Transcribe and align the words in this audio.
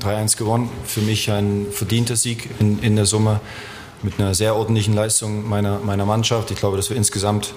3-1 0.00 0.36
gewonnen. 0.36 0.70
Für 0.84 1.00
mich 1.00 1.30
ein 1.30 1.66
verdienter 1.70 2.16
Sieg 2.16 2.48
in, 2.58 2.78
in 2.80 2.96
der 2.96 3.06
Summe 3.06 3.40
mit 4.02 4.18
einer 4.18 4.34
sehr 4.34 4.56
ordentlichen 4.56 4.94
Leistung 4.94 5.48
meiner, 5.48 5.78
meiner 5.78 6.06
Mannschaft. 6.06 6.50
Ich 6.50 6.58
glaube, 6.58 6.76
dass 6.76 6.90
wir 6.90 6.96
insgesamt 6.96 7.54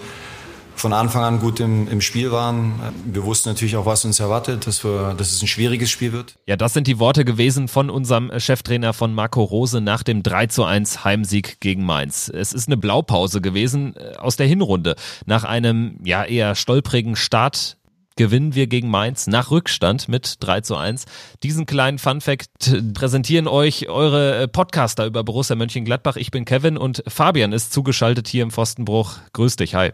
von 0.76 0.94
Anfang 0.94 1.24
an 1.24 1.40
gut 1.40 1.60
im, 1.60 1.88
im 1.88 2.02
Spiel 2.02 2.32
waren. 2.32 2.74
Wir 3.06 3.24
wussten 3.24 3.50
natürlich 3.50 3.78
auch, 3.78 3.86
was 3.86 4.06
uns 4.06 4.20
erwartet, 4.20 4.68
dass, 4.68 4.84
wir, 4.84 5.14
dass 5.18 5.32
es 5.32 5.42
ein 5.42 5.48
schwieriges 5.48 5.90
Spiel 5.90 6.12
wird. 6.12 6.36
Ja, 6.46 6.58
das 6.58 6.74
sind 6.74 6.88
die 6.88 7.00
Worte 7.00 7.24
gewesen 7.26 7.68
von 7.68 7.90
unserem 7.90 8.32
Cheftrainer 8.38 8.94
von 8.94 9.14
Marco 9.14 9.42
Rose 9.44 9.82
nach 9.82 10.04
dem 10.04 10.22
3 10.22 10.48
zu 10.48 10.64
1 10.64 11.04
Heimsieg 11.04 11.60
gegen 11.62 11.86
Mainz. 11.86 12.30
Es 12.30 12.54
ist 12.54 12.68
eine 12.68 12.78
Blaupause 12.78 13.42
gewesen 13.42 13.96
äh, 13.96 14.18
aus 14.18 14.36
der 14.36 14.48
Hinrunde. 14.48 14.96
Nach 15.26 15.44
einem 15.44 15.98
ja 16.04 16.24
eher 16.24 16.56
stolprigen 16.56 17.16
Start 17.16 17.78
gewinnen 18.16 18.56
wir 18.56 18.68
gegen 18.68 18.90
Mainz 18.90 19.28
nach 19.28 19.52
Rückstand 19.52 20.08
mit 20.08 20.36
3 20.40 20.62
zu 20.62 20.76
1. 20.76 21.06
Diesen 21.44 21.66
kleinen 21.66 22.00
Fun-Fact 22.00 22.94
präsentieren 22.94 23.48
euch 23.48 23.90
eure 23.90 24.44
äh, 24.44 24.48
Podcaster 24.48 25.06
über 25.06 25.24
Borussia 25.24 25.56
Mönchengladbach. 25.56 26.16
Ich 26.16 26.32
bin 26.32 26.46
Kevin 26.46 26.78
und 26.78 27.04
Fabian 27.08 27.54
ist 27.54 27.74
zugeschaltet 27.74 28.28
hier 28.28 28.44
im 28.44 28.52
Pfostenbruch. 28.52 29.18
Grüß 29.34 29.58
dich, 29.58 29.76
hi. 29.76 29.92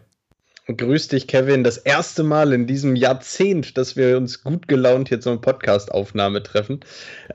Grüß 0.68 1.08
dich, 1.10 1.28
Kevin. 1.28 1.64
Das 1.64 1.78
erste 1.78 2.24
Mal 2.24 2.54
in 2.54 2.68
diesem 2.68 2.96
Jahrzehnt, 2.96 3.78
dass 3.78 3.96
wir 3.96 4.16
uns 4.18 4.44
gut 4.44 4.68
gelaunt 4.68 5.10
hier 5.10 5.20
zur 5.20 5.42
Podcast-Aufnahme 5.42 6.44
treffen. 6.44 6.82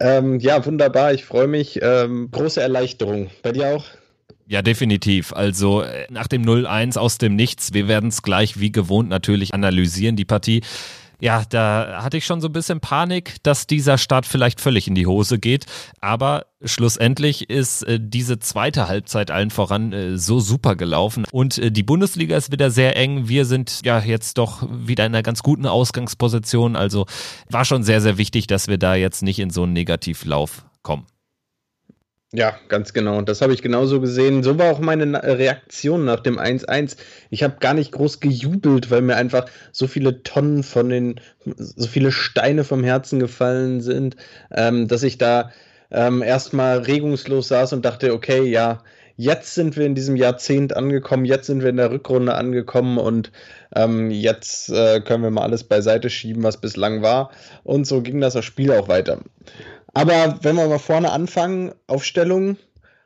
Ähm, 0.00 0.38
ja, 0.38 0.64
wunderbar. 0.64 1.12
Ich 1.12 1.24
freue 1.24 1.48
mich. 1.48 1.80
Ähm, 1.82 2.30
große 2.30 2.60
Erleichterung. 2.60 3.30
Bei 3.42 3.52
dir 3.52 3.76
auch? 3.76 3.84
Ja, 4.48 4.62
definitiv. 4.62 5.32
Also 5.32 5.82
äh, 5.82 6.06
nach 6.10 6.28
dem 6.28 6.42
0-1 6.42 6.98
aus 6.98 7.18
dem 7.18 7.34
Nichts, 7.34 7.72
wir 7.72 7.88
werden 7.88 8.10
es 8.10 8.22
gleich 8.22 8.60
wie 8.60 8.70
gewohnt 8.70 9.08
natürlich 9.08 9.54
analysieren, 9.54 10.16
die 10.16 10.24
Partie. 10.24 10.62
Ja, 11.18 11.44
da 11.48 12.02
hatte 12.02 12.18
ich 12.18 12.26
schon 12.26 12.42
so 12.42 12.48
ein 12.48 12.52
bisschen 12.52 12.80
Panik, 12.80 13.36
dass 13.42 13.66
dieser 13.66 13.96
Start 13.96 14.26
vielleicht 14.26 14.60
völlig 14.60 14.86
in 14.86 14.94
die 14.94 15.06
Hose 15.06 15.38
geht. 15.38 15.64
Aber 16.00 16.46
schlussendlich 16.62 17.48
ist 17.48 17.82
äh, 17.84 17.98
diese 18.00 18.38
zweite 18.38 18.86
Halbzeit 18.86 19.30
allen 19.30 19.50
voran 19.50 19.92
äh, 19.92 20.18
so 20.18 20.40
super 20.40 20.76
gelaufen. 20.76 21.24
Und 21.32 21.58
äh, 21.58 21.72
die 21.72 21.82
Bundesliga 21.82 22.36
ist 22.36 22.52
wieder 22.52 22.70
sehr 22.70 22.96
eng. 22.96 23.28
Wir 23.28 23.46
sind 23.46 23.80
ja 23.84 23.98
jetzt 23.98 24.36
doch 24.36 24.68
wieder 24.70 25.06
in 25.06 25.14
einer 25.14 25.22
ganz 25.22 25.42
guten 25.42 25.66
Ausgangsposition. 25.66 26.76
Also 26.76 27.06
war 27.50 27.64
schon 27.64 27.82
sehr, 27.82 28.02
sehr 28.02 28.18
wichtig, 28.18 28.46
dass 28.46 28.68
wir 28.68 28.78
da 28.78 28.94
jetzt 28.94 29.22
nicht 29.22 29.38
in 29.38 29.50
so 29.50 29.62
einen 29.62 29.72
Negativlauf 29.72 30.66
kommen. 30.82 31.06
Ja, 32.32 32.58
ganz 32.68 32.92
genau. 32.92 33.22
Das 33.22 33.40
habe 33.40 33.54
ich 33.54 33.62
genauso 33.62 34.00
gesehen. 34.00 34.42
So 34.42 34.58
war 34.58 34.72
auch 34.72 34.80
meine 34.80 35.22
Reaktion 35.22 36.04
nach 36.04 36.20
dem 36.20 36.38
1-1. 36.38 36.96
Ich 37.30 37.42
habe 37.44 37.56
gar 37.60 37.72
nicht 37.72 37.92
groß 37.92 38.18
gejubelt, 38.20 38.90
weil 38.90 39.02
mir 39.02 39.16
einfach 39.16 39.46
so 39.70 39.86
viele 39.86 40.22
Tonnen 40.24 40.64
von 40.64 40.88
den, 40.88 41.20
so 41.56 41.86
viele 41.86 42.10
Steine 42.10 42.64
vom 42.64 42.82
Herzen 42.82 43.20
gefallen 43.20 43.80
sind, 43.80 44.16
ähm, 44.50 44.88
dass 44.88 45.04
ich 45.04 45.18
da 45.18 45.52
ähm, 45.92 46.20
erstmal 46.20 46.78
regungslos 46.78 47.48
saß 47.48 47.72
und 47.74 47.84
dachte, 47.84 48.12
okay, 48.12 48.42
ja, 48.42 48.82
jetzt 49.16 49.54
sind 49.54 49.76
wir 49.76 49.86
in 49.86 49.94
diesem 49.94 50.16
Jahrzehnt 50.16 50.76
angekommen, 50.76 51.24
jetzt 51.24 51.46
sind 51.46 51.62
wir 51.62 51.70
in 51.70 51.76
der 51.76 51.90
Rückrunde 51.90 52.34
angekommen 52.34 52.98
und 52.98 53.32
ähm, 53.74 54.10
jetzt 54.10 54.68
äh, 54.70 55.00
können 55.00 55.22
wir 55.22 55.30
mal 55.30 55.44
alles 55.44 55.64
beiseite 55.64 56.10
schieben, 56.10 56.42
was 56.42 56.60
bislang 56.60 57.02
war. 57.02 57.30
Und 57.62 57.86
so 57.86 58.02
ging 58.02 58.20
das 58.20 58.42
Spiel 58.44 58.72
auch 58.72 58.88
weiter. 58.88 59.20
Aber 59.96 60.38
wenn 60.42 60.56
wir 60.56 60.68
mal 60.68 60.78
vorne 60.78 61.10
anfangen, 61.10 61.72
Aufstellung, 61.86 62.58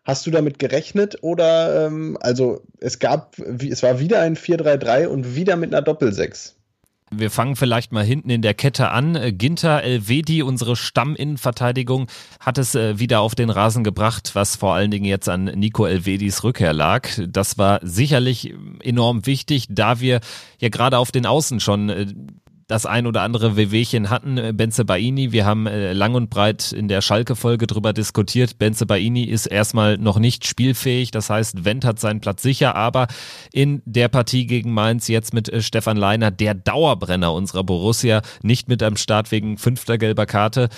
hast 0.04 0.26
du 0.26 0.32
damit 0.32 0.58
gerechnet 0.58 1.18
oder 1.22 1.86
ähm, 1.86 2.18
also 2.20 2.62
es 2.80 2.98
gab, 2.98 3.38
es 3.38 3.84
war 3.84 4.00
wieder 4.00 4.20
ein 4.22 4.36
4-3-3 4.36 5.06
und 5.06 5.36
wieder 5.36 5.54
mit 5.54 5.72
einer 5.72 5.82
Doppel-6? 5.82 6.54
Wir 7.12 7.30
fangen 7.30 7.54
vielleicht 7.54 7.92
mal 7.92 8.04
hinten 8.04 8.30
in 8.30 8.42
der 8.42 8.54
Kette 8.54 8.90
an. 8.90 9.18
Ginter 9.36 9.82
Elvedi, 9.82 10.42
unsere 10.42 10.74
Stamminnenverteidigung, 10.74 12.08
hat 12.40 12.58
es 12.58 12.74
äh, 12.74 12.98
wieder 12.98 13.20
auf 13.20 13.36
den 13.36 13.50
Rasen 13.50 13.84
gebracht, 13.84 14.30
was 14.34 14.56
vor 14.56 14.74
allen 14.74 14.90
Dingen 14.90 15.04
jetzt 15.04 15.28
an 15.28 15.44
Nico 15.44 15.86
Elvedis 15.86 16.42
Rückkehr 16.42 16.72
lag. 16.72 17.08
Das 17.28 17.56
war 17.56 17.78
sicherlich 17.84 18.54
enorm 18.82 19.26
wichtig, 19.26 19.66
da 19.70 20.00
wir 20.00 20.20
ja 20.58 20.68
gerade 20.70 20.98
auf 20.98 21.12
den 21.12 21.26
Außen 21.26 21.60
schon 21.60 21.88
äh, 21.88 22.06
das 22.70 22.86
ein 22.86 23.06
oder 23.06 23.22
andere 23.22 23.56
Wehwehchen 23.56 24.10
hatten. 24.10 24.38
Äh, 24.38 24.52
Benze 24.54 24.84
Baini, 24.84 25.32
wir 25.32 25.44
haben 25.44 25.66
äh, 25.66 25.92
lang 25.92 26.14
und 26.14 26.30
breit 26.30 26.72
in 26.72 26.88
der 26.88 27.00
Schalke-Folge 27.00 27.66
drüber 27.66 27.92
diskutiert. 27.92 28.58
Benze 28.58 28.86
Baini 28.86 29.24
ist 29.24 29.46
erstmal 29.46 29.98
noch 29.98 30.18
nicht 30.18 30.46
spielfähig. 30.46 31.10
Das 31.10 31.30
heißt, 31.30 31.64
Wendt 31.64 31.84
hat 31.84 31.98
seinen 31.98 32.20
Platz 32.20 32.42
sicher, 32.42 32.76
aber 32.76 33.08
in 33.52 33.82
der 33.84 34.08
Partie 34.08 34.46
gegen 34.46 34.72
Mainz 34.72 35.08
jetzt 35.08 35.34
mit 35.34 35.48
äh, 35.48 35.62
Stefan 35.62 35.96
Leiner, 35.96 36.30
der 36.30 36.54
Dauerbrenner 36.54 37.32
unserer 37.32 37.64
Borussia, 37.64 38.22
nicht 38.42 38.68
mit 38.68 38.82
am 38.82 38.96
Start 38.96 39.32
wegen 39.32 39.58
fünfter 39.58 39.98
gelber 39.98 40.26
Karte. 40.26 40.68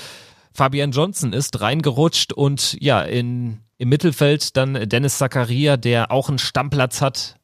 Fabian 0.54 0.92
Johnson 0.92 1.32
ist 1.32 1.60
reingerutscht 1.60 2.32
und 2.32 2.76
ja, 2.80 3.02
in, 3.02 3.60
im 3.78 3.88
Mittelfeld 3.88 4.56
dann 4.56 4.88
Dennis 4.88 5.18
Zakaria, 5.18 5.76
der 5.76 6.10
auch 6.10 6.28
einen 6.28 6.38
Stammplatz 6.38 7.00
hat, 7.00 7.36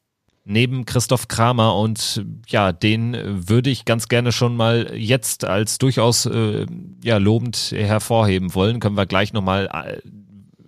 neben 0.49 0.85
Christoph 0.85 1.27
Kramer 1.27 1.75
und 1.75 2.25
ja, 2.47 2.71
den 2.71 3.15
würde 3.47 3.69
ich 3.69 3.85
ganz 3.85 4.07
gerne 4.07 4.31
schon 4.31 4.55
mal 4.55 4.91
jetzt 4.95 5.45
als 5.45 5.77
durchaus 5.77 6.25
äh, 6.25 6.65
ja 7.03 7.17
lobend 7.17 7.71
hervorheben 7.71 8.55
wollen. 8.55 8.79
Können 8.79 8.97
wir 8.97 9.05
gleich 9.05 9.31
nochmal 9.31 9.69
äh, 9.71 10.01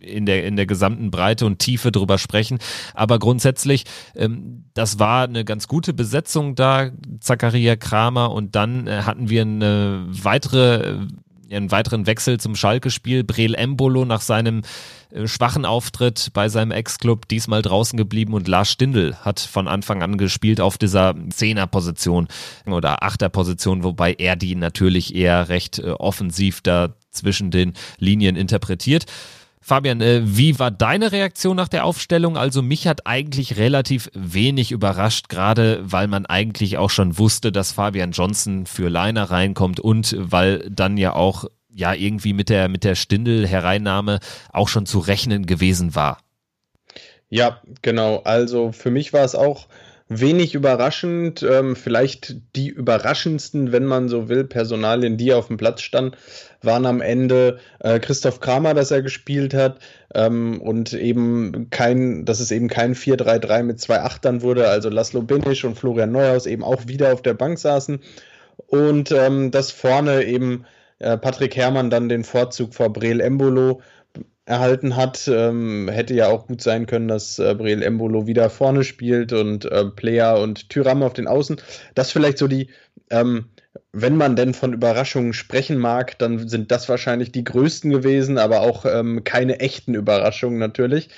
in 0.02 0.26
der, 0.26 0.46
in 0.46 0.56
der 0.56 0.68
gesamten 0.68 1.10
Breite 1.10 1.46
und 1.46 1.60
Tiefe 1.60 1.92
drüber 1.92 2.20
sprechen. 2.20 2.60
Aber 2.94 3.18
grundsätzlich, 3.18 3.86
ähm, 4.16 4.66
das 4.76 5.00
war 5.00 5.24
eine 5.24 5.46
ganz 5.46 5.68
gute 5.68 5.94
Besetzung 5.94 6.56
da, 6.56 6.92
Zakaria 7.20 7.76
Kramer, 7.76 8.32
und 8.32 8.56
dann 8.56 8.88
äh, 8.88 9.02
hatten 9.04 9.30
wir 9.30 9.42
eine 9.42 10.06
weitere 10.10 11.08
einen 11.58 11.72
weiteren 11.72 12.08
Wechsel 12.08 12.40
zum 12.40 12.56
Schalke-Spiel. 12.56 13.24
Breel 13.24 13.56
Embolo 13.56 14.06
nach 14.06 14.22
seinem 14.22 14.62
äh, 15.12 15.28
schwachen 15.28 15.66
Auftritt 15.66 16.32
bei 16.34 16.50
seinem 16.50 16.72
Ex-Club 16.72 17.28
diesmal 17.28 17.62
draußen 17.62 17.98
geblieben 17.98 18.34
und 18.34 18.48
Lars 18.48 18.72
Stindl 18.72 19.16
hat 19.22 19.40
von 19.40 19.68
Anfang 19.68 20.02
an 20.02 20.18
gespielt 20.18 20.62
auf 20.62 20.78
dieser 20.78 21.16
Zehner-Position 21.30 22.28
oder 22.66 23.04
Achter-Position, 23.04 23.84
wobei 23.84 24.14
er 24.14 24.36
die 24.36 24.56
natürlich 24.56 25.16
eher 25.16 25.50
recht 25.50 25.80
äh, 25.80 25.92
offensiv 25.92 26.62
da 26.62 26.96
zwischen 27.12 27.52
den 27.52 27.74
Linien 27.98 28.36
interpretiert. 28.36 29.06
Fabian, 29.64 30.02
äh, 30.02 30.22
wie 30.24 30.58
war 30.58 30.72
deine 30.72 31.12
Reaktion 31.12 31.56
nach 31.56 31.68
der 31.68 31.86
Aufstellung? 31.86 32.36
Also 32.36 32.64
mich 32.64 32.88
hat 32.88 33.06
eigentlich 33.06 33.58
relativ 33.58 34.10
wenig 34.14 34.72
überrascht, 34.72 35.30
gerade 35.30 35.80
weil 35.84 36.08
man 36.08 36.26
eigentlich 36.26 36.80
auch 36.80 36.90
schon 36.90 37.20
wusste, 37.20 37.52
dass 37.52 37.72
Fabian 37.72 38.12
Johnson 38.12 38.66
für 38.66 38.90
Leiner 38.90 39.30
reinkommt 39.30 39.80
und 39.80 40.16
weil 40.18 40.68
dann 40.70 40.98
ja 40.98 41.14
auch 41.14 41.46
ja 41.70 41.94
irgendwie 41.94 42.34
mit 42.34 42.50
der 42.50 42.70
mit 42.70 42.84
der 42.84 42.96
Stindel 42.96 43.48
Hereinnahme 43.48 44.20
auch 44.52 44.68
schon 44.68 44.88
zu 44.88 45.00
rechnen 45.00 45.46
gewesen 45.46 45.94
war. 45.94 46.18
Ja, 47.30 47.62
genau. 47.82 48.22
Also 48.24 48.72
für 48.72 48.92
mich 48.92 49.14
war 49.14 49.24
es 49.24 49.36
auch 49.36 49.68
wenig 50.12 50.56
überraschend, 50.56 51.42
ähm, 51.42 51.78
vielleicht 51.78 52.36
die 52.58 52.68
überraschendsten, 52.68 53.72
wenn 53.72 53.86
man 53.86 54.10
so 54.10 54.28
will, 54.28 54.44
Personalien, 54.44 55.16
die 55.16 55.34
auf 55.34 55.48
dem 55.48 55.56
Platz 55.56 55.82
standen, 55.82 56.18
waren 56.62 56.86
am 56.86 57.00
Ende 57.00 57.60
äh, 57.80 57.98
Christoph 58.00 58.42
Kramer, 58.42 58.74
dass 58.74 58.92
er 58.92 59.02
gespielt 59.02 59.54
hat 59.54 59.80
ähm, 60.14 60.60
und 60.62 60.92
eben 60.92 61.70
kein, 61.70 62.26
dass 62.26 62.42
es 62.42 62.52
eben 62.52 62.68
kein 62.68 62.94
4-3-3 62.94 63.64
mit 63.64 63.80
zwei 63.80 64.02
Achtern 64.02 64.42
wurde, 64.42 64.68
also 64.68 64.90
Laszlo 64.90 65.22
Binisch 65.22 65.64
und 65.64 65.76
Florian 65.76 66.12
Neuhaus 66.12 66.46
eben 66.46 66.64
auch 66.64 66.88
wieder 66.88 67.14
auf 67.14 67.22
der 67.22 67.34
Bank 67.34 67.58
saßen. 67.58 68.02
Und 68.68 69.12
ähm, 69.12 69.50
dass 69.52 69.72
vorne 69.72 70.26
eben 70.26 70.66
äh, 71.00 71.18
Patrick 71.18 71.56
Herrmann 71.56 71.90
dann 71.90 72.10
den 72.10 72.26
Vorzug 72.26 72.74
vor 72.74 72.92
Breel 72.92 73.22
Embolo 73.22 73.82
erhalten 74.46 74.96
hat. 74.96 75.28
Ähm, 75.28 75.90
hätte 75.90 76.14
ja 76.14 76.28
auch 76.28 76.48
gut 76.48 76.62
sein 76.62 76.86
können, 76.86 77.08
dass 77.08 77.40
äh, 77.40 77.56
Breel 77.56 77.82
Embolo 77.82 78.28
wieder 78.28 78.50
vorne 78.50 78.84
spielt 78.84 79.34
und 79.34 79.66
äh, 79.66 79.86
Player 79.86 80.40
und 80.40 80.70
Tyram 80.70 81.04
auf 81.04 81.14
den 81.14 81.28
Außen. 81.28 81.62
Das 81.96 82.12
vielleicht 82.12 82.38
so 82.38 82.48
die, 82.48 82.70
ähm, 83.10 83.46
wenn 83.94 84.16
man 84.18 84.36
denn 84.36 84.54
von 84.54 84.74
Überraschungen 84.74 85.34
sprechen 85.34 85.78
mag, 85.78 86.18
dann 86.20 86.48
sind 86.48 86.72
das 86.72 86.90
wahrscheinlich 86.90 87.32
die 87.32 87.44
größten 87.44 87.92
gewesen, 87.92 88.38
aber 88.38 88.62
auch 88.62 88.86
ähm, 88.86 89.24
keine 89.24 89.60
echten 89.60 89.94
Überraschungen 89.94 90.60
natürlich. 90.60 91.10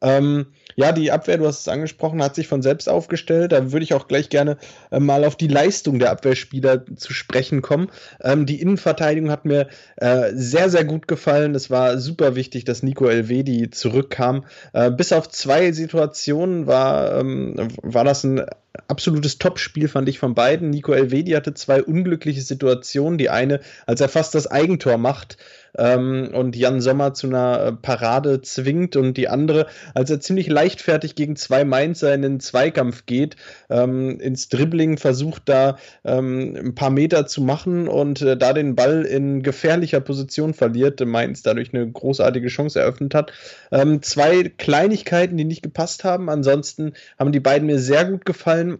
Ähm, 0.00 0.46
ja, 0.76 0.92
die 0.92 1.10
Abwehr, 1.12 1.38
du 1.38 1.46
hast 1.46 1.60
es 1.60 1.68
angesprochen, 1.68 2.22
hat 2.22 2.34
sich 2.34 2.48
von 2.48 2.62
selbst 2.62 2.88
aufgestellt. 2.88 3.52
Da 3.52 3.72
würde 3.72 3.84
ich 3.84 3.94
auch 3.94 4.08
gleich 4.08 4.28
gerne 4.28 4.56
äh, 4.90 5.00
mal 5.00 5.24
auf 5.24 5.36
die 5.36 5.48
Leistung 5.48 5.98
der 5.98 6.10
Abwehrspieler 6.10 6.84
zu 6.96 7.12
sprechen 7.12 7.62
kommen. 7.62 7.90
Ähm, 8.22 8.46
die 8.46 8.60
Innenverteidigung 8.60 9.30
hat 9.30 9.44
mir 9.44 9.68
äh, 9.96 10.30
sehr, 10.34 10.70
sehr 10.70 10.84
gut 10.84 11.08
gefallen. 11.08 11.54
Es 11.54 11.70
war 11.70 11.98
super 11.98 12.34
wichtig, 12.34 12.64
dass 12.64 12.82
Nico 12.82 13.06
Elvedi 13.06 13.70
zurückkam. 13.70 14.44
Äh, 14.72 14.90
bis 14.90 15.12
auf 15.12 15.28
zwei 15.28 15.72
Situationen 15.72 16.66
war, 16.66 17.18
ähm, 17.18 17.68
war 17.82 18.04
das 18.04 18.24
ein 18.24 18.46
absolutes 18.88 19.38
Topspiel, 19.38 19.88
fand 19.88 20.08
ich 20.08 20.18
von 20.18 20.34
beiden. 20.34 20.70
Nico 20.70 20.92
Elvedi 20.92 21.32
hatte 21.32 21.54
zwei 21.54 21.82
unglückliche 21.82 22.40
Situationen. 22.40 23.18
Die 23.18 23.30
eine, 23.30 23.60
als 23.86 24.00
er 24.00 24.08
fast 24.08 24.34
das 24.34 24.46
Eigentor 24.46 24.96
macht, 24.98 25.36
ähm, 25.78 26.30
und 26.32 26.56
Jan 26.56 26.80
Sommer 26.80 27.14
zu 27.14 27.26
einer 27.26 27.60
äh, 27.60 27.72
Parade 27.72 28.42
zwingt 28.42 28.96
und 28.96 29.16
die 29.16 29.28
andere, 29.28 29.66
als 29.94 30.10
er 30.10 30.20
ziemlich 30.20 30.48
leichtfertig 30.48 31.14
gegen 31.14 31.36
zwei 31.36 31.64
Mainzer 31.64 32.14
in 32.14 32.22
den 32.22 32.40
Zweikampf 32.40 33.06
geht, 33.06 33.36
ähm, 33.70 34.18
ins 34.20 34.48
Dribbling 34.48 34.98
versucht 34.98 35.48
da 35.48 35.76
ähm, 36.04 36.56
ein 36.56 36.74
paar 36.74 36.90
Meter 36.90 37.26
zu 37.26 37.42
machen 37.42 37.88
und 37.88 38.22
äh, 38.22 38.36
da 38.36 38.52
den 38.52 38.74
Ball 38.74 39.02
in 39.02 39.42
gefährlicher 39.42 40.00
Position 40.00 40.54
verliert, 40.54 41.04
Mainz 41.04 41.42
dadurch 41.42 41.72
eine 41.72 41.90
großartige 41.90 42.48
Chance 42.48 42.80
eröffnet 42.80 43.14
hat. 43.14 43.32
Ähm, 43.70 44.02
zwei 44.02 44.44
Kleinigkeiten, 44.44 45.36
die 45.36 45.44
nicht 45.44 45.62
gepasst 45.62 46.04
haben. 46.04 46.28
Ansonsten 46.28 46.92
haben 47.18 47.32
die 47.32 47.40
beiden 47.40 47.66
mir 47.66 47.78
sehr 47.78 48.04
gut 48.04 48.24
gefallen 48.24 48.78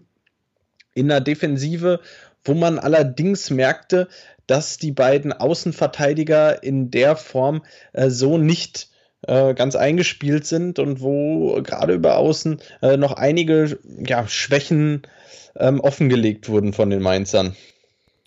in 0.94 1.08
der 1.08 1.20
Defensive, 1.20 2.00
wo 2.44 2.54
man 2.54 2.78
allerdings 2.78 3.50
merkte, 3.50 4.08
dass 4.46 4.76
die 4.76 4.92
beiden 4.92 5.32
Außenverteidiger 5.32 6.62
in 6.62 6.90
der 6.90 7.16
Form 7.16 7.62
äh, 7.92 8.10
so 8.10 8.38
nicht 8.38 8.88
äh, 9.26 9.54
ganz 9.54 9.76
eingespielt 9.76 10.46
sind 10.46 10.78
und 10.78 11.00
wo 11.00 11.62
gerade 11.62 11.94
über 11.94 12.16
Außen 12.16 12.60
äh, 12.82 12.96
noch 12.96 13.12
einige 13.12 13.78
ja, 14.04 14.26
Schwächen 14.26 15.02
ähm, 15.56 15.80
offengelegt 15.80 16.48
wurden 16.48 16.72
von 16.72 16.90
den 16.90 17.02
Mainzern. 17.02 17.56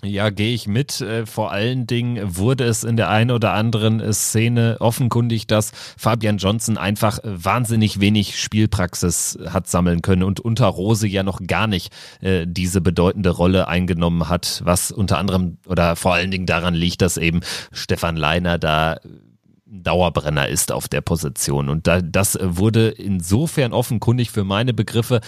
Ja, 0.06 0.30
gehe 0.30 0.54
ich 0.54 0.68
mit. 0.68 1.02
Äh, 1.02 1.25
vor 1.25 1.52
allen 1.52 1.88
Dingen 1.88 2.38
wurde 2.38 2.63
es 2.66 2.84
in 2.84 2.96
der 2.96 3.10
einen 3.10 3.31
oder 3.31 3.54
anderen 3.54 4.13
Szene 4.13 4.78
offenkundig, 4.80 5.48
dass 5.48 5.72
Fabian 5.98 6.38
Johnson 6.38 6.78
einfach 6.78 7.19
wahnsinnig 7.24 8.00
wenig 8.00 8.40
Spielpraxis 8.40 9.38
hat 9.48 9.68
sammeln 9.68 10.02
können 10.02 10.24
und 10.24 10.40
unter 10.40 10.68
Rose 10.68 11.07
ja 11.07 11.24
noch 11.24 11.42
gar 11.46 11.68
nicht 11.68 11.92
äh, 12.22 12.46
diese 12.48 12.81
bedeutende 12.81 13.31
Rolle 13.31 13.68
eingenommen 13.68 14.30
hat, 14.30 14.62
was 14.63 14.92
unter 14.92 15.18
anderem 15.18 15.57
oder 15.66 15.96
vor 15.96 16.13
allen 16.13 16.31
Dingen 16.31 16.46
daran 16.46 16.75
liegt, 16.75 17.01
dass 17.01 17.18
eben 17.18 17.42
Stefan 17.72 18.16
Leiner 18.16 18.58
da 18.60 18.98
Dauerbrenner 19.66 20.48
ist 20.48 20.72
auf 20.72 20.88
der 20.88 21.01
Position. 21.01 21.69
Und 21.69 21.88
da, 21.88 22.01
das 22.01 22.38
wurde 22.42 22.90
insofern 22.90 23.74
offenkundig 23.74 24.31
für 24.31 24.44
meine 24.44 24.74
Begriffe, 24.74 25.22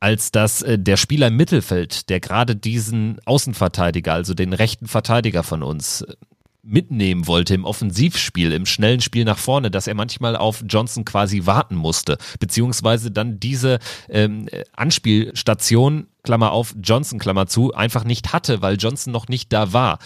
als 0.00 0.30
dass 0.30 0.62
äh, 0.62 0.78
der 0.78 0.96
Spieler 0.96 1.28
im 1.28 1.36
Mittelfeld, 1.36 2.08
der 2.08 2.20
gerade 2.20 2.56
diesen 2.56 3.18
Außenverteidiger, 3.24 4.12
also 4.12 4.34
den 4.34 4.52
rechten 4.52 4.86
Verteidiger 4.86 5.42
von 5.42 5.62
uns, 5.62 6.02
äh, 6.02 6.14
mitnehmen 6.62 7.26
wollte 7.26 7.54
im 7.54 7.64
Offensivspiel, 7.64 8.52
im 8.52 8.66
schnellen 8.66 9.00
Spiel 9.00 9.24
nach 9.24 9.38
vorne, 9.38 9.70
dass 9.70 9.86
er 9.86 9.94
manchmal 9.94 10.36
auf 10.36 10.62
Johnson 10.68 11.04
quasi 11.04 11.46
warten 11.46 11.76
musste, 11.76 12.18
beziehungsweise 12.40 13.10
dann 13.10 13.40
diese 13.40 13.78
ähm, 14.08 14.48
Anspielstation, 14.76 16.08
Klammer 16.22 16.52
auf, 16.52 16.74
Johnson, 16.82 17.18
Klammer 17.18 17.46
zu, 17.46 17.72
einfach 17.72 18.04
nicht 18.04 18.34
hatte, 18.34 18.60
weil 18.60 18.76
Johnson 18.76 19.12
noch 19.12 19.28
nicht 19.28 19.52
da 19.52 19.72
war. 19.72 19.98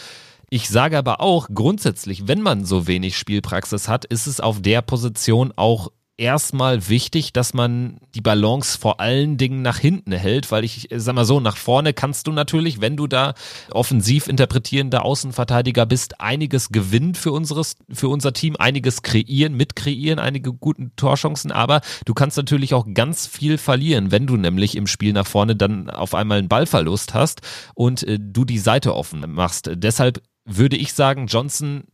Ich 0.50 0.68
sage 0.68 0.98
aber 0.98 1.20
auch 1.20 1.48
grundsätzlich, 1.52 2.28
wenn 2.28 2.42
man 2.42 2.64
so 2.64 2.86
wenig 2.86 3.16
Spielpraxis 3.16 3.88
hat, 3.88 4.04
ist 4.04 4.26
es 4.26 4.38
auf 4.38 4.60
der 4.62 4.82
Position 4.82 5.52
auch 5.56 5.90
erstmal 6.22 6.88
wichtig, 6.88 7.32
dass 7.32 7.52
man 7.52 7.98
die 8.14 8.20
Balance 8.20 8.78
vor 8.78 9.00
allen 9.00 9.36
Dingen 9.38 9.60
nach 9.60 9.78
hinten 9.78 10.12
hält, 10.12 10.52
weil 10.52 10.64
ich 10.64 10.88
sag 10.94 11.16
mal 11.16 11.24
so, 11.24 11.40
nach 11.40 11.56
vorne 11.56 11.92
kannst 11.92 12.28
du 12.28 12.32
natürlich, 12.32 12.80
wenn 12.80 12.96
du 12.96 13.08
da 13.08 13.34
offensiv 13.72 14.28
interpretierender 14.28 15.04
Außenverteidiger 15.04 15.84
bist, 15.84 16.20
einiges 16.20 16.68
gewinnen 16.68 17.16
für 17.16 17.32
unseres, 17.32 17.74
für 17.92 18.08
unser 18.08 18.32
Team, 18.32 18.54
einiges 18.56 19.02
kreieren, 19.02 19.54
mitkreieren, 19.56 20.20
einige 20.20 20.52
guten 20.52 20.92
Torchancen, 20.94 21.50
aber 21.50 21.80
du 22.04 22.14
kannst 22.14 22.36
natürlich 22.36 22.72
auch 22.72 22.86
ganz 22.94 23.26
viel 23.26 23.58
verlieren, 23.58 24.12
wenn 24.12 24.28
du 24.28 24.36
nämlich 24.36 24.76
im 24.76 24.86
Spiel 24.86 25.12
nach 25.12 25.26
vorne 25.26 25.56
dann 25.56 25.90
auf 25.90 26.14
einmal 26.14 26.38
einen 26.38 26.48
Ballverlust 26.48 27.14
hast 27.14 27.40
und 27.74 28.04
äh, 28.04 28.18
du 28.20 28.44
die 28.44 28.58
Seite 28.58 28.94
offen 28.94 29.24
machst. 29.28 29.70
Deshalb 29.74 30.22
würde 30.44 30.76
ich 30.76 30.94
sagen, 30.94 31.26
Johnson 31.26 31.84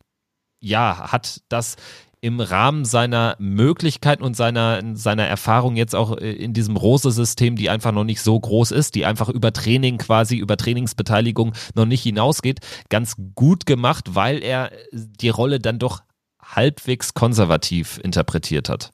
ja, 0.61 1.11
hat 1.11 1.41
das 1.49 1.77
im 2.21 2.39
Rahmen 2.39 2.83
seiner 2.83 3.35
Möglichkeiten 3.39 4.23
und 4.23 4.35
seiner, 4.35 4.81
seiner 4.95 5.25
Erfahrung 5.25 5.75
jetzt 5.75 5.95
auch 5.95 6.17
äh, 6.17 6.31
in 6.31 6.53
diesem 6.53 6.75
Rose-System, 6.75 7.55
die 7.55 7.69
einfach 7.69 7.91
noch 7.91 8.03
nicht 8.03 8.21
so 8.21 8.39
groß 8.39 8.71
ist, 8.71 8.95
die 8.95 9.05
einfach 9.05 9.29
über 9.29 9.53
Training 9.53 9.97
quasi, 9.97 10.37
über 10.37 10.57
Trainingsbeteiligung 10.57 11.53
noch 11.75 11.85
nicht 11.85 12.03
hinausgeht, 12.03 12.59
ganz 12.89 13.15
gut 13.35 13.65
gemacht, 13.65 14.15
weil 14.15 14.43
er 14.43 14.71
die 14.91 15.29
Rolle 15.29 15.59
dann 15.59 15.79
doch 15.79 16.01
halbwegs 16.41 17.13
konservativ 17.13 17.99
interpretiert 18.03 18.69
hat. 18.69 18.91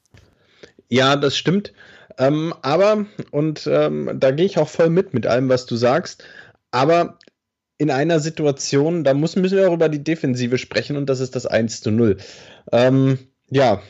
Ja, 0.90 1.16
das 1.16 1.36
stimmt. 1.36 1.74
Ähm, 2.18 2.54
aber, 2.62 3.06
und 3.32 3.68
ähm, 3.68 4.12
da 4.16 4.32
gehe 4.32 4.46
ich 4.46 4.58
auch 4.58 4.70
voll 4.70 4.90
mit, 4.90 5.14
mit 5.14 5.26
allem, 5.26 5.50
was 5.50 5.66
du 5.66 5.76
sagst. 5.76 6.24
Aber 6.72 7.18
in 7.78 7.92
einer 7.92 8.20
Situation, 8.20 9.04
da 9.04 9.14
müssen 9.14 9.44
wir 9.44 9.70
auch 9.70 9.74
über 9.74 9.90
die 9.90 10.04
Defensive 10.04 10.58
sprechen 10.58 10.96
und 10.96 11.08
das 11.08 11.20
ist 11.20 11.36
das 11.36 11.46
1 11.46 11.82
zu 11.82 11.92
0. 11.92 12.18
Ähm, 12.72 13.20
ja, 13.50 13.82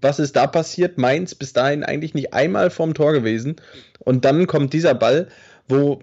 was 0.00 0.18
ist 0.18 0.36
da 0.36 0.46
passiert? 0.46 0.98
Mainz 0.98 1.34
bis 1.34 1.52
dahin 1.52 1.82
eigentlich 1.82 2.14
nicht 2.14 2.32
einmal 2.32 2.70
vorm 2.70 2.94
Tor 2.94 3.12
gewesen 3.12 3.56
und 3.98 4.24
dann 4.24 4.46
kommt 4.46 4.72
dieser 4.72 4.94
Ball, 4.94 5.28
wo 5.68 6.00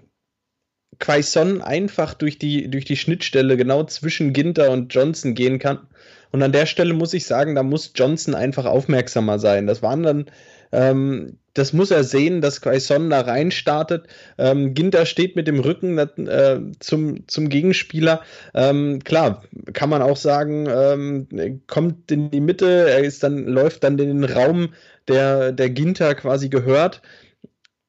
Quaison 0.98 1.62
einfach 1.62 2.14
durch 2.14 2.38
die, 2.38 2.70
durch 2.70 2.84
die 2.84 2.96
Schnittstelle 2.96 3.56
genau 3.56 3.84
zwischen 3.84 4.32
Ginter 4.32 4.70
und 4.70 4.92
Johnson 4.92 5.34
gehen 5.34 5.58
kann. 5.58 5.86
Und 6.30 6.42
an 6.42 6.52
der 6.52 6.66
Stelle 6.66 6.92
muss 6.92 7.14
ich 7.14 7.24
sagen, 7.24 7.54
da 7.54 7.62
muss 7.62 7.92
Johnson 7.94 8.34
einfach 8.34 8.66
aufmerksamer 8.66 9.38
sein. 9.38 9.66
Das 9.66 9.82
waren 9.82 10.02
dann 10.02 10.26
ähm, 10.72 11.38
das 11.58 11.72
muss 11.72 11.90
er 11.90 12.04
sehen, 12.04 12.40
dass 12.40 12.60
Quaison 12.60 13.10
da 13.10 13.20
reinstartet. 13.20 14.06
Ähm, 14.38 14.74
Ginter 14.74 15.06
steht 15.06 15.36
mit 15.36 15.48
dem 15.48 15.60
Rücken 15.60 15.98
äh, 15.98 16.60
zum, 16.78 17.26
zum 17.26 17.48
Gegenspieler. 17.48 18.22
Ähm, 18.54 19.00
klar, 19.04 19.42
kann 19.72 19.90
man 19.90 20.02
auch 20.02 20.16
sagen, 20.16 20.66
ähm, 20.70 21.62
kommt 21.66 22.10
in 22.10 22.30
die 22.30 22.40
Mitte, 22.40 22.88
er 22.88 23.00
ist 23.00 23.22
dann, 23.22 23.46
läuft 23.46 23.84
dann 23.84 23.98
in 23.98 24.22
den 24.22 24.24
Raum, 24.24 24.74
der, 25.08 25.52
der 25.52 25.70
Ginter 25.70 26.14
quasi 26.14 26.48
gehört. 26.48 27.02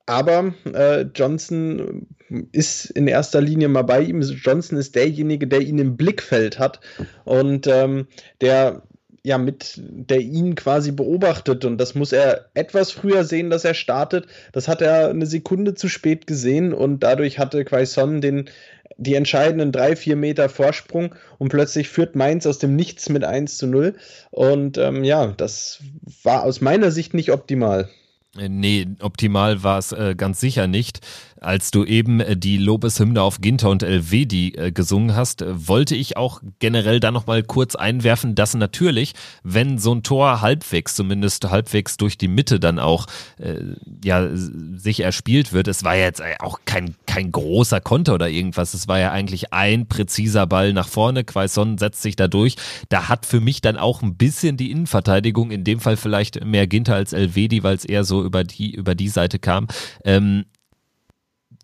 Aber 0.06 0.56
äh, 0.74 1.02
Johnson 1.14 2.08
ist 2.52 2.86
in 2.86 3.08
erster 3.08 3.42
Linie 3.42 3.68
mal 3.68 3.84
bei 3.84 4.02
ihm. 4.02 4.22
Johnson 4.22 4.78
ist 4.78 4.96
derjenige, 4.96 5.48
der 5.48 5.62
ihn 5.62 5.78
im 5.78 5.98
Blickfeld 5.98 6.58
hat 6.58 6.80
und 7.26 7.68
ähm, 7.68 8.08
der 8.42 8.82
ja 9.24 9.38
mit 9.38 9.74
der 9.78 10.20
ihn 10.22 10.56
quasi 10.56 10.92
beobachtet 10.92 11.66
und 11.66 11.78
das 11.78 11.96
muss 11.96 12.12
er 12.12 12.50
etwas 12.54 12.92
früher 12.92 13.24
sehen, 13.24 13.50
dass 13.50 13.66
er 13.66 13.74
startet. 13.74 14.28
Das 14.54 14.68
hat 14.68 14.82
er 14.82 15.10
eine 15.10 15.26
Sekunde 15.26 15.74
zu 15.74 15.90
spät 15.90 16.28
gesehen 16.28 16.74
und 16.74 17.02
dadurch 17.02 17.40
hatte 17.40 17.66
Quaison 17.66 18.22
den 18.22 18.50
die 18.98 19.16
entscheidenden 19.16 19.72
drei, 19.72 19.96
vier 19.96 20.16
Meter 20.16 20.50
Vorsprung 20.50 21.16
und 21.38 21.50
plötzlich 21.50 21.90
führt 21.90 22.16
Mainz 22.16 22.46
aus 22.46 22.60
dem 22.60 22.76
Nichts 22.76 23.08
mit 23.10 23.24
1 23.24 23.58
zu 23.58 23.68
0. 23.68 23.96
Und 24.32 24.78
ähm, 24.78 25.04
ja, 25.04 25.28
das 25.28 25.82
war 26.24 26.44
aus 26.44 26.60
meiner 26.60 26.92
Sicht 26.92 27.14
nicht 27.14 27.32
optimal. 27.32 27.90
Äh, 28.38 28.50
nee, 28.50 28.88
optimal 29.00 29.64
war 29.64 29.80
es 29.80 29.92
äh, 29.92 30.16
ganz 30.16 30.40
sicher 30.40 30.68
nicht. 30.68 31.00
Als 31.42 31.72
du 31.72 31.86
eben 31.86 32.20
äh, 32.20 32.36
die 32.36 32.58
Lobeshymne 32.58 33.22
auf 33.22 33.40
Ginter 33.40 33.70
und 33.70 33.84
Elvedi 33.84 34.50
äh, 34.56 34.72
gesungen 34.72 35.16
hast, 35.16 35.42
äh, 35.42 35.68
wollte 35.68 35.96
ich 35.96 36.18
auch 36.18 36.42
generell 36.60 37.00
da 37.00 37.12
nochmal 37.12 37.44
kurz 37.44 37.76
einwerfen, 37.76 38.36
dass 38.36 38.56
natürlich, 38.56 39.14
wenn 39.44 39.78
so 39.78 39.94
ein 39.94 40.04
Tor 40.04 40.42
halbwegs, 40.42 40.96
zumindest 40.96 41.50
halbwegs 41.50 41.98
durch 41.98 42.18
die 42.18 42.28
Mitte 42.28 42.60
dann 42.60 42.78
auch 42.78 43.06
äh, 43.38 43.60
ja, 44.04 44.28
sich 44.34 45.00
erspielt 45.00 45.54
wird, 45.54 45.68
es 45.70 45.84
war 45.84 45.96
ja 45.96 46.06
jetzt 46.06 46.22
auch 46.40 46.60
kein, 46.66 46.96
kein 47.06 47.32
großer 47.32 47.80
Konter 47.80 48.16
oder 48.16 48.30
irgendwas, 48.30 48.74
es 48.74 48.88
war 48.88 49.00
ja 49.00 49.12
eigentlich 49.12 49.54
ein 49.54 49.88
präziser 49.88 50.46
Ball 50.46 50.74
nach 50.74 50.90
vorne, 50.90 51.24
Quaison 51.24 51.78
setzt 51.78 52.02
sich 52.02 52.16
da 52.16 52.28
durch. 52.28 52.56
Da 52.90 53.08
hat 53.08 53.26
für 53.26 53.40
mich 53.40 53.62
dann 53.62 53.78
auch 53.78 54.02
ein 54.02 54.16
bisschen 54.16 54.58
die 54.58 54.72
Innenverteidigung, 54.72 55.52
in 55.52 55.64
dem 55.64 55.80
Fall 55.80 55.96
vielleicht 55.96 56.44
mehr 56.44 56.68
Ginter 56.68 56.96
als 56.96 57.14
Elvedi, 57.14 57.64
weil 57.64 57.76
es 57.76 57.86
eher 57.86 58.04
so 58.04 58.24
über 58.24 58.44
die, 58.44 58.74
über 58.74 58.96
die 58.96 59.10
Seite 59.10 59.40
kam, 59.40 59.68
ähm, 60.04 60.46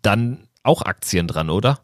dann 0.06 0.46
auch 0.62 0.82
Aktien 0.82 1.26
dran, 1.26 1.50
oder? 1.50 1.80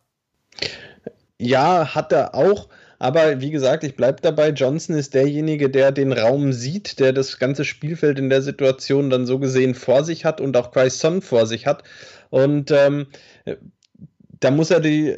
Ja, 1.39 1.95
hat 1.95 2.13
er 2.13 2.35
auch. 2.35 2.69
Aber 2.99 3.41
wie 3.41 3.51
gesagt, 3.51 3.83
ich 3.83 3.97
bleibe 3.97 4.23
dabei, 4.23 4.51
Johnson 4.51 4.95
ist 4.95 5.15
derjenige, 5.15 5.69
der 5.69 5.91
den 5.91 6.13
Raum 6.13 6.53
sieht, 6.53 7.01
der 7.01 7.13
das 7.13 7.41
ganze 7.41 7.65
Spielfeld 7.65 8.17
in 8.21 8.31
der 8.31 8.43
Situation 8.43 9.11
dann 9.11 9.27
so 9.27 9.41
gesehen 9.41 9.75
vor 9.75 10.05
sich 10.05 10.25
hat 10.25 10.41
und 10.41 10.57
auch 10.57 10.71
Quaison 10.71 11.21
vor 11.21 11.47
sich 11.47 11.67
hat. 11.67 11.83
Und 12.31 12.71
ähm, 12.71 13.09
da 14.39 14.53
muss 14.53 14.71
er 14.71 14.79
die, 14.79 15.17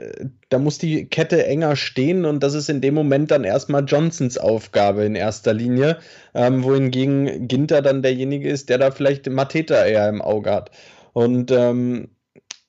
da 0.48 0.58
muss 0.58 0.78
die 0.78 1.06
Kette 1.06 1.44
enger 1.46 1.76
stehen 1.76 2.24
und 2.24 2.42
das 2.42 2.54
ist 2.54 2.70
in 2.70 2.80
dem 2.80 2.94
Moment 2.94 3.30
dann 3.30 3.44
erstmal 3.44 3.84
Johnsons 3.84 4.38
Aufgabe 4.38 5.04
in 5.04 5.14
erster 5.14 5.52
Linie, 5.52 5.98
ähm, 6.34 6.64
wohingegen 6.64 7.48
Ginter 7.48 7.82
dann 7.82 8.02
derjenige 8.02 8.48
ist, 8.48 8.70
der 8.70 8.78
da 8.78 8.90
vielleicht 8.90 9.28
Mateta 9.28 9.84
eher 9.84 10.08
im 10.08 10.22
Auge 10.22 10.50
hat. 10.50 10.70
Und 11.12 11.50
ähm, 11.50 12.08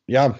ja, 0.07 0.37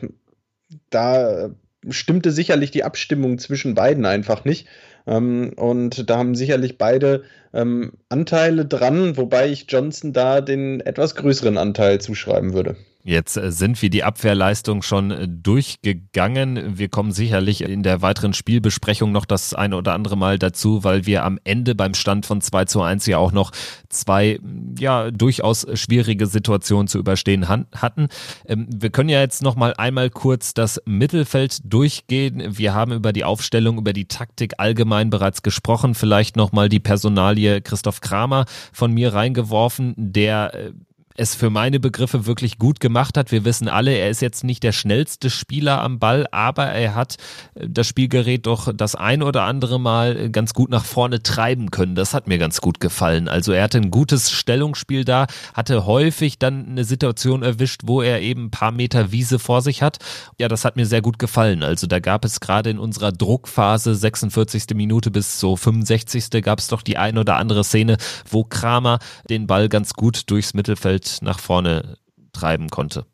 da 0.89 1.49
stimmte 1.89 2.31
sicherlich 2.31 2.71
die 2.71 2.83
Abstimmung 2.83 3.37
zwischen 3.37 3.75
beiden 3.75 4.05
einfach 4.05 4.45
nicht. 4.45 4.67
Ähm, 5.07 5.53
und 5.55 6.09
da 6.09 6.17
haben 6.17 6.35
sicherlich 6.35 6.77
beide 6.77 7.23
ähm, 7.53 7.93
Anteile 8.09 8.65
dran, 8.65 9.17
wobei 9.17 9.49
ich 9.49 9.65
Johnson 9.69 10.13
da 10.13 10.41
den 10.41 10.79
etwas 10.81 11.15
größeren 11.15 11.57
Anteil 11.57 12.01
zuschreiben 12.01 12.53
würde. 12.53 12.75
Jetzt 13.07 13.37
äh, 13.37 13.51
sind 13.51 13.79
wir 13.83 13.91
die 13.91 14.03
Abwehrleistung 14.03 14.81
schon 14.81 15.11
äh, 15.11 15.27
durchgegangen. 15.29 16.79
Wir 16.79 16.89
kommen 16.89 17.11
sicherlich 17.11 17.61
in 17.61 17.83
der 17.83 18.01
weiteren 18.01 18.33
Spielbesprechung 18.33 19.11
noch 19.11 19.25
das 19.25 19.53
eine 19.53 19.77
oder 19.77 19.93
andere 19.93 20.17
Mal 20.17 20.39
dazu, 20.39 20.83
weil 20.83 21.05
wir 21.05 21.23
am 21.23 21.39
Ende 21.43 21.75
beim 21.75 21.93
Stand 21.93 22.25
von 22.25 22.41
2 22.41 22.65
zu 22.65 22.81
1 22.81 23.05
ja 23.05 23.19
auch 23.19 23.31
noch 23.31 23.51
zwei, 23.89 24.39
ja, 24.79 25.11
durchaus 25.11 25.67
schwierige 25.75 26.25
Situationen 26.25 26.87
zu 26.87 26.97
überstehen 26.97 27.47
hatten. 27.47 28.07
Ähm, 28.47 28.67
wir 28.75 28.89
können 28.89 29.09
ja 29.09 29.19
jetzt 29.19 29.43
noch 29.43 29.55
mal 29.55 29.75
einmal 29.75 30.09
kurz 30.09 30.55
das 30.55 30.81
Mittelfeld 30.85 31.59
durchgehen. 31.63 32.57
Wir 32.57 32.73
haben 32.73 32.91
über 32.91 33.13
die 33.13 33.23
Aufstellung, 33.23 33.77
über 33.77 33.93
die 33.93 34.07
Taktik 34.07 34.55
allgemein 34.57 35.11
bereits 35.11 35.43
gesprochen. 35.43 35.93
Vielleicht 35.93 36.37
noch 36.37 36.51
mal 36.53 36.69
die 36.69 36.79
Personalie 36.79 37.61
Christoph 37.61 38.01
Kramer 38.01 38.45
von 38.73 38.91
mir 38.91 39.13
reingeworfen, 39.13 39.93
der 39.95 40.55
äh, 40.55 40.71
es 41.15 41.33
für 41.33 41.49
meine 41.49 41.79
Begriffe 41.79 42.25
wirklich 42.25 42.57
gut 42.59 42.79
gemacht 42.79 43.17
hat. 43.17 43.31
Wir 43.31 43.45
wissen 43.45 43.67
alle, 43.67 43.91
er 43.91 44.09
ist 44.09 44.21
jetzt 44.21 44.43
nicht 44.43 44.63
der 44.63 44.73
schnellste 44.73 45.29
Spieler 45.29 45.81
am 45.81 45.97
Ball, 45.99 46.27
aber 46.31 46.65
er 46.65 46.93
hat 46.93 47.15
äh, 47.55 47.67
das 47.69 47.87
Spielgerät 47.87 48.45
doch 48.45 48.73
das 48.73 48.95
ein 48.95 49.23
oder 49.23 49.43
andere 49.43 49.79
Mal 49.79 50.29
ganz 50.29 50.53
gut 50.53 50.69
nach 50.69 50.85
vorne 50.85 51.23
treiben 51.23 51.71
können. 51.71 51.95
Das 51.95 52.13
hat 52.13 52.27
mir 52.27 52.37
ganz 52.37 52.61
gut 52.61 52.79
gefallen. 52.79 53.27
Also 53.27 53.53
er 53.53 53.63
hatte 53.63 53.77
ein 53.77 53.91
gutes 53.91 54.31
Stellungsspiel 54.31 55.05
da, 55.05 55.27
hatte 55.53 55.85
häufig 55.85 56.37
dann 56.37 56.67
eine 56.67 56.83
Situation 56.83 57.43
erwischt, 57.43 57.81
wo 57.85 58.01
er 58.01 58.21
eben 58.21 58.45
ein 58.45 58.51
paar 58.51 58.71
Meter 58.71 59.11
Wiese 59.11 59.39
vor 59.39 59.61
sich 59.61 59.81
hat. 59.81 59.99
Ja, 60.37 60.47
das 60.47 60.65
hat 60.65 60.75
mir 60.75 60.85
sehr 60.85 61.01
gut 61.01 61.17
gefallen. 61.17 61.63
Also 61.63 61.87
da 61.87 61.99
gab 61.99 62.25
es 62.25 62.39
gerade 62.39 62.69
in 62.69 62.79
unserer 62.79 63.11
Druckphase 63.11 63.95
46. 63.95 64.75
Minute 64.75 65.11
bis 65.11 65.39
so 65.39 65.55
65. 65.55 66.43
gab 66.43 66.59
es 66.59 66.67
doch 66.67 66.81
die 66.81 66.97
ein 66.97 67.17
oder 67.17 67.37
andere 67.37 67.63
Szene, 67.63 67.97
wo 68.29 68.43
Kramer 68.43 68.99
den 69.29 69.47
Ball 69.47 69.69
ganz 69.69 69.93
gut 69.93 70.29
durchs 70.29 70.53
Mittelfeld 70.53 71.04
nach 71.21 71.39
vorne 71.39 71.97
treiben 72.33 72.69
konnte. 72.69 73.05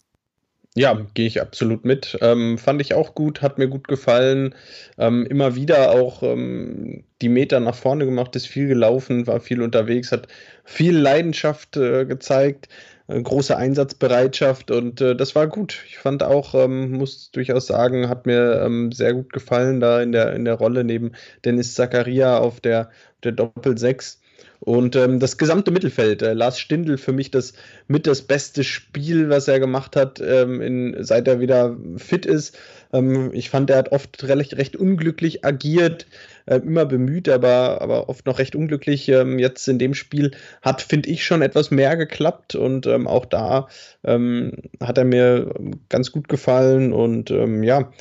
Ja, 0.74 1.06
gehe 1.14 1.28
ich 1.28 1.42
absolut 1.42 1.84
mit. 1.84 2.18
Ähm, 2.22 2.58
fand 2.58 2.80
ich 2.82 2.94
auch 2.94 3.14
gut, 3.14 3.42
hat 3.42 3.58
mir 3.58 3.68
gut 3.68 3.90
gefallen. 3.90 4.56
Ähm, 4.98 5.26
immer 5.26 5.56
wieder 5.56 5.92
auch 5.92 6.24
ähm, 6.24 7.04
die 7.22 7.28
Meter 7.28 7.60
nach 7.60 7.76
vorne 7.76 8.06
gemacht, 8.06 8.38
ist 8.38 8.48
viel 8.48 8.70
gelaufen, 8.70 9.28
war 9.28 9.42
viel 9.42 9.62
unterwegs, 9.62 10.14
hat 10.14 10.30
viel 10.64 10.96
Leidenschaft 10.98 11.76
äh, 11.76 12.06
gezeigt, 12.06 12.70
äh, 13.08 13.22
große 13.22 13.58
Einsatzbereitschaft 13.58 14.72
und 14.72 15.02
äh, 15.02 15.14
das 15.14 15.36
war 15.36 15.48
gut. 15.48 15.84
Ich 15.88 15.98
fand 15.98 16.24
auch, 16.24 16.56
ähm, 16.56 16.94
muss 16.94 17.32
durchaus 17.32 17.68
sagen, 17.68 18.08
hat 18.08 18.26
mir 18.26 18.62
ähm, 18.64 18.94
sehr 18.94 19.14
gut 19.14 19.34
gefallen 19.34 19.82
da 19.82 20.02
in 20.02 20.14
der, 20.14 20.34
in 20.34 20.46
der 20.46 20.56
Rolle 20.56 20.86
neben 20.86 21.12
Dennis 21.44 21.76
Zakaria 21.76 22.38
auf 22.38 22.62
der, 22.62 22.92
der 23.24 23.34
Doppel 23.34 23.78
6 23.78 24.21
und 24.63 24.96
ähm, 24.96 25.20
das 25.20 25.39
gesamte 25.39 25.72
Mittelfeld, 25.72 26.22
äh, 26.22 26.34
Lars 26.34 26.60
Stindl 26.60 27.00
für 27.00 27.13
mich 27.13 27.32
das 27.32 27.53
mit 27.88 28.06
das 28.06 28.22
beste 28.22 28.63
Spiel, 28.63 29.27
was 29.27 29.48
er 29.48 29.60
gemacht 29.60 29.96
hat, 29.96 30.22
ähm, 30.22 30.62
in, 30.62 31.03
seit 31.03 31.27
er 31.27 31.39
wieder 31.39 31.75
fit 31.98 32.27
ist. 32.27 32.56
Ähm, 32.94 33.32
ich 33.34 33.50
fand, 33.50 33.72
er 33.72 33.77
hat 33.77 33.91
oft 33.91 34.24
recht, 34.24 34.56
recht 34.58 34.75
unglücklich 34.75 35.44
agiert, 35.44 36.06
äh, 36.46 36.58
immer 36.58 36.86
bemüht, 36.86 37.27
aber, 37.27 37.82
aber 37.82 38.08
oft 38.08 38.27
noch 38.27 38.38
recht 38.38 38.56
unglücklich. 38.56 39.10
Ähm, 39.10 39.39
jetzt 39.39 39.68
in 39.68 39.80
dem 39.80 39.96
Spiel 39.96 40.30
hat, 40.62 40.84
finde 40.84 41.10
ich, 41.10 41.25
schon 41.25 41.41
etwas 41.41 41.72
mehr 41.72 41.98
geklappt 41.98 42.53
und 42.53 42.86
ähm, 42.86 43.08
auch 43.08 43.25
da 43.25 43.68
ähm, 44.03 44.51
hat 44.80 45.00
er 45.00 45.06
mir 45.06 45.56
ganz 45.89 46.12
gut 46.12 46.30
gefallen 46.30 46.94
und 46.94 47.32
ja, 47.32 47.91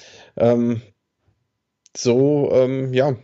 so 1.96 2.68
ja, 2.92 3.16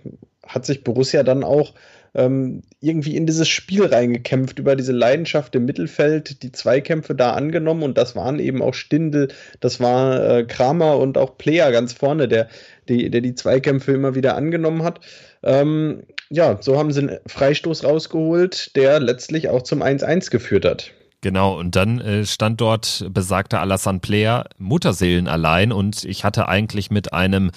hat 0.47 0.65
sich 0.65 0.85
Borussia 0.85 1.23
dann 1.23 1.45
auch 1.45 1.75
ähm, 2.17 2.63
irgendwie 2.81 3.15
in 3.15 3.27
dieses 3.27 3.49
Spiel 3.49 3.85
reingekämpft, 3.85 4.59
über 4.59 4.75
diese 4.75 4.93
Leidenschaft 4.93 5.55
im 5.55 5.67
Mittelfeld, 5.67 6.43
die 6.43 6.51
Zweikämpfe 6.51 7.15
da 7.15 7.33
angenommen 7.33 7.83
und 7.83 7.99
das 7.99 8.17
waren 8.17 8.39
eben 8.39 8.63
auch 8.63 8.75
Stindel, 8.75 9.29
das 9.61 9.81
war 9.81 10.39
äh, 10.39 10.45
Kramer 10.45 10.97
und 10.99 11.19
auch 11.19 11.37
Player 11.37 11.71
ganz 11.71 11.93
vorne, 11.93 12.27
der 12.27 12.49
die, 12.89 13.11
der 13.11 13.21
die 13.21 13.35
Zweikämpfe 13.35 13.93
immer 13.93 14.15
wieder 14.15 14.37
angenommen 14.37 14.83
hat. 14.83 15.01
Ähm, 15.43 16.05
ja, 16.31 16.59
so 16.61 16.79
haben 16.79 16.91
sie 16.91 17.01
einen 17.01 17.19
Freistoß 17.27 17.85
rausgeholt, 17.85 18.75
der 18.77 18.99
letztlich 18.99 19.49
auch 19.51 19.63
zum 19.63 19.83
1-1 19.83 20.31
geführt 20.31 20.65
hat. 20.65 20.93
Genau, 21.21 21.59
und 21.59 21.77
dann 21.77 22.01
äh, 22.01 22.25
stand 22.25 22.61
dort 22.61 23.07
besagter 23.11 23.61
Alassane 23.61 23.99
Player 24.01 24.49
Mutterseelen 24.59 25.29
allein 25.29 25.73
und 25.73 26.05
ich 26.05 26.25
hatte 26.25 26.49
eigentlich 26.49 26.91
mit 26.91 27.13
einem 27.13 27.51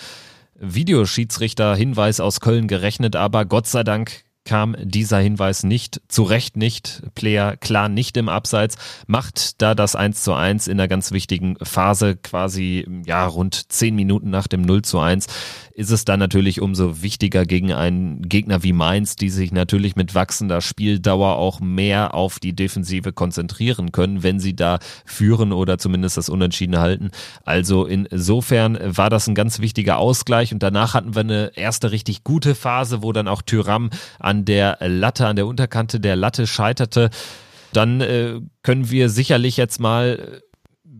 Videoschiedsrichter-Hinweis 0.55 2.19
aus 2.19 2.41
Köln 2.41 2.67
gerechnet, 2.67 3.15
aber 3.15 3.45
Gott 3.45 3.67
sei 3.67 3.83
Dank 3.83 4.23
kam 4.49 4.75
dieser 4.81 5.19
Hinweis 5.19 5.61
nicht, 5.61 6.01
zu 6.07 6.23
Recht 6.23 6.57
nicht, 6.57 7.03
Player 7.13 7.55
klar 7.55 7.87
nicht 7.87 8.17
im 8.17 8.29
Abseits, 8.29 8.77
macht 9.05 9.61
da 9.61 9.75
das 9.75 9.95
1 9.95 10.23
zu 10.23 10.33
1 10.33 10.67
in 10.67 10.79
einer 10.79 10.87
ganz 10.87 11.11
wichtigen 11.11 11.55
Phase, 11.61 12.15
quasi 12.15 12.87
ja 13.05 13.27
rund 13.27 13.71
zehn 13.71 13.95
Minuten 13.95 14.31
nach 14.31 14.47
dem 14.47 14.63
0 14.63 14.81
zu 14.81 14.97
1 14.97 15.27
ist 15.79 15.91
es 15.91 16.03
dann 16.03 16.19
natürlich 16.19 16.59
umso 16.59 17.01
wichtiger 17.01 17.45
gegen 17.45 17.71
einen 17.71 18.21
Gegner 18.23 18.63
wie 18.63 18.73
Mainz, 18.73 19.15
die 19.15 19.29
sich 19.29 19.53
natürlich 19.53 19.95
mit 19.95 20.13
wachsender 20.13 20.59
Spieldauer 20.59 21.37
auch 21.37 21.61
mehr 21.61 22.13
auf 22.13 22.37
die 22.39 22.51
Defensive 22.51 23.13
konzentrieren 23.13 23.93
können, 23.93 24.21
wenn 24.21 24.41
sie 24.41 24.53
da 24.53 24.79
führen 25.05 25.53
oder 25.53 25.77
zumindest 25.77 26.17
das 26.17 26.27
Unentschieden 26.27 26.79
halten. 26.79 27.11
Also 27.45 27.85
insofern 27.85 28.77
war 28.81 29.09
das 29.09 29.27
ein 29.27 29.35
ganz 29.35 29.61
wichtiger 29.61 29.99
Ausgleich 29.99 30.51
und 30.51 30.61
danach 30.61 30.95
hatten 30.95 31.15
wir 31.15 31.21
eine 31.21 31.51
erste 31.55 31.93
richtig 31.93 32.25
gute 32.25 32.55
Phase, 32.55 33.01
wo 33.01 33.13
dann 33.13 33.29
auch 33.29 33.41
Tyram 33.41 33.89
an 34.19 34.43
der 34.43 34.79
Latte, 34.81 35.27
an 35.27 35.37
der 35.37 35.47
Unterkante 35.47 36.01
der 36.01 36.17
Latte 36.17 36.45
scheiterte. 36.45 37.09
Dann 37.71 38.01
äh, 38.01 38.41
können 38.63 38.91
wir 38.91 39.07
sicherlich 39.07 39.55
jetzt 39.55 39.79
mal 39.79 40.41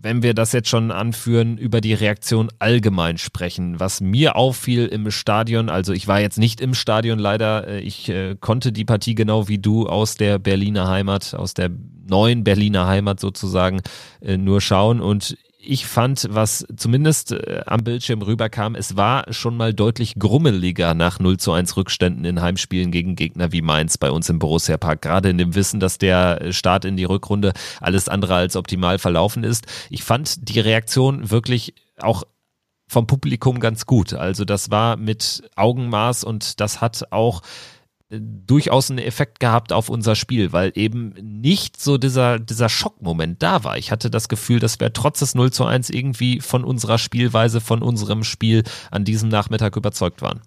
wenn 0.01 0.24
wir 0.24 0.34
das 0.34 0.51
jetzt 0.53 0.70
schon 0.70 0.91
anführen, 0.91 1.58
über 1.58 1.82
die 1.82 1.94
Reaktion 1.94 2.50
allgemein 2.60 3.18
sprechen. 3.18 3.79
Was 3.79 4.01
mir 4.01 4.36
auffiel 4.36 4.86
im 4.86 5.12
Stadion, 5.12 5.70
also 5.70 5.94
ich 5.94 6.08
war 6.08 6.20
jetzt 6.22 6.38
nicht 6.38 6.62
im 6.62 6.74
Stadion 6.74 7.20
leider, 7.20 7.68
äh, 7.68 7.79
ich 7.82 8.10
äh, 8.10 8.36
konnte 8.39 8.72
die 8.72 8.86
Partie 8.86 9.15
genau 9.15 9.48
wie 9.48 9.60
du 9.60 9.88
aus 9.88 10.15
der 10.15 10.39
Berliner 10.39 10.88
Heimat, 10.88 11.34
aus 11.34 11.53
der 11.53 11.70
neuen 12.08 12.44
Berliner 12.44 12.88
Heimat 12.88 13.20
sozusagen 13.20 13.82
äh, 14.22 14.38
nur 14.38 14.62
schauen 14.62 15.01
und 15.01 15.38
ich 15.62 15.86
fand, 15.86 16.28
was 16.32 16.66
zumindest 16.78 17.34
äh, 17.34 17.62
am 17.66 17.84
Bildschirm 17.84 18.22
rüberkam, 18.22 18.75
es 18.75 18.96
war 18.96 19.32
schon 19.34 19.58
mal 19.58 19.74
deutlich 19.74 20.16
grummeliger 20.18 20.94
nach 20.94 21.20
0 21.20 21.38
zu 21.38 21.51
1 21.51 21.75
Rückständen 21.75 22.24
in 22.24 22.42
Heimspielen 22.42 22.92
gegen 22.92 23.16
Gegner 23.16 23.51
wie 23.51 23.62
Mainz 23.62 23.98
bei 23.98 24.10
uns 24.10 24.30
im 24.30 24.39
Borussia 24.39 24.78
Park. 24.78 25.01
Gerade 25.01 25.30
in 25.30 25.38
dem 25.38 25.56
Wissen, 25.56 25.82
dass 25.82 25.98
der 25.98 26.54
Start 26.54 26.86
in 26.86 26.96
die 26.96 27.04
Rückrunde 27.04 27.51
alles 27.82 28.08
andere 28.08 28.36
als 28.36 28.56
optimal 28.56 29.00
verlaufen 29.00 29.44
ist. 29.44 29.66
Ich 29.89 30.04
fand 30.04 30.50
die 30.50 30.62
Reaktion 30.62 31.30
wirklich 31.30 31.74
auch 32.00 32.24
vom 32.88 33.06
Publikum 33.06 33.60
ganz 33.60 33.86
gut. 33.86 34.13
Also 34.13 34.46
das 34.46 34.72
war 34.72 34.96
mit 34.96 35.44
Augenmaß 35.58 36.24
und 36.24 36.62
das 36.62 36.80
hat 36.80 37.12
auch 37.12 37.42
durchaus 38.10 38.89
einen 38.89 39.00
Effekt 39.00 39.39
gehabt 39.39 39.72
auf 39.72 39.89
unser 39.89 40.16
Spiel, 40.16 40.51
weil 40.51 40.72
eben 40.74 41.13
nicht 41.22 41.80
so 41.80 41.98
dieser, 41.98 42.39
dieser 42.39 42.68
Schockmoment 42.68 43.42
da 43.44 43.63
war. 43.63 43.78
Ich 43.78 43.92
hatte 43.92 44.10
das 44.10 44.30
Gefühl, 44.30 44.60
dass 44.60 44.80
wir 44.80 44.92
trotz 44.94 45.20
des 45.20 45.36
0 45.36 45.51
zu 45.51 45.66
1 45.66 45.92
irgendwie 45.92 46.42
von 46.42 46.63
unserer 46.63 46.98
Spielweise, 46.98 47.62
von 47.62 47.84
unserem 47.84 48.24
Spiel 48.24 48.63
an 48.89 49.06
diesem 49.06 49.30
Nachmittag 49.30 49.75
überzeugt 49.75 50.24
waren. 50.24 50.42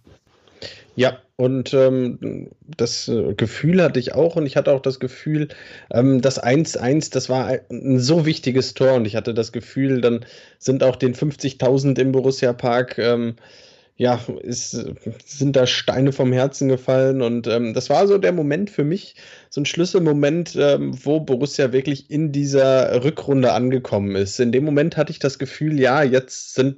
Ja, 0.97 1.19
und 1.37 1.73
ähm, 1.73 2.51
das 2.77 3.09
äh, 3.09 3.35
Gefühl 3.35 3.83
hatte 3.83 3.99
ich 3.99 4.15
auch 4.15 4.37
und 4.37 4.45
ich 4.45 4.57
hatte 4.57 4.73
auch 4.73 4.83
das 4.83 5.01
Gefühl, 5.01 5.49
ähm, 5.91 6.21
das 6.21 6.43
1-1, 6.43 7.13
das 7.13 7.29
war 7.29 7.59
ein 7.71 7.99
so 7.99 8.27
wichtiges 8.27 8.75
Tor 8.75 8.95
und 8.95 9.07
ich 9.07 9.17
hatte 9.17 9.33
das 9.33 9.53
Gefühl, 9.53 10.01
dann 10.03 10.27
sind 10.59 10.85
auch 10.85 10.97
den 10.97 11.15
50.000 11.15 11.99
im 11.99 12.13
Borussia 12.13 12.53
Park 12.53 12.99
ähm, 12.99 13.37
ja, 13.97 14.21
ist, 14.43 14.71
sind 15.25 15.55
da 15.55 15.67
Steine 15.67 16.13
vom 16.13 16.33
Herzen 16.33 16.69
gefallen 16.69 17.23
und 17.23 17.47
ähm, 17.47 17.75
das 17.75 17.91
war 17.91 18.07
so 18.07 18.19
der 18.19 18.33
Moment 18.33 18.71
für 18.71 18.85
mich, 18.85 19.17
so 19.51 19.61
ein 19.61 19.67
Schlüsselmoment, 19.67 20.57
ähm, 20.57 20.93
wo 21.05 21.21
Borussia 21.21 21.73
wirklich 21.73 22.11
in 22.11 22.33
dieser 22.33 23.05
Rückrunde 23.05 23.53
angekommen 23.53 24.17
ist. 24.17 24.41
In 24.41 24.53
dem 24.53 24.65
Moment 24.65 24.97
hatte 24.97 25.13
ich 25.13 25.19
das 25.19 25.39
Gefühl, 25.39 25.79
ja, 25.79 26.03
jetzt 26.03 26.55
sind, 26.55 26.77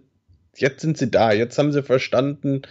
jetzt 0.57 0.81
sind 0.81 0.99
sie 0.99 1.11
da, 1.11 1.33
jetzt 1.33 1.57
haben 1.57 1.73
sie 1.73 1.83
verstanden, 1.83 2.63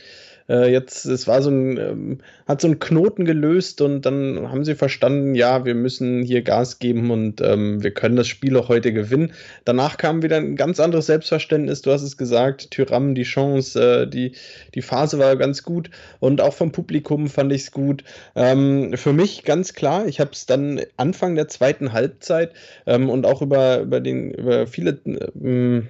äh, 0.50 0.71
jetzt, 0.71 1.05
es 1.05 1.27
war 1.27 1.41
so 1.41 1.50
ein, 1.50 1.77
ähm, 1.77 2.17
hat 2.47 2.62
so 2.62 2.67
einen 2.67 2.79
Knoten 2.79 3.25
gelöst 3.25 3.81
und 3.81 4.01
dann 4.01 4.50
haben 4.50 4.63
sie 4.63 4.75
verstanden, 4.75 5.35
ja, 5.35 5.65
wir 5.65 5.75
müssen 5.75 6.23
hier 6.23 6.41
Gas 6.41 6.79
geben 6.79 7.12
und 7.12 7.41
ähm, 7.41 7.83
wir 7.83 7.91
können 7.91 8.15
das 8.15 8.27
Spiel 8.27 8.57
auch 8.57 8.69
heute 8.69 8.93
gewinnen. 8.93 9.33
Danach 9.65 9.97
kam 9.97 10.21
wieder 10.23 10.38
ein 10.38 10.55
ganz 10.55 10.79
anderes 10.79 11.05
Selbstverständnis, 11.05 11.81
du 11.81 11.91
hast 11.91 12.03
es 12.03 12.17
gesagt, 12.17 12.71
Tyram, 12.71 13.15
die 13.15 13.23
Chance, 13.23 14.03
äh, 14.03 14.07
die, 14.07 14.33
die 14.75 14.81
Phase 14.81 15.19
war 15.19 15.35
ganz 15.35 15.63
gut 15.63 15.89
und 16.19 16.41
auch 16.41 16.53
vom 16.53 16.71
Publikum 16.71 17.27
fand 17.27 17.51
ich 17.51 17.63
es 17.63 17.71
gut. 17.71 18.03
Ähm, 18.35 18.93
für 18.95 19.13
mich 19.13 19.43
ganz 19.43 19.73
klar, 19.73 20.05
ich 20.07 20.19
habe 20.19 20.31
es 20.33 20.45
dann 20.45 20.81
Anfang 20.97 21.35
der 21.35 21.47
zweiten 21.47 21.93
Halbzeit 21.93 22.51
ähm, 22.85 23.09
und 23.09 23.25
auch 23.25 23.41
über, 23.41 23.81
über, 23.81 24.00
den, 24.00 24.31
über 24.31 24.67
viele 24.67 24.91
äh, 25.05 25.81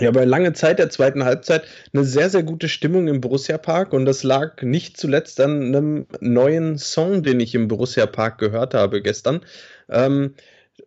ja, 0.00 0.08
aber 0.08 0.26
lange 0.26 0.52
Zeit 0.52 0.78
der 0.78 0.90
zweiten 0.90 1.24
Halbzeit 1.24 1.64
eine 1.92 2.04
sehr, 2.04 2.28
sehr 2.30 2.42
gute 2.42 2.68
Stimmung 2.68 3.06
im 3.08 3.20
Borussia 3.20 3.58
Park 3.58 3.92
und 3.92 4.06
das 4.06 4.22
lag 4.22 4.62
nicht 4.62 4.96
zuletzt 4.96 5.40
an 5.40 5.62
einem 5.62 6.06
neuen 6.20 6.78
Song, 6.78 7.22
den 7.22 7.40
ich 7.40 7.54
im 7.54 7.68
Borussia 7.68 8.06
Park 8.06 8.38
gehört 8.38 8.74
habe 8.74 9.02
gestern. 9.02 9.40
Ähm, 9.88 10.34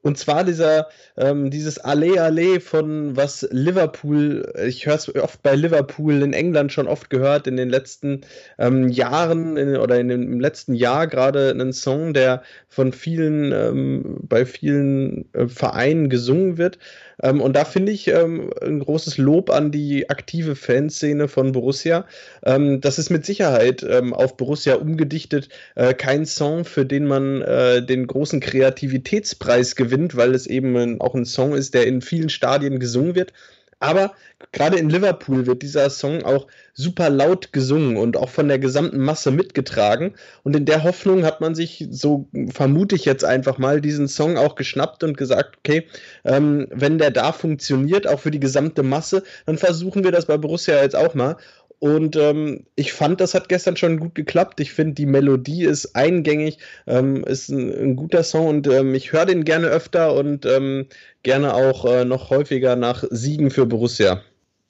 und 0.01 0.17
zwar 0.17 0.43
dieser, 0.43 0.89
ähm, 1.15 1.49
dieses 1.49 1.79
Alle 1.79 2.21
Alle 2.21 2.59
von 2.59 3.15
was 3.15 3.47
Liverpool, 3.51 4.53
ich 4.65 4.85
höre 4.85 4.95
es 4.95 5.13
oft 5.15 5.41
bei 5.41 5.55
Liverpool 5.55 6.21
in 6.21 6.33
England 6.33 6.73
schon 6.73 6.87
oft 6.87 7.09
gehört, 7.09 7.47
in 7.47 7.55
den 7.55 7.69
letzten 7.69 8.21
ähm, 8.57 8.89
Jahren 8.89 9.55
in, 9.55 9.77
oder 9.77 9.99
in 9.99 10.09
dem, 10.09 10.23
im 10.23 10.39
letzten 10.39 10.73
Jahr 10.73 11.07
gerade 11.07 11.51
einen 11.51 11.71
Song, 11.71 12.13
der 12.13 12.43
von 12.67 12.91
vielen, 12.91 13.53
ähm, 13.53 14.17
bei 14.23 14.45
vielen 14.45 15.33
äh, 15.33 15.47
Vereinen 15.47 16.09
gesungen 16.09 16.57
wird. 16.57 16.79
Ähm, 17.21 17.41
und 17.41 17.55
da 17.55 17.65
finde 17.65 17.91
ich 17.91 18.07
ähm, 18.07 18.51
ein 18.61 18.79
großes 18.79 19.17
Lob 19.17 19.49
an 19.49 19.71
die 19.71 20.09
aktive 20.09 20.55
Fanszene 20.55 21.27
von 21.27 21.51
Borussia. 21.51 22.05
Ähm, 22.43 22.81
das 22.81 22.99
ist 22.99 23.09
mit 23.09 23.25
Sicherheit 23.25 23.83
ähm, 23.87 24.13
auf 24.13 24.37
Borussia 24.37 24.75
umgedichtet 24.75 25.49
äh, 25.75 25.93
kein 25.93 26.25
Song, 26.25 26.65
für 26.65 26.85
den 26.85 27.05
man 27.05 27.41
äh, 27.41 27.85
den 27.85 28.07
großen 28.07 28.39
Kreativitätspreis 28.39 29.75
gewinnt, 29.75 30.15
weil 30.15 30.35
es 30.35 30.47
eben 30.47 30.75
ein, 30.75 31.01
auch 31.01 31.15
ein 31.15 31.25
Song 31.25 31.53
ist, 31.53 31.73
der 31.73 31.87
in 31.87 32.01
vielen 32.01 32.29
Stadien 32.29 32.79
gesungen 32.79 33.15
wird. 33.15 33.33
Aber 33.79 34.13
gerade 34.51 34.77
in 34.77 34.89
Liverpool 34.89 35.45
wird 35.45 35.61
dieser 35.61 35.89
Song 35.89 36.23
auch 36.23 36.47
super 36.73 37.09
laut 37.09 37.53
gesungen 37.53 37.97
und 37.97 38.17
auch 38.17 38.29
von 38.29 38.47
der 38.47 38.59
gesamten 38.59 38.99
Masse 38.99 39.29
mitgetragen. 39.31 40.15
Und 40.43 40.55
in 40.55 40.65
der 40.65 40.83
Hoffnung 40.83 41.23
hat 41.23 41.41
man 41.41 41.53
sich, 41.53 41.87
so 41.91 42.27
vermute 42.51 42.95
ich 42.95 43.05
jetzt 43.05 43.23
einfach 43.23 43.57
mal, 43.57 43.81
diesen 43.81 44.07
Song 44.07 44.37
auch 44.37 44.55
geschnappt 44.55 45.03
und 45.03 45.17
gesagt, 45.17 45.57
okay, 45.59 45.87
ähm, 46.23 46.67
wenn 46.71 46.97
der 46.97 47.11
da 47.11 47.31
funktioniert, 47.31 48.07
auch 48.07 48.19
für 48.19 48.31
die 48.31 48.39
gesamte 48.39 48.81
Masse, 48.83 49.23
dann 49.45 49.57
versuchen 49.57 50.03
wir 50.03 50.11
das 50.11 50.25
bei 50.25 50.37
Borussia 50.37 50.81
jetzt 50.81 50.95
auch 50.95 51.13
mal. 51.13 51.37
Und 51.79 52.15
ähm, 52.15 52.65
ich 52.75 52.93
fand, 52.93 53.21
das 53.21 53.35
hat 53.35 53.49
gestern 53.49 53.77
schon 53.77 53.99
gut 53.99 54.15
geklappt. 54.15 54.59
Ich 54.59 54.73
finde, 54.73 54.95
die 54.95 55.05
Melodie 55.05 55.63
ist 55.63 55.95
eingängig, 55.95 56.57
ähm, 56.87 57.23
ist 57.23 57.49
ein, 57.49 57.71
ein, 57.71 57.95
guter 57.95 58.23
Song 58.23 58.47
und 58.47 58.67
ähm, 58.67 58.95
ich 58.95 59.11
höre 59.11 59.25
den 59.25 59.43
gerne 59.43 59.67
öfter 59.67 60.15
und 60.15 60.45
ähm, 60.45 60.87
gerne 61.21 61.53
auch 61.53 61.85
äh, 61.85 62.03
noch 62.03 62.31
häufiger 62.31 62.75
nach 62.75 63.03
Siegen 63.11 63.51
für 63.51 63.67
Borussia. 63.67 64.23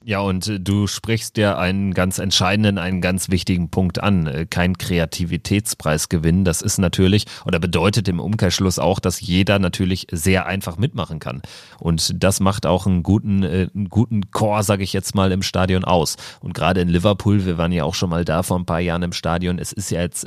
Ja, 0.08 0.22
und 0.22 0.48
äh, 0.48 0.58
du 0.58 0.88
sprichst 0.88 1.38
ja 1.38 1.58
einen 1.58 1.94
ganz 1.94 2.18
entscheidenden, 2.18 2.78
einen 2.78 3.02
ganz 3.02 3.28
wichtigen 3.28 3.70
Punkt 3.70 4.02
an. 4.02 4.26
Äh, 4.26 4.46
kein 4.46 4.78
Kreativitätspreis 4.78 6.08
gewinnen. 6.08 6.46
Das 6.46 6.62
ist 6.62 6.78
natürlich 6.78 7.26
oder 7.44 7.60
bedeutet 7.60 8.08
im 8.08 8.22
Umkehrschluss 8.22 8.80
auch, 8.80 9.02
dass 9.02 9.20
jeder 9.20 9.60
natürlich 9.60 10.08
sehr 10.10 10.46
einfach 10.46 10.78
mitmachen 10.78 11.20
kann. 11.20 11.42
Und 11.78 12.24
das 12.24 12.40
macht 12.40 12.66
auch 12.66 12.88
einen 12.88 13.04
guten, 13.04 13.44
äh, 13.44 13.68
einen 13.76 13.90
guten 13.90 14.32
Chor, 14.32 14.64
sage 14.64 14.84
ich 14.86 14.94
jetzt 14.94 15.14
mal, 15.14 15.34
im 15.34 15.42
Stadion 15.42 15.84
aus. 15.84 16.16
Und 16.40 16.54
gerade 16.54 16.80
in 16.80 16.88
Liverpool, 16.88 17.46
wir 17.46 17.58
waren 17.58 17.74
ja 17.74 17.84
auch 17.84 17.96
schon 17.96 18.10
mal 18.10 18.24
da 18.24 18.44
vor 18.44 18.58
ein 18.58 18.66
paar 18.66 18.80
Jahren 18.80 19.04
im 19.04 19.12
Stadion. 19.12 19.60
Es 19.60 19.74
ist 19.74 19.92
ja 19.92 20.00
jetzt 20.00 20.26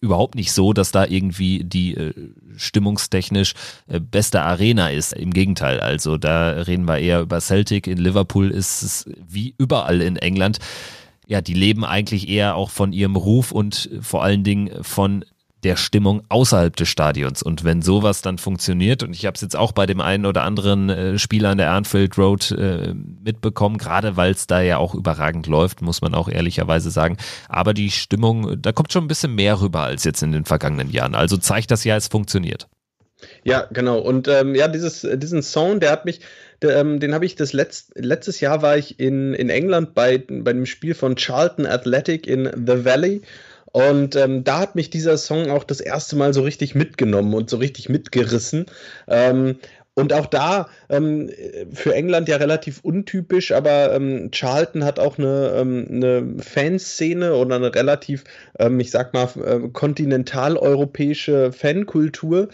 überhaupt 0.00 0.34
nicht 0.34 0.52
so, 0.52 0.72
dass 0.72 0.92
da 0.92 1.04
irgendwie 1.04 1.62
die 1.64 1.94
äh, 1.94 2.14
stimmungstechnisch 2.56 3.54
äh, 3.86 4.00
beste 4.00 4.42
Arena 4.42 4.88
ist. 4.88 5.12
Im 5.12 5.32
Gegenteil, 5.32 5.80
also 5.80 6.16
da 6.16 6.50
reden 6.52 6.86
wir 6.86 6.98
eher 6.98 7.20
über 7.20 7.40
Celtic. 7.40 7.86
In 7.86 7.98
Liverpool 7.98 8.50
ist 8.50 8.82
es 8.82 9.10
wie 9.28 9.54
überall 9.58 10.00
in 10.00 10.16
England. 10.16 10.58
Ja, 11.26 11.40
die 11.40 11.54
leben 11.54 11.84
eigentlich 11.84 12.28
eher 12.28 12.56
auch 12.56 12.70
von 12.70 12.92
ihrem 12.92 13.16
Ruf 13.16 13.52
und 13.52 13.90
vor 14.00 14.24
allen 14.24 14.42
Dingen 14.42 14.82
von 14.82 15.24
der 15.62 15.76
Stimmung 15.76 16.22
außerhalb 16.28 16.74
des 16.74 16.88
Stadions. 16.88 17.42
Und 17.42 17.64
wenn 17.64 17.82
sowas 17.82 18.22
dann 18.22 18.38
funktioniert, 18.38 19.02
und 19.02 19.14
ich 19.14 19.26
habe 19.26 19.34
es 19.34 19.40
jetzt 19.40 19.56
auch 19.56 19.72
bei 19.72 19.86
dem 19.86 20.00
einen 20.00 20.26
oder 20.26 20.42
anderen 20.44 20.88
äh, 20.88 21.18
Spieler 21.18 21.50
an 21.50 21.58
der 21.58 21.70
Anfield 21.72 22.16
Road 22.16 22.50
äh, 22.52 22.94
mitbekommen, 22.94 23.78
gerade 23.78 24.16
weil 24.16 24.32
es 24.32 24.46
da 24.46 24.60
ja 24.60 24.78
auch 24.78 24.94
überragend 24.94 25.46
läuft, 25.46 25.82
muss 25.82 26.00
man 26.00 26.14
auch 26.14 26.28
ehrlicherweise 26.28 26.90
sagen. 26.90 27.16
Aber 27.48 27.74
die 27.74 27.90
Stimmung, 27.90 28.60
da 28.60 28.72
kommt 28.72 28.92
schon 28.92 29.04
ein 29.04 29.08
bisschen 29.08 29.34
mehr 29.34 29.60
rüber 29.60 29.82
als 29.82 30.04
jetzt 30.04 30.22
in 30.22 30.32
den 30.32 30.44
vergangenen 30.44 30.90
Jahren. 30.90 31.14
Also 31.14 31.36
zeigt 31.36 31.70
das 31.70 31.84
ja, 31.84 31.96
es 31.96 32.08
funktioniert. 32.08 32.66
Ja, 33.44 33.66
genau. 33.72 33.98
Und 33.98 34.28
ähm, 34.28 34.54
ja, 34.54 34.68
dieses, 34.68 35.06
diesen 35.14 35.42
Song, 35.42 35.80
der 35.80 35.90
hat 35.90 36.04
mich, 36.04 36.20
der, 36.62 36.76
ähm, 36.76 37.00
den 37.00 37.14
habe 37.14 37.26
ich 37.26 37.36
das 37.36 37.52
letzt, 37.52 37.92
letztes 37.96 38.40
Jahr 38.40 38.62
war 38.62 38.76
ich 38.76 38.98
in, 38.98 39.34
in 39.34 39.50
England 39.50 39.94
bei, 39.94 40.18
bei 40.18 40.52
dem 40.52 40.66
Spiel 40.66 40.94
von 40.94 41.16
Charlton 41.16 41.66
Athletic 41.66 42.26
in 42.26 42.44
The 42.44 42.84
Valley. 42.84 43.22
Und 43.72 44.16
ähm, 44.16 44.42
da 44.44 44.58
hat 44.58 44.74
mich 44.74 44.90
dieser 44.90 45.16
Song 45.16 45.50
auch 45.50 45.64
das 45.64 45.80
erste 45.80 46.16
Mal 46.16 46.34
so 46.34 46.42
richtig 46.42 46.74
mitgenommen 46.74 47.34
und 47.34 47.50
so 47.50 47.56
richtig 47.56 47.88
mitgerissen. 47.88 48.66
Ähm, 49.06 49.56
und 49.94 50.12
auch 50.12 50.26
da 50.26 50.68
ähm, 50.88 51.30
für 51.72 51.94
England 51.94 52.28
ja 52.28 52.36
relativ 52.36 52.80
untypisch, 52.82 53.52
aber 53.52 53.92
ähm, 53.92 54.30
Charlton 54.30 54.84
hat 54.84 54.98
auch 54.98 55.18
eine, 55.18 55.52
ähm, 55.56 55.86
eine 55.90 56.42
Fanszene 56.42 57.34
oder 57.34 57.56
eine 57.56 57.74
relativ, 57.74 58.24
ähm, 58.58 58.80
ich 58.80 58.90
sag 58.90 59.12
mal, 59.12 59.28
äh, 59.44 59.68
kontinentaleuropäische 59.68 61.52
Fankultur. 61.52 62.48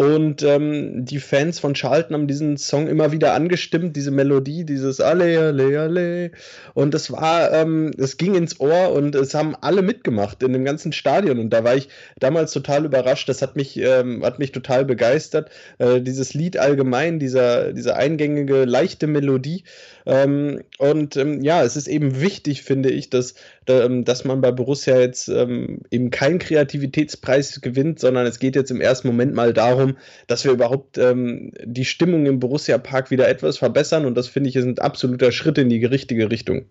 Und 0.00 0.42
ähm, 0.42 1.04
die 1.04 1.18
Fans 1.18 1.58
von 1.58 1.74
Charlton 1.74 2.14
haben 2.14 2.26
diesen 2.26 2.56
Song 2.56 2.88
immer 2.88 3.12
wieder 3.12 3.34
angestimmt, 3.34 3.94
diese 3.96 4.10
Melodie, 4.10 4.64
dieses 4.64 4.98
Alle, 4.98 5.48
Alle, 5.48 5.78
Alle. 5.78 6.30
Und 6.72 6.94
es 6.94 7.12
war, 7.12 7.52
ähm, 7.52 7.90
es 7.98 8.16
ging 8.16 8.34
ins 8.34 8.60
Ohr 8.60 8.92
und 8.92 9.14
es 9.14 9.34
haben 9.34 9.54
alle 9.60 9.82
mitgemacht 9.82 10.42
in 10.42 10.54
dem 10.54 10.64
ganzen 10.64 10.94
Stadion. 10.94 11.38
Und 11.38 11.50
da 11.50 11.64
war 11.64 11.76
ich 11.76 11.90
damals 12.18 12.52
total 12.52 12.86
überrascht. 12.86 13.28
Das 13.28 13.42
hat 13.42 13.56
mich, 13.56 13.76
ähm, 13.76 14.24
hat 14.24 14.38
mich 14.38 14.52
total 14.52 14.86
begeistert. 14.86 15.50
Äh, 15.76 16.00
dieses 16.00 16.32
Lied 16.32 16.56
allgemein, 16.56 17.18
dieser, 17.18 17.74
diese 17.74 17.94
eingängige, 17.94 18.64
leichte 18.64 19.06
Melodie. 19.06 19.64
Ähm, 20.10 20.64
und 20.78 21.16
ähm, 21.16 21.40
ja, 21.40 21.62
es 21.62 21.76
ist 21.76 21.86
eben 21.86 22.20
wichtig, 22.20 22.62
finde 22.62 22.90
ich, 22.90 23.10
dass, 23.10 23.34
ähm, 23.68 24.04
dass 24.04 24.24
man 24.24 24.40
bei 24.40 24.50
Borussia 24.50 24.98
jetzt 24.98 25.28
ähm, 25.28 25.82
eben 25.92 26.10
keinen 26.10 26.40
Kreativitätspreis 26.40 27.60
gewinnt, 27.60 28.00
sondern 28.00 28.26
es 28.26 28.40
geht 28.40 28.56
jetzt 28.56 28.72
im 28.72 28.80
ersten 28.80 29.06
Moment 29.06 29.34
mal 29.34 29.52
darum, 29.52 29.96
dass 30.26 30.44
wir 30.44 30.50
überhaupt 30.50 30.98
ähm, 30.98 31.52
die 31.62 31.84
Stimmung 31.84 32.26
im 32.26 32.40
Borussia 32.40 32.76
Park 32.78 33.12
wieder 33.12 33.28
etwas 33.28 33.58
verbessern. 33.58 34.04
Und 34.04 34.16
das 34.16 34.26
finde 34.26 34.48
ich 34.48 34.56
ist 34.56 34.64
ein 34.64 34.80
absoluter 34.80 35.30
Schritt 35.30 35.58
in 35.58 35.68
die 35.68 35.84
richtige 35.84 36.28
Richtung. 36.28 36.64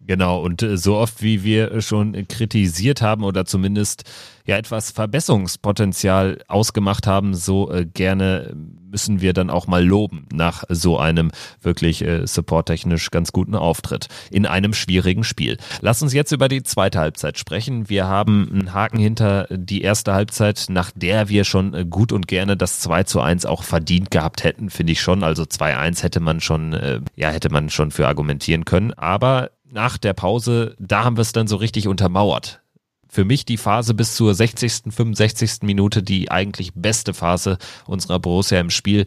Genau, 0.00 0.40
und 0.40 0.62
äh, 0.62 0.76
so 0.76 0.96
oft 0.96 1.22
wie 1.22 1.42
wir 1.42 1.80
schon 1.80 2.28
kritisiert 2.28 3.02
haben 3.02 3.24
oder 3.24 3.44
zumindest 3.44 4.04
ja 4.46 4.56
etwas 4.56 4.92
Verbesserungspotenzial 4.92 6.38
ausgemacht 6.46 7.06
haben, 7.06 7.34
so 7.34 7.72
äh, 7.72 7.84
gerne 7.84 8.54
müssen 8.88 9.20
wir 9.20 9.32
dann 9.32 9.50
auch 9.50 9.66
mal 9.66 9.84
loben 9.84 10.26
nach 10.32 10.64
so 10.68 10.98
einem 10.98 11.30
wirklich 11.60 12.02
äh, 12.02 12.26
supporttechnisch 12.26 13.10
ganz 13.10 13.32
guten 13.32 13.54
Auftritt 13.54 14.06
in 14.30 14.46
einem 14.46 14.72
schwierigen 14.72 15.24
Spiel. 15.24 15.58
Lass 15.80 16.02
uns 16.02 16.12
jetzt 16.12 16.32
über 16.32 16.48
die 16.48 16.62
zweite 16.62 17.00
Halbzeit 17.00 17.36
sprechen. 17.36 17.88
Wir 17.88 18.06
haben 18.06 18.48
einen 18.50 18.72
Haken 18.72 18.98
hinter 18.98 19.48
die 19.50 19.82
erste 19.82 20.14
Halbzeit, 20.14 20.66
nach 20.68 20.92
der 20.94 21.28
wir 21.28 21.44
schon 21.44 21.74
äh, 21.74 21.84
gut 21.84 22.12
und 22.12 22.28
gerne 22.28 22.56
das 22.56 22.80
2 22.80 23.02
zu 23.02 23.20
1 23.20 23.44
auch 23.44 23.64
verdient 23.64 24.10
gehabt 24.10 24.44
hätten, 24.44 24.70
finde 24.70 24.92
ich 24.92 25.00
schon. 25.00 25.24
Also 25.24 25.42
2-1 25.42 26.02
hätte 26.02 26.20
man 26.20 26.40
schon, 26.40 26.72
äh, 26.72 27.00
ja, 27.16 27.30
hätte 27.30 27.50
man 27.50 27.70
schon 27.70 27.90
für 27.90 28.06
argumentieren 28.06 28.64
können. 28.64 28.92
Aber 28.94 29.50
nach 29.70 29.98
der 29.98 30.12
Pause, 30.12 30.76
da 30.78 31.04
haben 31.04 31.16
wir 31.16 31.22
es 31.22 31.32
dann 31.32 31.48
so 31.48 31.56
richtig 31.56 31.88
untermauert. 31.88 32.60
Für 33.08 33.24
mich 33.24 33.44
die 33.44 33.56
Phase 33.56 33.94
bis 33.94 34.14
zur 34.14 34.34
60., 34.34 34.92
65. 34.94 35.62
Minute 35.62 36.02
die 36.02 36.30
eigentlich 36.30 36.72
beste 36.74 37.14
Phase 37.14 37.58
unserer 37.86 38.18
Borussia 38.18 38.60
im 38.60 38.70
Spiel, 38.70 39.06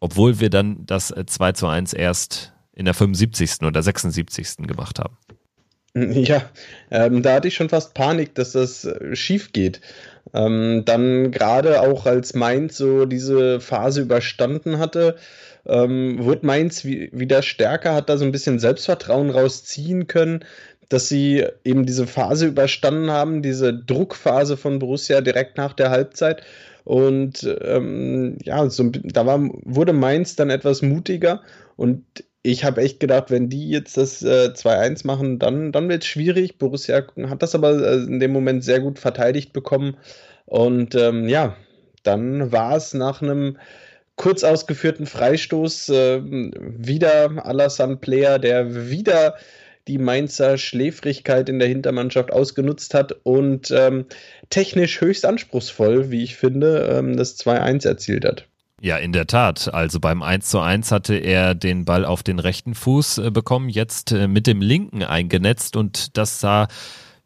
obwohl 0.00 0.40
wir 0.40 0.50
dann 0.50 0.86
das 0.86 1.14
2 1.26 1.52
zu 1.52 1.66
1 1.66 1.92
erst 1.92 2.52
in 2.72 2.84
der 2.84 2.94
75. 2.94 3.62
oder 3.62 3.82
76. 3.82 4.66
gemacht 4.66 4.98
haben. 4.98 5.16
Ja, 5.96 6.50
ähm, 6.90 7.22
da 7.22 7.34
hatte 7.34 7.46
ich 7.46 7.54
schon 7.54 7.68
fast 7.68 7.94
Panik, 7.94 8.34
dass 8.34 8.50
das 8.50 8.84
äh, 8.84 9.14
schief 9.14 9.52
geht. 9.52 9.80
Ähm, 10.32 10.82
dann 10.84 11.30
gerade 11.30 11.82
auch 11.82 12.06
als 12.06 12.34
Mainz 12.34 12.76
so 12.76 13.04
diese 13.06 13.60
Phase 13.60 14.00
überstanden 14.02 14.78
hatte, 14.78 15.16
ähm, 15.66 16.22
wurde 16.22 16.46
Mainz 16.46 16.84
wie, 16.84 17.10
wieder 17.12 17.42
stärker, 17.42 17.94
hat 17.94 18.08
da 18.08 18.16
so 18.16 18.24
ein 18.24 18.32
bisschen 18.32 18.58
Selbstvertrauen 18.58 19.30
rausziehen 19.30 20.06
können, 20.06 20.44
dass 20.88 21.08
sie 21.08 21.44
eben 21.64 21.86
diese 21.86 22.06
Phase 22.06 22.46
überstanden 22.46 23.10
haben, 23.10 23.42
diese 23.42 23.74
Druckphase 23.74 24.56
von 24.56 24.78
Borussia 24.78 25.20
direkt 25.20 25.56
nach 25.56 25.72
der 25.72 25.90
Halbzeit. 25.90 26.42
Und 26.84 27.48
ähm, 27.62 28.36
ja, 28.42 28.68
so, 28.68 28.90
da 28.90 29.24
war, 29.24 29.40
wurde 29.64 29.94
Mainz 29.94 30.36
dann 30.36 30.50
etwas 30.50 30.82
mutiger 30.82 31.40
und 31.76 32.04
ich 32.46 32.62
habe 32.62 32.82
echt 32.82 33.00
gedacht, 33.00 33.30
wenn 33.30 33.48
die 33.48 33.70
jetzt 33.70 33.96
das 33.96 34.22
äh, 34.22 34.50
2-1 34.54 35.06
machen, 35.06 35.38
dann, 35.38 35.72
dann 35.72 35.88
wird 35.88 36.02
es 36.02 36.08
schwierig. 36.08 36.58
Borussia 36.58 37.02
hat 37.26 37.42
das 37.42 37.54
aber 37.54 37.82
äh, 37.82 38.04
in 38.04 38.20
dem 38.20 38.32
Moment 38.32 38.62
sehr 38.62 38.80
gut 38.80 38.98
verteidigt 38.98 39.54
bekommen. 39.54 39.96
Und 40.44 40.94
ähm, 40.94 41.26
ja, 41.26 41.56
dann 42.02 42.52
war 42.52 42.76
es 42.76 42.92
nach 42.92 43.22
einem 43.22 43.56
kurz 44.16 44.44
ausgeführten 44.44 45.06
Freistoß 45.06 45.88
äh, 45.90 46.20
wieder 46.22 47.44
Alassane 47.44 47.96
Player, 47.96 48.38
der 48.38 48.90
wieder 48.90 49.34
die 49.86 49.98
Mainzer 49.98 50.56
Schläfrigkeit 50.56 51.48
in 51.48 51.58
der 51.58 51.68
Hintermannschaft 51.68 52.32
ausgenutzt 52.32 52.94
hat 52.94 53.14
und 53.22 53.70
ähm, 53.70 54.06
technisch 54.50 55.00
höchst 55.00 55.26
anspruchsvoll, 55.26 56.10
wie 56.10 56.22
ich 56.22 56.36
finde, 56.36 56.88
ähm, 56.90 57.16
das 57.16 57.38
2-1 57.38 57.86
erzielt 57.86 58.24
hat. 58.24 58.46
Ja, 58.80 58.96
in 58.96 59.12
der 59.12 59.26
Tat. 59.26 59.72
Also 59.72 60.00
beim 60.00 60.22
1 60.22 60.48
zu 60.50 60.60
1 60.60 60.90
hatte 60.90 61.14
er 61.14 61.54
den 61.54 61.84
Ball 61.84 62.04
auf 62.04 62.22
den 62.22 62.38
rechten 62.38 62.74
Fuß 62.74 63.18
äh, 63.18 63.30
bekommen, 63.30 63.68
jetzt 63.68 64.12
äh, 64.12 64.26
mit 64.26 64.46
dem 64.46 64.60
linken 64.60 65.02
eingenetzt 65.02 65.76
und 65.76 66.16
das 66.16 66.40
sah 66.40 66.68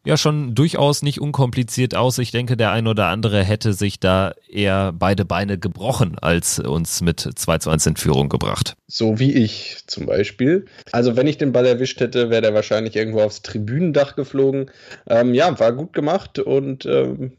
ja 0.09 0.17
schon 0.17 0.55
durchaus 0.55 1.01
nicht 1.01 1.21
unkompliziert 1.21 1.95
aus. 1.95 2.17
Ich 2.17 2.31
denke, 2.31 2.57
der 2.57 2.71
ein 2.71 2.87
oder 2.87 3.07
andere 3.07 3.43
hätte 3.43 3.73
sich 3.73 3.99
da 3.99 4.33
eher 4.49 4.91
beide 4.91 5.23
Beine 5.23 5.57
gebrochen, 5.57 6.17
als 6.19 6.59
uns 6.59 7.01
mit 7.01 7.21
2 7.21 7.59
zu 7.59 7.69
1 7.69 7.85
in 7.85 7.95
Führung 7.95 8.27
gebracht. 8.27 8.75
So 8.87 9.19
wie 9.19 9.31
ich 9.31 9.77
zum 9.87 10.05
Beispiel. 10.05 10.65
Also 10.91 11.15
wenn 11.15 11.27
ich 11.27 11.37
den 11.37 11.53
Ball 11.53 11.65
erwischt 11.65 11.99
hätte, 12.01 12.29
wäre 12.29 12.41
der 12.41 12.53
wahrscheinlich 12.53 12.95
irgendwo 12.95 13.21
aufs 13.21 13.41
Tribünendach 13.41 14.15
geflogen. 14.15 14.71
Ähm, 15.07 15.33
ja, 15.33 15.57
war 15.59 15.71
gut 15.71 15.93
gemacht 15.93 16.39
und 16.39 16.85
ähm, 16.85 17.37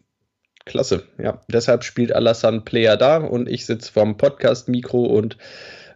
klasse. 0.64 1.02
Ja, 1.22 1.40
deshalb 1.48 1.84
spielt 1.84 2.12
Alassane 2.12 2.60
Player 2.60 2.96
da 2.96 3.18
und 3.18 3.48
ich 3.48 3.66
sitze 3.66 3.92
vorm 3.92 4.16
Podcast-Mikro 4.16 5.04
und 5.04 5.36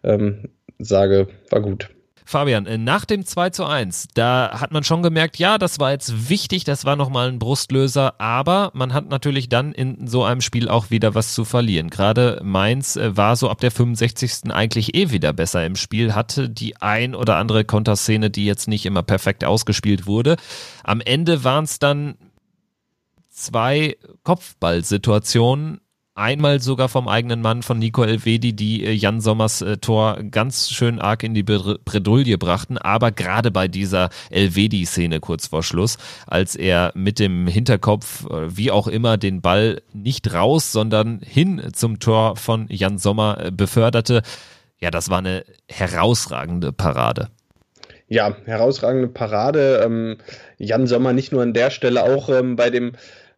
ähm, 0.02 0.50
sage, 0.78 1.28
war 1.50 1.62
gut. 1.62 1.88
Fabian, 2.24 2.66
äh, 2.66 2.78
nach 2.78 3.04
dem 3.04 3.26
2 3.26 3.50
zu 3.50 3.64
1, 3.66 4.08
da 4.14 4.58
hat 4.60 4.72
man 4.72 4.82
schon 4.82 5.02
gemerkt, 5.02 5.38
ja, 5.38 5.58
das 5.58 5.78
war 5.78 5.92
jetzt 5.92 6.30
wichtig, 6.30 6.64
das 6.64 6.84
war 6.84 6.96
nochmal 6.96 7.28
ein 7.28 7.38
Brustlöser, 7.38 8.18
aber 8.18 8.70
man 8.72 8.94
hat 8.94 9.08
natürlich 9.08 9.50
dann 9.50 9.72
in 9.72 10.06
so 10.06 10.24
einem 10.24 10.40
Spiel 10.40 10.68
auch 10.68 10.90
wieder 10.90 11.14
was 11.14 11.34
zu 11.34 11.44
verlieren. 11.44 11.90
Gerade 11.90 12.40
Mainz 12.42 12.96
äh, 12.96 13.14
war 13.16 13.36
so 13.36 13.50
ab 13.50 13.60
der 13.60 13.70
65. 13.70 14.50
eigentlich 14.50 14.94
eh 14.94 15.10
wieder 15.10 15.32
besser 15.34 15.66
im 15.66 15.76
Spiel, 15.76 16.14
hatte 16.14 16.48
die 16.48 16.80
ein 16.80 17.14
oder 17.14 17.36
andere 17.36 17.64
Konterszene, 17.64 18.30
die 18.30 18.46
jetzt 18.46 18.68
nicht 18.68 18.86
immer 18.86 19.02
perfekt 19.02 19.44
ausgespielt 19.44 20.06
wurde. 20.06 20.36
Am 20.82 21.02
Ende 21.02 21.44
waren 21.44 21.64
es 21.64 21.78
dann 21.78 22.14
zwei 23.28 23.96
Kopfballsituationen, 24.22 25.80
einmal 26.14 26.60
sogar 26.60 26.88
vom 26.88 27.08
eigenen 27.08 27.40
Mann 27.40 27.62
von 27.62 27.78
Nico 27.78 28.04
Elvedi, 28.04 28.52
die 28.52 28.84
äh, 28.84 28.92
Jan 28.92 29.20
Sommers 29.20 29.62
äh, 29.62 29.76
Tor 29.78 30.18
ganz 30.30 30.70
schön 30.70 31.00
arg 31.00 31.22
in 31.22 31.34
die 31.34 31.42
Bredouille 31.42 32.38
brachten, 32.38 32.78
aber 32.78 33.10
gerade 33.10 33.50
bei 33.50 33.68
dieser 33.68 34.10
Elvedi-Szene 34.30 35.20
kurz 35.20 35.48
vor 35.48 35.62
Schluss, 35.62 35.98
als 36.26 36.54
er 36.54 36.92
mit 36.94 37.18
dem 37.18 37.46
Hinterkopf, 37.46 38.26
äh, 38.30 38.56
wie 38.56 38.70
auch 38.70 38.86
immer, 38.86 39.16
den 39.16 39.40
Ball 39.40 39.82
nicht 39.92 40.32
raus, 40.32 40.72
sondern 40.72 41.20
hin 41.20 41.60
zum 41.72 41.98
Tor 41.98 42.36
von 42.36 42.66
Jan 42.68 42.98
Sommer 42.98 43.50
beförderte, 43.50 44.22
ja, 44.80 44.90
das 44.90 45.10
war 45.10 45.18
eine 45.18 45.44
herausragende 45.68 46.72
Parade. 46.72 47.28
Ja, 48.08 48.36
herausragende 48.44 49.08
Parade. 49.08 49.82
Ähm, 49.84 50.18
Jan 50.58 50.86
Sommer 50.86 51.12
nicht 51.12 51.32
nur 51.32 51.42
an 51.42 51.54
der 51.54 51.70
Stelle, 51.70 52.04
auch 52.04 52.28
ähm, 52.28 52.54
bei 52.54 52.70
dem 52.70 52.92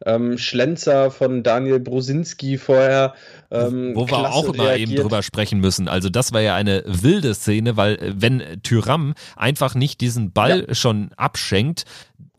ähm, 0.04 0.38
Schlenzer 0.38 1.10
von 1.10 1.42
Daniel 1.42 1.80
Brusinski 1.80 2.58
vorher. 2.58 3.14
Ähm, 3.50 3.92
Wo 3.94 4.06
wir 4.06 4.32
auch 4.32 4.52
immer 4.52 4.68
reagiert. 4.68 4.90
eben 4.90 5.02
drüber 5.02 5.22
sprechen 5.22 5.60
müssen. 5.60 5.88
Also 5.88 6.08
das 6.08 6.32
war 6.32 6.40
ja 6.40 6.54
eine 6.54 6.82
wilde 6.86 7.34
Szene, 7.34 7.76
weil 7.76 7.94
äh, 7.96 8.12
wenn 8.16 8.42
Tyram 8.62 9.14
einfach 9.36 9.74
nicht 9.74 10.00
diesen 10.00 10.32
Ball 10.32 10.66
ja. 10.68 10.74
schon 10.74 11.10
abschenkt 11.16 11.84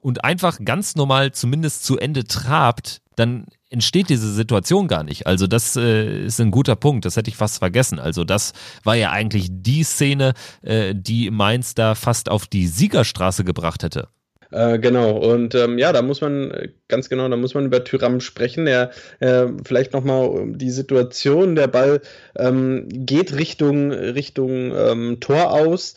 und 0.01 0.23
einfach 0.23 0.59
ganz 0.63 0.95
normal 0.95 1.31
zumindest 1.31 1.83
zu 1.83 1.97
Ende 1.97 2.25
trabt, 2.25 3.01
dann 3.15 3.45
entsteht 3.69 4.09
diese 4.09 4.31
Situation 4.31 4.87
gar 4.87 5.03
nicht. 5.03 5.27
Also 5.27 5.47
das 5.47 5.75
äh, 5.75 6.25
ist 6.25 6.39
ein 6.39 6.51
guter 6.51 6.75
Punkt, 6.75 7.05
das 7.05 7.17
hätte 7.17 7.29
ich 7.29 7.35
fast 7.35 7.59
vergessen. 7.59 7.99
Also 7.99 8.23
das 8.23 8.53
war 8.83 8.95
ja 8.95 9.11
eigentlich 9.11 9.47
die 9.49 9.83
Szene, 9.83 10.33
äh, 10.61 10.93
die 10.95 11.31
Mainz 11.31 11.75
da 11.75 11.95
fast 11.95 12.29
auf 12.29 12.47
die 12.47 12.67
Siegerstraße 12.67 13.43
gebracht 13.43 13.83
hätte. 13.83 14.07
Äh, 14.51 14.79
genau, 14.79 15.17
und 15.17 15.55
ähm, 15.55 15.77
ja, 15.77 15.91
da 15.91 16.01
muss 16.01 16.21
man 16.21 16.51
äh, 16.51 16.69
ganz 16.87 17.09
genau, 17.09 17.27
da 17.27 17.35
muss 17.35 17.53
man 17.53 17.65
über 17.65 17.83
Tyram 17.83 18.21
sprechen. 18.21 18.65
Er 18.67 18.91
äh, 19.19 19.47
vielleicht 19.65 19.93
nochmal 19.93 20.53
die 20.53 20.71
Situation, 20.71 21.55
der 21.55 21.67
Ball 21.67 22.01
ähm, 22.37 22.87
geht 22.89 23.35
Richtung, 23.35 23.91
Richtung 23.91 24.73
ähm, 24.75 25.19
Tor 25.19 25.51
aus. 25.51 25.95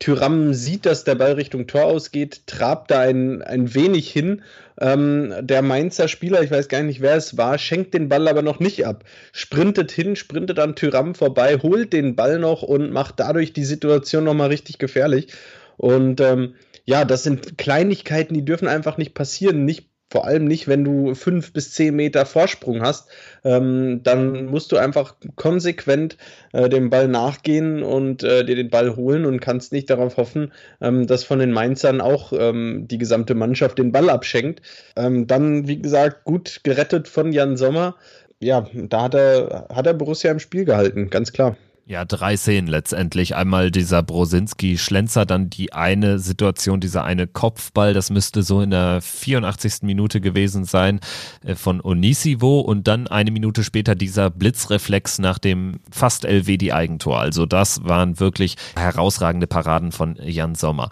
Tyram 0.00 0.52
sieht, 0.52 0.84
dass 0.84 1.04
der 1.04 1.14
Ball 1.14 1.34
Richtung 1.34 1.68
Tor 1.68 1.84
ausgeht, 1.84 2.48
trabt 2.48 2.90
da 2.90 3.00
ein, 3.00 3.40
ein 3.42 3.72
wenig 3.72 4.10
hin. 4.10 4.42
Ähm, 4.80 5.32
der 5.40 5.62
Mainzer 5.62 6.08
Spieler, 6.08 6.42
ich 6.42 6.50
weiß 6.50 6.66
gar 6.66 6.82
nicht, 6.82 7.00
wer 7.02 7.14
es 7.14 7.36
war, 7.36 7.56
schenkt 7.56 7.94
den 7.94 8.08
Ball 8.08 8.26
aber 8.26 8.42
noch 8.42 8.58
nicht 8.58 8.84
ab. 8.84 9.04
Sprintet 9.30 9.92
hin, 9.92 10.16
sprintet 10.16 10.58
an 10.58 10.74
Tyram 10.74 11.14
vorbei, 11.14 11.56
holt 11.62 11.92
den 11.92 12.16
Ball 12.16 12.40
noch 12.40 12.62
und 12.62 12.90
macht 12.90 13.20
dadurch 13.20 13.52
die 13.52 13.64
Situation 13.64 14.24
nochmal 14.24 14.48
richtig 14.48 14.78
gefährlich. 14.78 15.28
Und 15.76 16.20
ähm, 16.20 16.54
ja, 16.84 17.04
das 17.04 17.22
sind 17.22 17.58
Kleinigkeiten, 17.58 18.34
die 18.34 18.44
dürfen 18.44 18.68
einfach 18.68 18.96
nicht 18.98 19.14
passieren. 19.14 19.64
Nicht 19.64 19.92
vor 20.12 20.26
allem 20.26 20.44
nicht, 20.44 20.68
wenn 20.68 20.84
du 20.84 21.14
fünf 21.14 21.54
bis 21.54 21.72
zehn 21.72 21.96
Meter 21.96 22.26
Vorsprung 22.26 22.82
hast, 22.82 23.08
ähm, 23.44 24.02
dann 24.02 24.44
musst 24.44 24.70
du 24.70 24.76
einfach 24.76 25.14
konsequent 25.36 26.18
äh, 26.52 26.68
dem 26.68 26.90
Ball 26.90 27.08
nachgehen 27.08 27.82
und 27.82 28.22
äh, 28.22 28.44
dir 28.44 28.54
den 28.54 28.68
Ball 28.68 28.94
holen 28.94 29.24
und 29.24 29.40
kannst 29.40 29.72
nicht 29.72 29.88
darauf 29.88 30.18
hoffen, 30.18 30.52
ähm, 30.82 31.06
dass 31.06 31.24
von 31.24 31.38
den 31.38 31.50
Mainzern 31.50 32.02
auch 32.02 32.34
ähm, 32.38 32.86
die 32.88 32.98
gesamte 32.98 33.34
Mannschaft 33.34 33.78
den 33.78 33.90
Ball 33.90 34.10
abschenkt. 34.10 34.60
Ähm, 34.96 35.26
dann, 35.26 35.66
wie 35.66 35.80
gesagt, 35.80 36.24
gut 36.24 36.60
gerettet 36.62 37.08
von 37.08 37.32
Jan 37.32 37.56
Sommer. 37.56 37.96
Ja, 38.38 38.66
da 38.74 39.04
hat 39.04 39.14
er, 39.14 39.68
hat 39.72 39.86
er 39.86 39.94
Borussia 39.94 40.30
im 40.30 40.40
Spiel 40.40 40.66
gehalten, 40.66 41.08
ganz 41.08 41.32
klar. 41.32 41.56
Ja, 41.84 42.04
drei 42.04 42.36
Szenen 42.36 42.68
letztendlich. 42.68 43.34
Einmal 43.34 43.72
dieser 43.72 44.04
Brosinski-Schlenzer, 44.04 45.26
dann 45.26 45.50
die 45.50 45.72
eine 45.72 46.20
Situation, 46.20 46.78
dieser 46.78 47.02
eine 47.02 47.26
Kopfball, 47.26 47.92
das 47.92 48.08
müsste 48.08 48.44
so 48.44 48.60
in 48.60 48.70
der 48.70 49.00
84. 49.02 49.82
Minute 49.82 50.20
gewesen 50.20 50.64
sein, 50.64 51.00
äh, 51.44 51.56
von 51.56 51.80
Onisivo 51.80 52.60
und 52.60 52.86
dann 52.86 53.08
eine 53.08 53.32
Minute 53.32 53.64
später 53.64 53.96
dieser 53.96 54.30
Blitzreflex 54.30 55.18
nach 55.18 55.38
dem 55.38 55.80
fast 55.90 56.24
LWD-Eigentor. 56.24 57.18
Also 57.18 57.46
das 57.46 57.82
waren 57.82 58.20
wirklich 58.20 58.56
herausragende 58.76 59.48
Paraden 59.48 59.90
von 59.90 60.16
Jan 60.22 60.54
Sommer. 60.54 60.88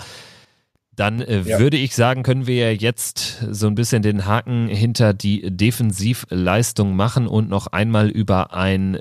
Dann 0.97 1.21
äh, 1.21 1.43
ja. 1.43 1.61
würde 1.61 1.77
ich 1.77 1.95
sagen, 1.95 2.25
können 2.25 2.49
wir 2.49 2.75
jetzt 2.75 3.47
so 3.49 3.69
ein 3.69 3.77
bisschen 3.77 4.03
den 4.03 4.27
Haken 4.27 4.67
hinter 4.67 5.15
die 5.15 5.57
Defensivleistung 5.57 6.97
machen 6.97 7.29
und 7.29 7.49
noch 7.49 7.69
einmal 7.69 8.09
über 8.09 8.53
ein 8.53 8.99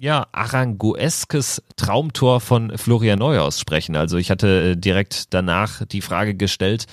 ja, 0.00 0.26
arangoeskes 0.32 1.62
Traumtor 1.76 2.40
von 2.40 2.76
Florian 2.76 3.18
Neuhaus 3.18 3.58
sprechen. 3.58 3.96
Also 3.96 4.16
ich 4.16 4.30
hatte 4.30 4.72
äh, 4.72 4.76
direkt 4.76 5.34
danach 5.34 5.84
die 5.86 6.02
Frage 6.02 6.34
gestellt, 6.34 6.86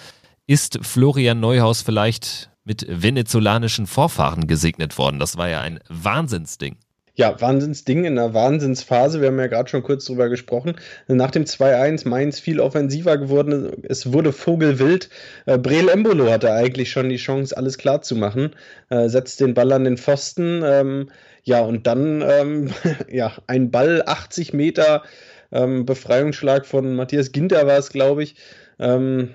ist 0.48 0.80
Florian 0.82 1.40
Neuhaus 1.40 1.82
vielleicht 1.82 2.50
mit 2.64 2.86
venezolanischen 2.90 3.88
Vorfahren 3.88 4.48
gesegnet 4.48 4.98
worden? 4.98 5.20
Das 5.20 5.38
war 5.38 5.50
ja 5.50 5.62
ein 5.62 5.80
Wahnsinnsding. 5.90 6.78
Ja, 7.18 7.40
Wahnsinnsding 7.40 8.04
in 8.04 8.20
einer 8.20 8.34
Wahnsinnsphase. 8.34 9.22
Wir 9.22 9.30
haben 9.30 9.40
ja 9.40 9.48
gerade 9.48 9.70
schon 9.70 9.84
kurz 9.84 10.04
drüber 10.04 10.28
gesprochen. 10.28 10.76
Nach 11.08 11.32
dem 11.32 11.46
2-1 11.46 12.10
Mainz 12.10 12.42
viel 12.42 12.60
offensiver 12.60 13.18
geworden. 13.18 13.72
Es 13.84 14.12
wurde 14.12 14.34
vogelwild. 14.34 15.10
Äh, 15.46 15.58
Breel 15.58 15.88
Embolo 15.88 16.30
hatte 16.30 16.52
eigentlich 16.52 16.92
schon 16.92 17.08
die 17.08 17.16
Chance, 17.16 17.56
alles 17.56 17.78
klar 17.78 18.02
zu 18.02 18.18
machen. 18.18 18.52
Äh, 18.90 19.08
setzt 19.08 19.40
den 19.40 19.54
Ball 19.54 19.72
an 19.72 19.86
den 19.86 19.98
Pfosten. 19.98 20.62
Ähm, 20.66 21.10
ja, 21.46 21.62
und 21.62 21.88
dann 21.88 22.22
ähm, 22.22 22.72
ja, 23.10 23.34
ein 23.48 23.72
Ball, 23.72 24.04
80 24.06 24.54
Meter, 24.54 25.04
ähm, 25.52 25.86
Befreiungsschlag 25.86 26.66
von 26.66 26.96
Matthias 26.96 27.32
Ginter 27.32 27.68
war 27.68 27.78
es, 27.78 27.90
glaube 27.90 28.24
ich, 28.24 28.36
ähm, 28.80 29.34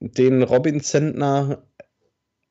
den 0.00 0.42
Robin 0.42 0.80
Zentner 0.80 1.62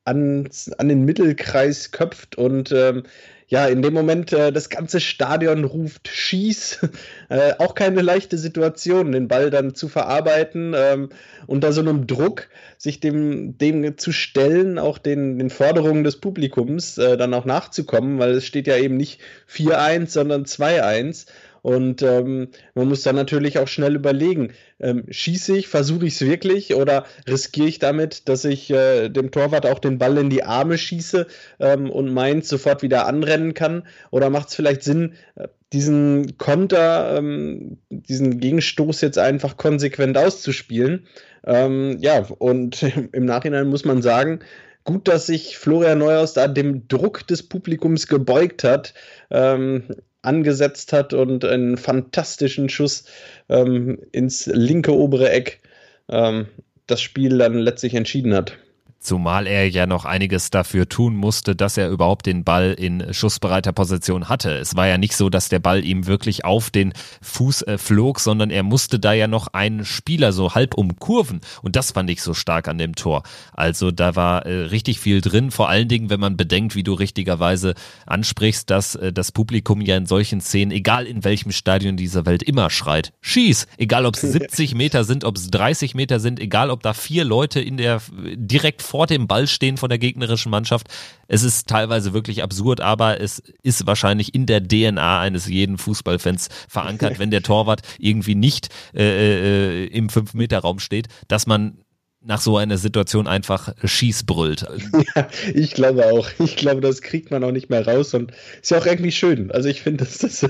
an, 0.10 0.50
an 0.78 0.90
den 0.90 1.06
Mittelkreis 1.06 1.92
köpft 1.92 2.38
und 2.38 2.72
ähm, 2.72 3.04
ja, 3.50 3.66
in 3.66 3.82
dem 3.82 3.96
Moment 3.96 4.32
äh, 4.32 4.52
das 4.52 4.70
ganze 4.70 5.00
Stadion 5.00 5.64
ruft 5.64 6.08
Schieß. 6.08 6.88
äh, 7.30 7.54
auch 7.58 7.74
keine 7.74 8.02
leichte 8.02 8.38
Situation, 8.38 9.12
den 9.12 9.28
Ball 9.28 9.50
dann 9.50 9.74
zu 9.74 9.88
verarbeiten, 9.88 10.76
ähm, 10.78 11.10
unter 11.48 11.74
so 11.74 11.82
einem 11.82 12.06
Druck, 12.06 12.48
sich 12.78 13.00
dem, 13.00 13.58
dem 13.58 13.98
zu 13.98 14.12
stellen, 14.12 14.78
auch 14.78 15.00
den, 15.00 15.40
den 15.40 15.50
Forderungen 15.50 16.04
des 16.04 16.18
Publikums 16.18 17.00
äh, 17.00 17.18
dann 17.18 17.34
auch 17.34 17.46
nachzukommen, 17.46 18.20
weil 18.20 18.34
es 18.34 18.46
steht 18.46 18.68
ja 18.68 18.78
eben 18.78 18.98
nicht 18.98 19.20
4-1, 19.52 20.10
sondern 20.10 20.46
2-1. 20.46 21.26
Und 21.62 22.02
ähm, 22.02 22.50
man 22.74 22.88
muss 22.88 23.04
dann 23.04 23.16
natürlich 23.16 23.60
auch 23.60 23.68
schnell 23.68 23.96
überlegen, 23.96 24.54
ähm, 24.80 25.04
schieße 25.10 25.58
ich, 25.58 25.68
versuche 25.68 26.06
ich 26.06 26.16
es 26.16 26.22
wirklich 26.22 26.76
oder 26.76 27.06
riskiere 27.28 27.68
ich 27.68 27.80
damit, 27.80 28.30
dass 28.30 28.46
ich 28.46 28.70
äh, 28.72 29.10
dem 29.10 29.32
Torwart 29.32 29.66
auch 29.66 29.80
den 29.80 29.98
Ball 29.98 30.18
in 30.18 30.30
die 30.30 30.44
Arme 30.44 30.78
schieße 30.78 31.28
ähm, 31.60 31.90
und 31.90 32.14
meint 32.14 32.46
sofort 32.46 32.82
wieder 32.82 33.08
anrennen 33.08 33.54
kann? 33.54 33.84
Oder 34.12 34.30
macht 34.30 34.50
es 34.50 34.56
vielleicht 34.56 34.84
Sinn, 34.84 35.14
äh, 35.36 35.48
diesen 35.74 36.38
Konter, 36.38 37.18
ähm, 37.18 37.78
diesen 37.90 38.40
Gegenstoß 38.40 39.02
jetzt 39.02 39.18
einfach 39.18 39.58
konsequent 39.58 40.18
auszuspielen? 40.18 41.08
Ähm, 41.46 41.98
ja, 42.00 42.26
und 42.38 42.84
im 43.12 43.26
Nachhinein 43.26 43.68
muss 43.68 43.86
man 43.86 44.02
sagen, 44.02 44.40
gut, 44.84 45.08
dass 45.08 45.28
sich 45.28 45.58
Florian 45.58 46.00
Neuhaus 46.00 46.34
da 46.34 46.48
dem 46.48 46.88
Druck 46.88 47.28
des 47.28 47.44
Publikums 47.44 48.08
gebeugt 48.08 48.64
hat. 48.64 48.94
Ähm, 49.30 49.84
angesetzt 50.22 50.94
hat 50.94 51.14
und 51.14 51.46
einen 51.46 51.78
fantastischen 51.78 52.70
Schuss 52.70 53.06
ähm, 53.48 54.00
ins 54.12 54.46
linke 54.48 54.94
obere 54.94 55.30
Eck 55.32 55.62
ähm, 56.10 56.48
das 56.88 57.02
Spiel 57.02 57.38
dann 57.38 57.54
letztlich 57.54 57.94
entschieden 57.94 58.34
hat. 58.34 58.58
Zumal 59.00 59.48
er 59.48 59.70
ja 59.70 59.86
noch 59.86 60.04
einiges 60.04 60.50
dafür 60.50 60.90
tun 60.90 61.16
musste, 61.16 61.56
dass 61.56 61.78
er 61.78 61.90
überhaupt 61.90 62.26
den 62.26 62.44
Ball 62.44 62.74
in 62.74 63.14
schussbereiter 63.14 63.72
Position 63.72 64.28
hatte. 64.28 64.52
Es 64.58 64.76
war 64.76 64.88
ja 64.88 64.98
nicht 64.98 65.16
so, 65.16 65.30
dass 65.30 65.48
der 65.48 65.60
Ball 65.60 65.86
ihm 65.86 66.06
wirklich 66.06 66.44
auf 66.44 66.70
den 66.70 66.92
Fuß 67.22 67.62
äh, 67.62 67.78
flog, 67.78 68.20
sondern 68.20 68.50
er 68.50 68.64
musste 68.64 69.00
da 69.00 69.14
ja 69.14 69.28
noch 69.28 69.48
einen 69.48 69.86
Spieler 69.86 70.34
so 70.34 70.54
halb 70.54 70.74
umkurven. 70.74 71.40
Und 71.62 71.78
das 71.78 71.92
fand 71.92 72.10
ich 72.10 72.22
so 72.22 72.34
stark 72.34 72.68
an 72.68 72.78
dem 72.78 72.94
Tor. 72.94 73.24
Also 73.54 73.92
da 73.92 74.18
war 74.18 74.46
äh, 74.46 74.66
richtig 74.66 75.00
viel 75.00 75.22
drin, 75.22 75.50
vor 75.52 75.70
allen 75.70 75.88
Dingen, 75.88 76.10
wenn 76.10 76.20
man 76.20 76.36
bedenkt, 76.36 76.76
wie 76.76 76.84
du 76.84 76.94
richtigerweise 76.94 77.76
ansprichst, 78.06 78.70
dass 78.70 78.96
äh, 78.96 79.14
das 79.14 79.32
Publikum 79.32 79.80
ja 79.80 79.96
in 79.96 80.08
solchen 80.08 80.42
Szenen, 80.42 80.72
egal 80.72 81.08
in 81.08 81.24
welchem 81.24 81.54
Stadion 81.54 81.96
dieser 81.96 82.26
Welt, 82.26 82.44
immer 82.44 82.70
schreit. 82.70 83.14
Schieß! 83.22 83.68
Egal 83.78 84.06
ob 84.06 84.16
es 84.16 84.22
70 84.22 84.76
Meter 84.76 85.06
sind, 85.06 85.24
ob 85.24 85.38
es 85.38 85.50
30 85.50 85.96
Meter 85.96 86.20
sind, 86.20 86.42
egal 86.42 86.70
ob 86.70 86.84
da 86.84 86.94
vier 86.94 87.24
Leute 87.24 87.62
in 87.62 87.78
der 87.78 88.02
direkt 88.36 88.89
vor 88.90 89.06
dem 89.06 89.28
Ball 89.28 89.46
stehen 89.46 89.78
von 89.78 89.90
der 89.90 90.00
gegnerischen 90.00 90.50
Mannschaft. 90.50 90.88
Es 91.28 91.44
ist 91.44 91.68
teilweise 91.68 92.12
wirklich 92.12 92.42
absurd, 92.42 92.82
aber 92.82 93.22
es 93.22 93.38
ist 93.62 93.86
wahrscheinlich 93.86 94.34
in 94.34 94.48
der 94.48 94.68
DNA 94.68 95.20
eines 95.20 95.48
jeden 95.48 95.78
Fußballfans 95.78 96.50
verankert, 96.68 97.20
wenn 97.20 97.30
der 97.30 97.44
Torwart 97.44 97.82
irgendwie 98.00 98.34
nicht 98.34 98.70
äh, 98.96 99.04
äh, 99.04 99.86
im 99.86 100.10
Fünf-Meter-Raum 100.10 100.80
steht, 100.80 101.08
dass 101.28 101.46
man 101.46 101.78
nach 102.22 102.42
so 102.42 102.58
einer 102.58 102.78
Situation 102.78 103.28
einfach 103.28 103.74
schießbrüllt. 103.84 104.66
Ja, 105.16 105.28
ich 105.54 105.74
glaube 105.74 106.08
auch. 106.08 106.30
Ich 106.40 106.58
glaube, 106.58 106.82
das 106.82 107.02
kriegt 107.02 107.32
man 107.32 107.44
auch 107.44 107.52
nicht 107.52 107.70
mehr 107.70 107.88
raus 107.88 108.14
und 108.14 108.32
ist 108.62 108.72
ja 108.72 108.78
auch 108.78 108.86
irgendwie 108.86 109.12
schön. 109.12 109.50
Also 109.52 109.70
ich 109.70 109.82
finde, 109.82 110.04
das, 110.04 110.18
das, 110.18 110.46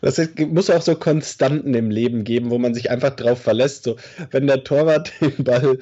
das 0.00 0.30
muss 0.38 0.70
auch 0.70 0.80
so 0.80 0.94
Konstanten 0.94 1.74
im 1.74 1.90
Leben 1.90 2.24
geben, 2.24 2.50
wo 2.50 2.58
man 2.58 2.72
sich 2.74 2.90
einfach 2.90 3.14
drauf 3.14 3.42
verlässt. 3.42 3.84
So, 3.84 3.96
wenn 4.30 4.46
der 4.46 4.64
Torwart 4.64 5.12
den 5.20 5.44
Ball 5.44 5.78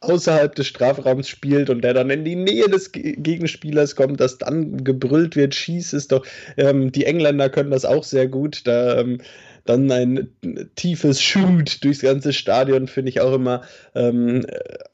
außerhalb 0.00 0.54
des 0.54 0.66
Strafraums 0.66 1.28
spielt 1.28 1.70
und 1.70 1.82
der 1.82 1.94
dann 1.94 2.10
in 2.10 2.24
die 2.24 2.36
Nähe 2.36 2.68
des 2.68 2.92
Gegenspielers 2.92 3.96
kommt, 3.96 4.20
dass 4.20 4.38
dann 4.38 4.84
gebrüllt 4.84 5.34
wird, 5.34 5.54
schieß 5.54 5.94
ist 5.94 6.12
doch. 6.12 6.24
Ähm, 6.56 6.92
die 6.92 7.06
Engländer 7.06 7.48
können 7.48 7.70
das 7.70 7.84
auch 7.84 8.04
sehr 8.04 8.28
gut. 8.28 8.66
Da 8.66 8.98
ähm, 8.98 9.18
dann 9.70 9.90
ein 9.90 10.28
tiefes 10.74 11.22
Shoot 11.22 11.84
durchs 11.84 12.00
ganze 12.00 12.32
Stadion 12.32 12.88
finde 12.88 13.10
ich 13.10 13.20
auch 13.20 13.32
immer, 13.32 13.62
ähm, 13.94 14.44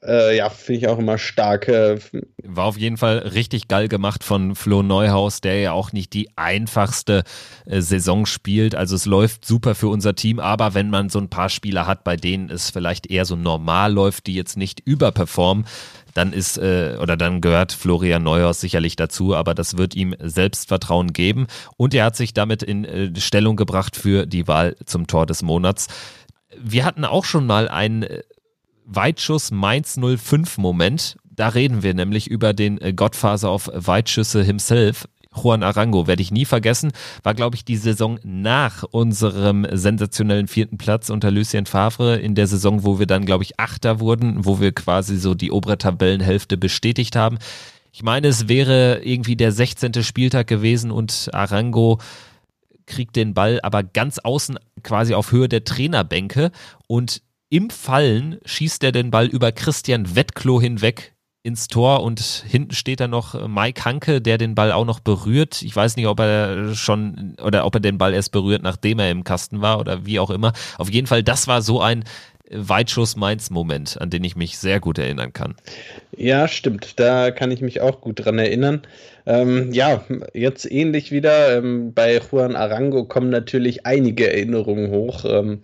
äh, 0.05 0.37
ja, 0.37 0.51
finde 0.51 0.81
ich 0.81 0.89
auch 0.89 0.99
immer 0.99 1.19
stark. 1.19 1.69
Äh. 1.69 1.99
War 2.43 2.67
auf 2.67 2.79
jeden 2.79 2.97
Fall 2.97 3.19
richtig 3.19 3.69
geil 3.69 3.89
gemacht 3.89 4.23
von 4.23 4.55
Flo 4.55 4.83
Neuhaus, 4.83 5.41
der 5.41 5.61
ja 5.61 5.73
auch 5.73 5.93
nicht 5.93 6.13
die 6.13 6.29
einfachste 6.37 7.25
äh, 7.65 7.81
Saison 7.81 8.27
spielt. 8.27 8.75
Also 8.75 8.97
es 8.97 9.07
läuft 9.07 9.45
super 9.45 9.75
für 9.75 9.89
unser 9.89 10.15
Team, 10.15 10.39
aber 10.39 10.75
wenn 10.75 10.91
man 10.91 11.09
so 11.09 11.19
ein 11.19 11.31
paar 11.31 11.49
Spieler 11.49 11.87
hat, 11.87 12.05
bei 12.05 12.17
denen 12.17 12.51
es 12.51 12.71
vielleicht 12.71 13.11
eher 13.11 13.25
so 13.25 13.37
normal 13.37 13.93
läuft, 13.93 14.27
die 14.27 14.35
jetzt 14.35 14.57
nicht 14.57 14.81
überperformen, 14.81 15.67
dann 16.17 16.33
ist 16.33 16.59
äh, 16.59 16.97
oder 17.01 17.17
dann 17.17 17.41
gehört 17.41 17.73
Florian 17.73 18.23
Neuhaus 18.23 18.61
sicherlich 18.61 18.97
dazu, 18.97 19.35
aber 19.35 19.55
das 19.55 19.77
wird 19.77 19.95
ihm 19.95 20.15
Selbstvertrauen 20.19 21.13
geben 21.13 21.47
und 21.77 21.95
er 21.95 22.07
hat 22.07 22.17
sich 22.17 22.33
damit 22.33 22.63
in 22.63 22.85
äh, 22.85 23.21
Stellung 23.21 23.57
gebracht 23.57 23.97
für 23.97 24.27
die 24.27 24.49
Wahl 24.49 24.77
zum 24.87 25.07
Tor 25.07 25.27
des 25.27 25.43
Monats. 25.43 25.89
Wir 26.59 26.85
hatten 26.85 27.05
auch 27.05 27.25
schon 27.25 27.47
mal 27.47 27.69
einen 27.69 28.03
äh, 28.03 28.23
Weitschuss 28.87 29.51
Mainz 29.51 29.99
05 29.99 30.59
Moment. 30.59 31.17
Da 31.25 31.49
reden 31.49 31.83
wir 31.83 31.93
nämlich 31.93 32.29
über 32.31 32.55
den 32.55 32.81
äh, 32.81 32.93
Gottfaser 32.95 33.51
auf 33.51 33.71
Weitschüsse 33.73 34.43
himself. 34.43 35.07
Juan 35.43 35.63
Arango 35.63 36.07
werde 36.07 36.23
ich 36.23 36.31
nie 36.31 36.45
vergessen, 36.45 36.93
war 37.23 37.35
glaube 37.35 37.57
ich 37.57 37.65
die 37.65 37.77
Saison 37.77 38.19
nach 38.23 38.83
unserem 38.83 39.67
sensationellen 39.71 40.49
vierten 40.49 40.79
Platz 40.79 41.11
unter 41.11 41.31
Lucien 41.31 41.67
Favre 41.67 42.17
in 42.17 42.35
der 42.35 42.47
Saison, 42.47 42.85
wo 42.85 42.99
wir 42.99 43.07
dann 43.07 43.27
glaube 43.27 43.45
ich 43.45 43.59
Achter 43.59 44.01
wurden, 44.01 44.45
wo 44.45 44.61
wir 44.61 44.73
quasi 44.73 45.19
so 45.19 45.35
die 45.35 45.51
obere 45.51 45.79
Tabellenhälfte 45.79 46.57
bestätigt 46.57 47.17
haben. 47.17 47.39
Ich 47.93 48.03
meine, 48.03 48.29
es 48.29 48.49
wäre 48.49 49.01
irgendwie 49.05 49.37
der 49.37 49.53
16. 49.53 50.03
Spieltag 50.03 50.47
gewesen 50.47 50.91
und 50.91 51.31
Arango 51.33 51.99
kriegt 52.87 53.17
den 53.17 53.35
Ball 53.35 53.59
aber 53.63 53.83
ganz 53.83 54.19
außen 54.19 54.59
quasi 54.83 55.15
auf 55.15 55.33
Höhe 55.33 55.49
der 55.49 55.65
Trainerbänke 55.65 56.51
und 56.87 57.23
im 57.49 57.71
Fallen 57.71 58.39
schießt 58.45 58.83
er 58.85 58.93
den 58.93 59.11
Ball 59.11 59.27
über 59.27 59.53
Christian 59.53 60.15
Wettklo 60.15 60.61
hinweg 60.61 61.16
ins 61.47 61.69
Tor 61.69 62.03
und 62.03 62.21
hinten 62.47 62.75
steht 62.75 62.99
da 62.99 63.07
noch 63.07 63.49
Mike 63.49 63.85
Hanke, 63.85 64.21
der 64.21 64.37
den 64.37 64.57
Ball 64.57 64.73
auch 64.73 64.85
noch 64.85 64.99
berührt. 64.99 65.63
Ich 65.63 65.75
weiß 65.75 65.97
nicht, 65.97 66.09
ob 66.09 66.19
er 66.19 66.75
schon 66.75 67.37
oder 67.41 67.65
ob 67.65 67.77
er 67.77 67.81
den 67.81 67.99
Ball 67.99 68.13
erst 68.13 68.33
berührt, 68.33 68.65
nachdem 68.65 68.99
er 68.99 69.13
im 69.13 69.23
Kasten 69.23 69.61
war 69.63 69.79
oder 69.79 70.05
wie 70.05 70.19
auch 70.19 70.31
immer. 70.31 70.53
Auf 70.77 70.91
jeden 70.91 71.07
Fall, 71.07 71.23
das 71.23 71.47
war 71.47 71.63
so 71.63 71.81
ein 71.81 72.03
Weitschuss 72.51 73.17
Mainz 73.17 73.51
Moment, 73.51 74.01
an 74.01 74.11
den 74.11 74.25
ich 74.25 74.35
mich 74.37 74.59
sehr 74.59 74.81
gut 74.81 74.99
erinnern 74.99 75.33
kann. 75.33 75.55
Ja, 76.17 76.49
stimmt. 76.49 76.99
Da 76.99 77.31
kann 77.31 77.51
ich 77.51 77.61
mich 77.61 77.81
auch 77.81 78.01
gut 78.01 78.25
dran 78.25 78.39
erinnern. 78.39 78.83
Ähm, 79.25 79.73
ja, 79.73 80.05
jetzt 80.35 80.71
ähnlich 80.71 81.13
wieder. 81.13 81.57
Ähm, 81.57 81.93
bei 81.93 82.21
Juan 82.31 82.57
Arango 82.57 83.05
kommen 83.05 83.31
natürlich 83.31 83.87
einige 83.87 84.33
Erinnerungen 84.33 84.91
hoch. 84.91 85.25
Ähm, 85.25 85.61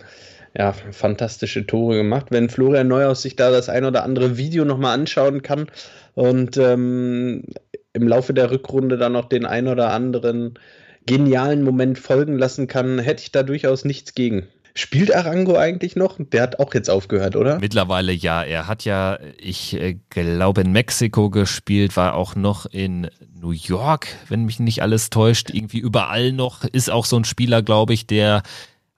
ja, 0.57 0.73
fantastische 0.73 1.67
Tore 1.67 1.97
gemacht. 1.97 2.27
Wenn 2.31 2.51
Florian 2.51 2.89
Neuhaus 2.89 3.23
sich 3.23 3.37
da 3.37 3.51
das 3.51 3.69
ein 3.69 3.85
oder 3.85 4.05
andere 4.05 4.37
Video 4.37 4.65
nochmal 4.65 4.95
anschauen 4.95 5.43
kann 5.43 5.67
und 6.15 6.57
ähm, 6.57 7.45
im 7.93 8.09
Laufe 8.09 8.35
der 8.35 8.51
Rückrunde 8.51 8.99
dann 8.99 9.13
noch 9.13 9.29
den 9.29 9.47
ein 9.47 9.69
oder 9.69 9.93
anderen 9.93 10.59
genialen 11.07 11.63
Moment 11.63 11.99
folgen 11.99 12.39
lassen 12.39 12.67
kann, 12.67 12.99
hätte 12.99 13.23
ich 13.23 13.33
da 13.33 13.43
durchaus 13.43 13.85
nichts 13.85 14.15
gegen. 14.15 14.47
Spielt 14.75 15.15
Arango 15.15 15.57
eigentlich 15.57 15.97
noch? 15.97 16.17
Der 16.19 16.43
hat 16.43 16.59
auch 16.59 16.73
jetzt 16.73 16.89
aufgehört, 16.89 17.37
oder? 17.37 17.59
Mittlerweile 17.59 18.13
ja. 18.13 18.43
Er 18.43 18.69
hat 18.69 18.87
ja, 18.87 19.19
ich 19.39 19.75
äh, 19.75 19.99
glaube, 20.09 20.63
in 20.63 20.73
Mexiko 20.73 21.29
gespielt, 21.29 21.95
war 21.97 22.15
auch 22.15 22.37
noch 22.37 22.65
in 22.65 23.11
New 23.39 23.51
York, 23.51 24.07
wenn 24.29 24.47
mich 24.47 24.61
nicht 24.61 24.81
alles 24.81 25.11
täuscht. 25.11 25.51
Irgendwie 25.53 25.79
überall 25.79 26.33
noch. 26.33 26.65
Ist 26.65 26.91
auch 26.91 27.05
so 27.05 27.17
ein 27.17 27.25
Spieler, 27.25 27.61
glaube 27.61 27.93
ich, 27.93 28.07
der 28.07 28.43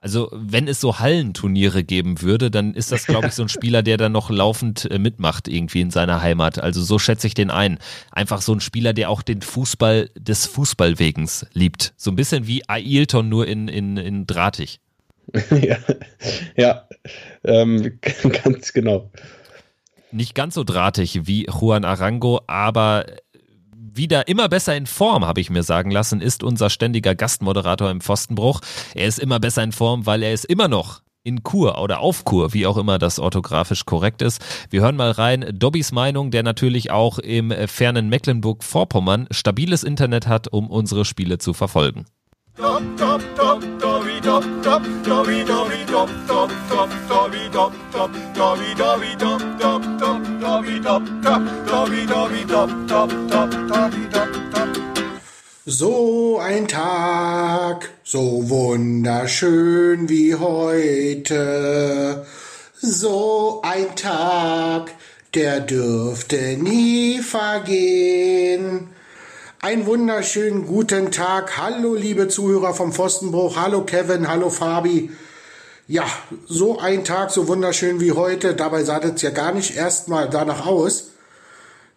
also 0.04 0.28
wenn 0.32 0.68
es 0.68 0.82
so 0.82 0.98
Hallenturniere 0.98 1.82
geben 1.82 2.20
würde, 2.20 2.50
dann 2.50 2.74
ist 2.74 2.92
das, 2.92 3.06
glaube 3.06 3.28
ich, 3.28 3.32
so 3.32 3.42
ein 3.42 3.48
Spieler, 3.48 3.82
der 3.82 3.96
dann 3.96 4.12
noch 4.12 4.28
laufend 4.28 4.84
äh, 4.90 4.98
mitmacht 4.98 5.48
irgendwie 5.48 5.80
in 5.80 5.90
seiner 5.90 6.20
Heimat. 6.20 6.58
Also 6.58 6.82
so 6.82 6.98
schätze 6.98 7.26
ich 7.26 7.32
den 7.32 7.50
ein. 7.50 7.78
Einfach 8.12 8.42
so 8.42 8.52
ein 8.52 8.60
Spieler, 8.60 8.92
der 8.92 9.08
auch 9.08 9.22
den 9.22 9.40
Fußball 9.40 10.10
des 10.14 10.44
Fußballwegens 10.44 11.46
liebt. 11.54 11.94
So 11.96 12.10
ein 12.10 12.16
bisschen 12.16 12.46
wie 12.46 12.68
Ailton 12.68 13.30
nur 13.30 13.48
in, 13.48 13.66
in, 13.66 13.96
in 13.96 14.26
drahtig. 14.26 14.78
ja, 15.50 15.78
ja 16.54 16.86
ähm, 17.42 17.98
ganz 18.44 18.74
genau. 18.74 19.10
Nicht 20.12 20.34
ganz 20.34 20.52
so 20.52 20.64
drahtig 20.64 21.26
wie 21.26 21.46
Juan 21.46 21.86
Arango, 21.86 22.42
aber 22.46 23.06
wieder 23.96 24.28
immer 24.28 24.48
besser 24.48 24.76
in 24.76 24.86
Form, 24.86 25.24
habe 25.24 25.40
ich 25.40 25.50
mir 25.50 25.62
sagen 25.62 25.90
lassen, 25.90 26.20
ist 26.20 26.42
unser 26.42 26.70
ständiger 26.70 27.14
Gastmoderator 27.14 27.90
im 27.90 28.00
Pfostenbruch. 28.00 28.60
Er 28.94 29.06
ist 29.06 29.18
immer 29.18 29.40
besser 29.40 29.62
in 29.62 29.72
Form, 29.72 30.06
weil 30.06 30.22
er 30.22 30.32
ist 30.32 30.44
immer 30.44 30.68
noch 30.68 31.02
in 31.24 31.42
Kur 31.42 31.80
oder 31.80 32.00
auf 32.00 32.24
Kur, 32.24 32.52
wie 32.52 32.66
auch 32.66 32.76
immer 32.76 32.98
das 32.98 33.18
orthografisch 33.18 33.86
korrekt 33.86 34.22
ist. 34.22 34.44
Wir 34.70 34.82
hören 34.82 34.96
mal 34.96 35.10
rein. 35.10 35.46
Dobbys 35.52 35.90
Meinung, 35.90 36.30
der 36.30 36.42
natürlich 36.42 36.90
auch 36.90 37.18
im 37.18 37.52
fernen 37.66 38.08
Mecklenburg-Vorpommern 38.08 39.26
stabiles 39.30 39.82
Internet 39.82 40.26
hat, 40.26 40.48
um 40.48 40.70
unsere 40.70 41.04
Spiele 41.04 41.38
zu 41.38 41.54
verfolgen. 41.54 42.04
So 55.66 56.38
ein 56.38 56.68
Tag, 56.68 57.90
so 58.04 58.50
wunderschön 58.50 60.08
wie 60.10 60.34
heute. 60.34 62.26
So 62.74 63.62
ein 63.62 63.96
Tag, 63.96 64.90
der 65.32 65.60
dürfte 65.60 66.58
nie 66.58 67.20
vergehen. 67.20 68.88
Ein 69.62 69.86
wunderschönen 69.86 70.66
guten 70.66 71.10
Tag. 71.10 71.56
Hallo, 71.56 71.94
liebe 71.94 72.28
Zuhörer 72.28 72.74
vom 72.74 72.92
Pfostenbruch. 72.92 73.56
Hallo, 73.56 73.84
Kevin. 73.84 74.28
Hallo, 74.28 74.50
Fabi. 74.50 75.10
Ja, 75.86 76.04
so 76.46 76.78
ein 76.78 77.04
Tag, 77.04 77.30
so 77.30 77.46
wunderschön 77.46 78.00
wie 78.00 78.12
heute. 78.12 78.54
Dabei 78.54 78.84
sah 78.84 79.00
das 79.00 79.20
ja 79.20 79.28
gar 79.28 79.52
nicht 79.52 79.76
erstmal 79.76 80.30
danach 80.30 80.64
aus. 80.64 81.10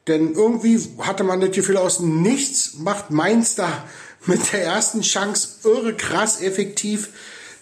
Denn 0.08 0.34
irgendwie 0.34 0.78
hatte 1.00 1.24
man 1.24 1.40
das 1.40 1.52
Gefühl, 1.52 1.78
aus 1.78 2.02
nichts 2.02 2.76
macht 2.80 3.12
Mainz 3.12 3.56
da 3.56 3.86
mit 4.26 4.52
der 4.52 4.64
ersten 4.64 5.02
Chance 5.02 5.48
irre 5.64 5.96
krass 5.96 6.42
effektiv 6.42 7.10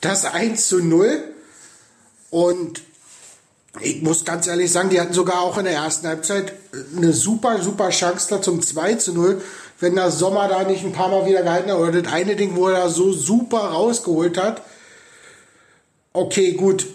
das 0.02 0.26
1 0.26 0.68
zu 0.68 0.84
0. 0.84 1.24
Und 2.32 2.82
ich 3.82 4.02
muss 4.02 4.26
ganz 4.26 4.48
ehrlich 4.48 4.72
sagen, 4.72 4.90
die 4.90 5.00
hatten 5.00 5.14
sogar 5.14 5.42
auch 5.42 5.60
in 5.60 5.66
der 5.66 5.74
ersten 5.74 6.08
Halbzeit 6.08 6.54
eine 6.96 7.14
super, 7.14 7.62
super 7.62 7.90
Chance 7.90 8.28
da 8.32 8.42
zum 8.42 8.64
2 8.64 8.96
zu 8.96 9.14
0 9.14 9.42
wenn 9.80 9.96
der 9.96 10.12
Sommer 10.12 10.48
da 10.48 10.64
nicht 10.64 10.84
ein 10.84 10.94
paar 10.94 11.10
Mal 11.10 11.26
wieder 11.26 11.44
gehalten 11.44 11.70
hat, 11.70 11.78
oder 11.78 12.02
das 12.02 12.12
eine 12.12 12.36
Ding, 12.36 12.56
wo 12.56 12.68
er 12.68 12.82
da 12.82 12.90
so 12.90 13.12
super 13.12 13.60
rausgeholt 13.60 14.38
hat. 14.38 14.62
Okay, 16.16 16.54
gut. 16.54 16.88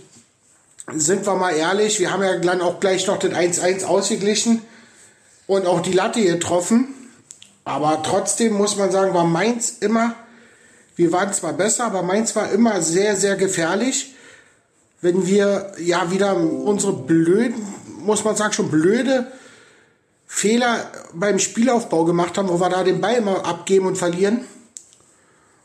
Sind 0.94 1.26
wir 1.26 1.34
mal 1.34 1.50
ehrlich, 1.50 2.00
wir 2.00 2.10
haben 2.10 2.22
ja 2.22 2.38
dann 2.38 2.62
auch 2.62 2.80
gleich 2.80 3.06
noch 3.06 3.18
das 3.18 3.32
1-1 3.32 3.84
ausgeglichen. 3.84 4.62
und 5.46 5.66
auch 5.66 5.80
die 5.80 5.92
Latte 5.92 6.22
getroffen. 6.22 6.94
Aber 7.64 8.02
trotzdem 8.02 8.54
muss 8.54 8.76
man 8.76 8.90
sagen, 8.90 9.12
war 9.12 9.24
Mainz 9.24 9.76
immer, 9.80 10.14
wir 10.96 11.12
waren 11.12 11.34
zwar 11.34 11.52
besser, 11.52 11.84
aber 11.84 12.02
Mainz 12.02 12.34
war 12.34 12.50
immer 12.50 12.80
sehr, 12.80 13.14
sehr 13.16 13.36
gefährlich. 13.36 14.14
Wenn 15.02 15.26
wir 15.26 15.72
ja 15.78 16.10
wieder 16.10 16.36
unsere 16.36 16.94
blöden, 16.94 17.60
muss 17.98 18.24
man 18.24 18.36
sagen, 18.36 18.54
schon 18.54 18.70
blöde 18.70 19.30
Fehler 20.26 20.90
beim 21.12 21.38
Spielaufbau 21.38 22.04
gemacht 22.04 22.38
haben, 22.38 22.48
wo 22.48 22.58
wir 22.58 22.70
da 22.70 22.84
den 22.84 23.02
Ball 23.02 23.16
immer 23.16 23.44
abgeben 23.44 23.86
und 23.86 23.98
verlieren 23.98 24.46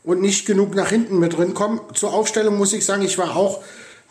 und 0.06 0.22
nicht 0.22 0.46
genug 0.46 0.74
nach 0.74 0.88
hinten 0.88 1.18
mit 1.18 1.36
drin 1.36 1.52
kommen. 1.52 1.80
Zur 1.92 2.14
Aufstellung 2.14 2.56
muss 2.56 2.72
ich 2.72 2.86
sagen, 2.86 3.02
ich 3.02 3.18
war 3.18 3.36
auch, 3.36 3.62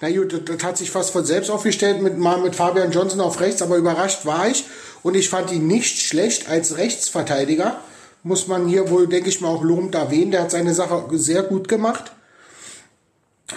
na 0.01 0.11
gut, 0.11 0.47
das 0.47 0.63
hat 0.63 0.77
sich 0.77 0.91
fast 0.91 1.09
von 1.11 1.25
selbst 1.25 1.49
aufgestellt, 1.49 2.01
mit, 2.01 2.19
mal 2.19 2.39
mit 2.39 2.55
Fabian 2.55 2.91
Johnson 2.91 3.21
auf 3.21 3.39
rechts, 3.39 3.61
aber 3.61 3.77
überrascht 3.77 4.25
war 4.25 4.47
ich 4.47 4.65
und 5.01 5.15
ich 5.15 5.29
fand 5.29 5.51
ihn 5.51 5.65
nicht 5.65 5.99
schlecht 5.99 6.49
als 6.49 6.77
Rechtsverteidiger. 6.77 7.79
Muss 8.23 8.47
man 8.47 8.67
hier 8.67 8.89
wohl, 8.89 9.07
denke 9.07 9.29
ich 9.29 9.39
mal, 9.39 9.47
auch 9.47 9.63
lobend 9.63 9.95
erwähnen. 9.95 10.31
Der 10.31 10.41
hat 10.41 10.51
seine 10.51 10.73
Sache 10.73 11.05
sehr 11.11 11.43
gut 11.43 11.67
gemacht. 11.67 12.11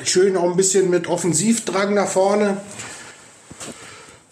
Schön 0.04 0.36
auch 0.36 0.50
ein 0.50 0.56
bisschen 0.56 0.90
mit 0.90 1.08
Offensivdrang 1.08 1.94
nach 1.94 2.08
vorne. 2.08 2.58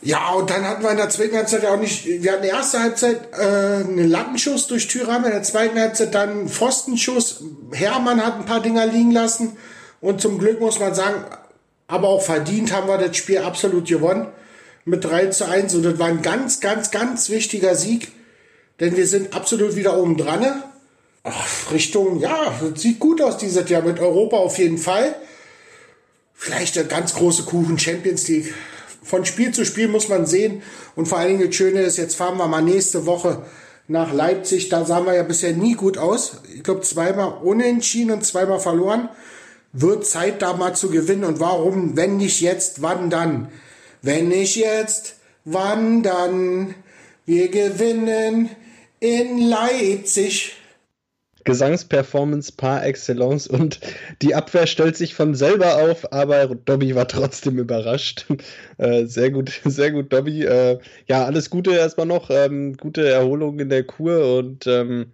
Ja, 0.07 0.35
und 0.35 0.51
dann 0.51 0.65
hatten 0.65 0.85
wir 0.85 0.93
in 0.93 0.99
der 0.99 1.09
zweiten 1.09 1.35
Halbzeit 1.35 1.65
auch 1.65 1.81
nicht, 1.81 2.07
wir 2.07 2.31
hatten 2.31 2.45
in 2.45 2.51
der 2.51 2.59
ersten 2.59 2.81
Halbzeit 2.81 3.23
äh, 3.33 3.43
einen 3.43 4.09
Lattenschuss 4.09 4.69
durch 4.69 4.87
Thüram, 4.87 5.25
in 5.25 5.33
der 5.33 5.43
zweiten 5.43 5.77
Halbzeit 5.81 6.15
dann 6.15 6.31
einen 6.31 6.49
Pfostenschuss. 6.49 7.43
Hermann 7.73 8.25
hat 8.25 8.37
ein 8.37 8.45
paar 8.45 8.63
Dinger 8.63 8.87
liegen 8.87 9.11
lassen 9.11 9.57
und 10.01 10.21
zum 10.21 10.39
Glück 10.39 10.61
muss 10.61 10.79
man 10.79 10.95
sagen, 10.95 11.25
aber 11.89 12.07
auch 12.07 12.23
verdient 12.23 12.73
haben 12.73 12.87
wir 12.87 12.99
das 12.99 13.17
Spiel 13.17 13.39
absolut 13.39 13.89
gewonnen 13.89 14.29
mit 14.85 15.05
3 15.05 15.27
zu 15.27 15.49
1 15.49 15.75
und 15.75 15.83
das 15.83 15.99
war 15.99 16.07
ein 16.07 16.23
ganz, 16.23 16.61
ganz, 16.61 16.93
ganz 16.93 17.29
wichtiger 17.29 17.75
Sieg, 17.75 18.13
denn 18.79 18.97
wir 18.97 19.09
sind 19.09 19.35
absolut 19.35 19.75
wieder 19.75 19.99
oben 19.99 20.17
dran. 20.17 20.63
Richtung, 21.73 22.21
ja, 22.21 22.55
sieht 22.77 23.01
gut 23.01 23.21
aus 23.21 23.39
dieses 23.39 23.69
Jahr 23.69 23.83
mit 23.83 23.99
Europa 23.99 24.37
auf 24.37 24.57
jeden 24.59 24.79
Fall. 24.79 25.17
Vielleicht 26.33 26.77
der 26.77 26.85
ganz 26.85 27.15
große 27.15 27.43
Kuchen 27.43 27.77
Champions 27.77 28.29
League 28.29 28.55
von 29.07 29.25
Spiel 29.25 29.53
zu 29.53 29.65
Spiel 29.65 29.89
muss 29.89 30.09
man 30.09 30.27
sehen. 30.27 30.63
Und 30.97 31.07
vor 31.07 31.19
allen 31.19 31.29
Dingen 31.39 31.47
das 31.47 31.55
Schöne 31.55 31.83
ist, 31.83 31.97
jetzt 31.97 32.17
fahren 32.17 32.37
wir 32.37 32.49
mal 32.49 32.63
nächste 32.63 33.07
Woche 33.07 33.43
nach 33.89 34.13
Leipzig. 34.13 34.69
Da 34.69 34.85
sahen 34.85 35.07
wir 35.07 35.15
ja 35.15 35.23
bisher 35.23 35.53
nie 35.53 35.75
gut 35.75 35.97
aus. 35.97 36.39
Ich 36.55 36.63
glaube, 36.63 36.81
zweimal 36.81 37.39
unentschieden 37.43 38.11
und 38.11 38.25
zweimal 38.25 38.59
verloren. 38.59 39.09
Wird 39.73 40.07
Zeit, 40.07 40.43
da 40.43 40.55
mal 40.55 40.75
zu 40.75 40.91
gewinnen. 40.91 41.25
Und 41.25 41.39
warum, 41.39 41.97
wenn 41.97 42.17
nicht 42.17 42.41
jetzt, 42.41 42.83
wann 42.83 43.11
dann? 43.11 43.49
Wenn 44.03 44.29
nicht 44.29 44.57
jetzt, 44.57 45.17
wann 45.45 46.03
dann? 46.03 46.75
Wir 47.27 47.49
gewinnen 47.49 48.51
in 49.01 49.39
Leipzig. 49.39 50.57
Gesangsperformance 51.47 52.53
par 52.53 52.85
excellence 52.85 53.47
und 53.47 53.81
die 54.21 54.35
Abwehr 54.35 54.67
stellt 54.67 54.97
sich 54.97 55.15
von 55.15 55.35
selber 55.35 55.77
auf, 55.77 56.13
aber 56.13 56.49
Dobby 56.49 56.95
war 56.95 57.09
trotzdem 57.09 57.59
überrascht. 57.59 58.27
Äh, 58.79 59.07
sehr 59.07 59.31
gut, 59.31 59.59
sehr 59.65 59.91
gut, 59.91 60.13
Dobby. 60.13 60.45
Äh, 60.45 60.79
ja, 61.07 61.25
alles 61.25 61.49
Gute 61.49 61.71
erstmal 61.71 62.05
noch, 62.05 62.29
ähm, 62.29 62.77
gute 62.77 63.09
Erholung 63.09 63.59
in 63.59 63.71
der 63.71 63.85
Kur 63.85 64.37
und 64.37 64.67
ähm, 64.67 65.13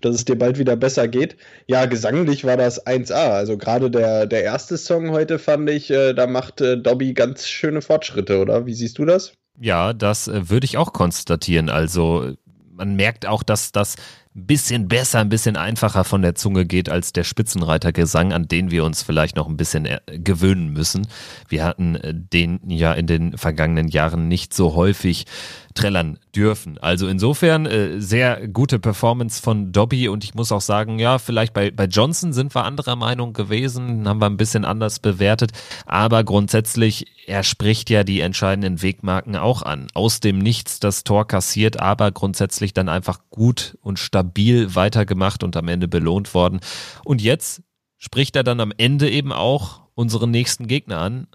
dass 0.00 0.14
es 0.14 0.24
dir 0.24 0.38
bald 0.38 0.56
wieder 0.56 0.76
besser 0.76 1.08
geht. 1.08 1.36
Ja, 1.66 1.86
gesanglich 1.86 2.44
war 2.44 2.56
das 2.56 2.86
1A. 2.86 3.32
Also 3.32 3.58
gerade 3.58 3.90
der, 3.90 4.26
der 4.26 4.44
erste 4.44 4.78
Song 4.78 5.10
heute 5.10 5.40
fand 5.40 5.68
ich, 5.68 5.90
äh, 5.90 6.12
da 6.12 6.28
macht 6.28 6.60
äh, 6.60 6.78
Dobby 6.78 7.12
ganz 7.12 7.48
schöne 7.48 7.82
Fortschritte, 7.82 8.38
oder? 8.38 8.66
Wie 8.66 8.74
siehst 8.74 8.98
du 8.98 9.04
das? 9.04 9.32
Ja, 9.60 9.92
das 9.92 10.28
äh, 10.28 10.48
würde 10.48 10.64
ich 10.64 10.78
auch 10.78 10.92
konstatieren. 10.92 11.70
Also 11.70 12.34
man 12.72 12.94
merkt 12.94 13.26
auch, 13.26 13.42
dass 13.42 13.72
das 13.72 13.96
ein 14.34 14.46
bisschen 14.46 14.88
besser, 14.88 15.18
ein 15.18 15.28
bisschen 15.28 15.56
einfacher 15.56 16.04
von 16.04 16.22
der 16.22 16.34
Zunge 16.34 16.64
geht 16.64 16.88
als 16.88 17.12
der 17.12 17.24
Spitzenreitergesang, 17.24 18.32
an 18.32 18.48
den 18.48 18.70
wir 18.70 18.84
uns 18.84 19.02
vielleicht 19.02 19.36
noch 19.36 19.46
ein 19.46 19.58
bisschen 19.58 19.84
äh, 19.84 20.00
gewöhnen 20.06 20.72
müssen. 20.72 21.06
Wir 21.48 21.64
hatten 21.64 21.96
äh, 21.96 22.14
den 22.14 22.60
ja 22.66 22.94
in 22.94 23.06
den 23.06 23.36
vergangenen 23.36 23.88
Jahren 23.88 24.28
nicht 24.28 24.54
so 24.54 24.74
häufig 24.74 25.26
trällern 25.74 26.18
dürfen. 26.34 26.78
Also 26.78 27.08
insofern 27.08 27.66
äh, 27.66 28.00
sehr 28.00 28.48
gute 28.48 28.78
Performance 28.78 29.40
von 29.40 29.72
Dobby 29.72 30.08
und 30.08 30.24
ich 30.24 30.34
muss 30.34 30.52
auch 30.52 30.60
sagen, 30.60 30.98
ja, 30.98 31.18
vielleicht 31.18 31.52
bei, 31.52 31.70
bei 31.70 31.84
Johnson 31.84 32.32
sind 32.32 32.54
wir 32.54 32.64
anderer 32.64 32.96
Meinung 32.96 33.32
gewesen, 33.32 34.06
haben 34.08 34.20
wir 34.20 34.26
ein 34.26 34.36
bisschen 34.36 34.64
anders 34.64 34.98
bewertet, 34.98 35.52
aber 35.86 36.24
grundsätzlich, 36.24 37.06
er 37.26 37.42
spricht 37.42 37.90
ja 37.90 38.04
die 38.04 38.20
entscheidenden 38.20 38.82
Wegmarken 38.82 39.36
auch 39.36 39.62
an. 39.62 39.88
Aus 39.94 40.20
dem 40.20 40.38
Nichts 40.38 40.80
das 40.80 41.04
Tor 41.04 41.26
kassiert, 41.26 41.80
aber 41.80 42.10
grundsätzlich 42.12 42.74
dann 42.74 42.88
einfach 42.88 43.20
gut 43.30 43.78
und 43.82 43.98
stabil 43.98 44.21
weitergemacht 44.24 45.42
und 45.42 45.56
am 45.56 45.68
Ende 45.68 45.88
belohnt 45.88 46.34
worden. 46.34 46.60
Und 47.04 47.22
jetzt 47.22 47.62
spricht 47.98 48.36
er 48.36 48.42
dann 48.42 48.60
am 48.60 48.72
Ende 48.76 49.10
eben 49.10 49.32
auch 49.32 49.82
unseren 49.94 50.30
nächsten 50.30 50.66
Gegner 50.66 50.98
an, 50.98 51.26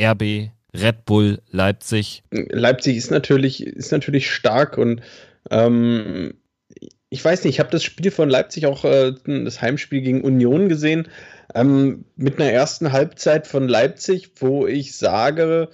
RB 0.00 0.50
Red 0.74 1.04
Bull 1.04 1.40
Leipzig. 1.50 2.22
Leipzig 2.30 2.96
ist 2.96 3.10
natürlich, 3.10 3.64
ist 3.64 3.92
natürlich 3.92 4.30
stark 4.30 4.78
und 4.78 5.00
ähm, 5.50 6.34
ich 7.08 7.24
weiß 7.24 7.44
nicht, 7.44 7.54
ich 7.54 7.60
habe 7.60 7.70
das 7.70 7.84
Spiel 7.84 8.10
von 8.10 8.28
Leipzig 8.28 8.66
auch, 8.66 8.84
äh, 8.84 9.12
das 9.24 9.62
Heimspiel 9.62 10.00
gegen 10.00 10.22
Union 10.22 10.68
gesehen, 10.68 11.08
ähm, 11.54 12.04
mit 12.16 12.40
einer 12.40 12.50
ersten 12.50 12.92
Halbzeit 12.92 13.46
von 13.46 13.68
Leipzig, 13.68 14.32
wo 14.36 14.66
ich 14.66 14.96
sage, 14.96 15.68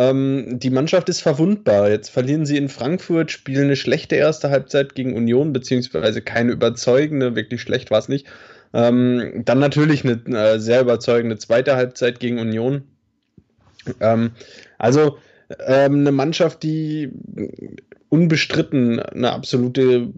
ähm, 0.00 0.58
die 0.58 0.70
Mannschaft 0.70 1.10
ist 1.10 1.20
verwundbar. 1.20 1.90
Jetzt 1.90 2.08
verlieren 2.08 2.46
sie 2.46 2.56
in 2.56 2.70
Frankfurt, 2.70 3.30
spielen 3.30 3.64
eine 3.64 3.76
schlechte 3.76 4.16
erste 4.16 4.48
Halbzeit 4.48 4.94
gegen 4.94 5.14
Union, 5.14 5.52
beziehungsweise 5.52 6.22
keine 6.22 6.52
überzeugende, 6.52 7.36
wirklich 7.36 7.60
schlecht 7.60 7.90
war 7.90 7.98
es 7.98 8.08
nicht. 8.08 8.26
Ähm, 8.72 9.42
dann 9.44 9.58
natürlich 9.58 10.02
eine 10.02 10.22
äh, 10.34 10.58
sehr 10.58 10.80
überzeugende 10.80 11.36
zweite 11.36 11.76
Halbzeit 11.76 12.18
gegen 12.18 12.38
Union. 12.38 12.84
Ähm, 14.00 14.30
also 14.78 15.18
ähm, 15.66 16.00
eine 16.00 16.12
Mannschaft, 16.12 16.62
die 16.62 17.10
unbestritten 18.10 19.00
eine 19.00 19.32
absolute 19.32 20.08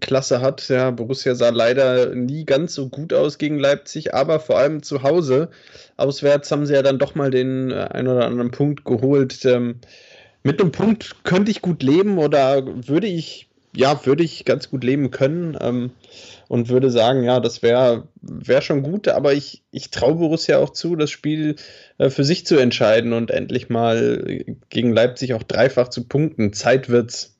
Klasse 0.00 0.40
hat. 0.40 0.68
Ja, 0.68 0.90
Borussia 0.90 1.34
sah 1.34 1.50
leider 1.50 2.14
nie 2.14 2.44
ganz 2.44 2.74
so 2.74 2.88
gut 2.88 3.12
aus 3.12 3.38
gegen 3.38 3.58
Leipzig, 3.58 4.14
aber 4.14 4.40
vor 4.40 4.58
allem 4.58 4.82
zu 4.82 5.02
Hause. 5.02 5.50
Auswärts 5.96 6.50
haben 6.50 6.66
sie 6.66 6.74
ja 6.74 6.82
dann 6.82 6.98
doch 6.98 7.14
mal 7.14 7.30
den 7.30 7.70
äh, 7.70 7.88
ein 7.92 8.08
oder 8.08 8.26
anderen 8.26 8.50
Punkt 8.50 8.84
geholt. 8.84 9.44
Ähm, 9.44 9.76
mit 10.42 10.60
einem 10.60 10.72
Punkt 10.72 11.24
könnte 11.24 11.50
ich 11.50 11.62
gut 11.62 11.82
leben 11.82 12.18
oder 12.18 12.64
würde 12.88 13.06
ich, 13.06 13.48
ja, 13.76 14.04
würde 14.04 14.24
ich 14.24 14.44
ganz 14.44 14.70
gut 14.70 14.82
leben 14.82 15.10
können. 15.10 15.56
Ähm, 15.60 15.90
und 16.52 16.68
würde 16.68 16.90
sagen, 16.90 17.24
ja, 17.24 17.40
das 17.40 17.62
wäre 17.62 18.08
wär 18.20 18.60
schon 18.60 18.82
gut, 18.82 19.08
aber 19.08 19.32
ich, 19.32 19.62
ich 19.70 19.88
traue 19.88 20.16
Borussia 20.16 20.58
auch 20.58 20.68
zu, 20.68 20.96
das 20.96 21.10
Spiel 21.10 21.56
äh, 21.96 22.10
für 22.10 22.24
sich 22.24 22.44
zu 22.44 22.58
entscheiden 22.58 23.14
und 23.14 23.30
endlich 23.30 23.70
mal 23.70 24.44
gegen 24.68 24.92
Leipzig 24.92 25.32
auch 25.32 25.44
dreifach 25.44 25.88
zu 25.88 26.06
punkten. 26.06 26.52
Zeit 26.52 26.90
wird's. 26.90 27.38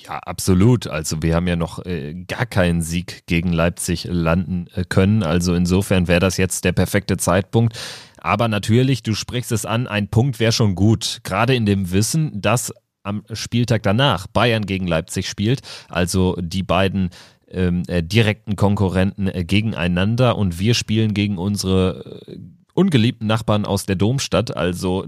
Ja, 0.00 0.18
absolut. 0.18 0.86
Also 0.86 1.22
wir 1.22 1.34
haben 1.34 1.48
ja 1.48 1.56
noch 1.56 1.84
äh, 1.84 2.14
gar 2.14 2.46
keinen 2.46 2.82
Sieg 2.82 3.24
gegen 3.26 3.52
Leipzig 3.52 4.04
landen 4.08 4.68
äh, 4.74 4.84
können. 4.84 5.24
Also 5.24 5.54
insofern 5.54 6.06
wäre 6.06 6.20
das 6.20 6.36
jetzt 6.36 6.64
der 6.64 6.72
perfekte 6.72 7.16
Zeitpunkt. 7.16 7.76
Aber 8.16 8.46
natürlich, 8.46 9.02
du 9.02 9.14
sprichst 9.14 9.50
es 9.50 9.66
an, 9.66 9.88
ein 9.88 10.08
Punkt 10.08 10.38
wäre 10.38 10.52
schon 10.52 10.76
gut. 10.76 11.20
Gerade 11.24 11.54
in 11.56 11.66
dem 11.66 11.90
Wissen, 11.90 12.40
dass 12.40 12.72
am 13.02 13.24
Spieltag 13.32 13.82
danach 13.82 14.28
Bayern 14.28 14.66
gegen 14.66 14.86
Leipzig 14.86 15.28
spielt. 15.28 15.62
Also 15.88 16.36
die 16.40 16.62
beiden 16.62 17.10
ähm, 17.48 17.82
äh, 17.88 18.02
direkten 18.02 18.54
Konkurrenten 18.54 19.26
äh, 19.26 19.44
gegeneinander 19.44 20.36
und 20.36 20.60
wir 20.60 20.74
spielen 20.74 21.14
gegen 21.14 21.38
unsere 21.38 22.24
äh, 22.28 22.38
ungeliebten 22.74 23.26
Nachbarn 23.26 23.64
aus 23.64 23.86
der 23.86 23.96
Domstadt. 23.96 24.56
Also 24.56 25.06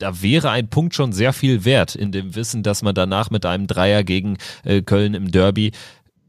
da 0.00 0.22
wäre 0.22 0.50
ein 0.50 0.68
Punkt 0.68 0.94
schon 0.94 1.12
sehr 1.12 1.32
viel 1.32 1.64
wert 1.64 1.94
in 1.94 2.10
dem 2.10 2.34
Wissen, 2.34 2.62
dass 2.62 2.82
man 2.82 2.94
danach 2.94 3.30
mit 3.30 3.46
einem 3.46 3.66
Dreier 3.66 4.02
gegen 4.02 4.38
äh, 4.64 4.82
Köln 4.82 5.14
im 5.14 5.30
Derby 5.30 5.72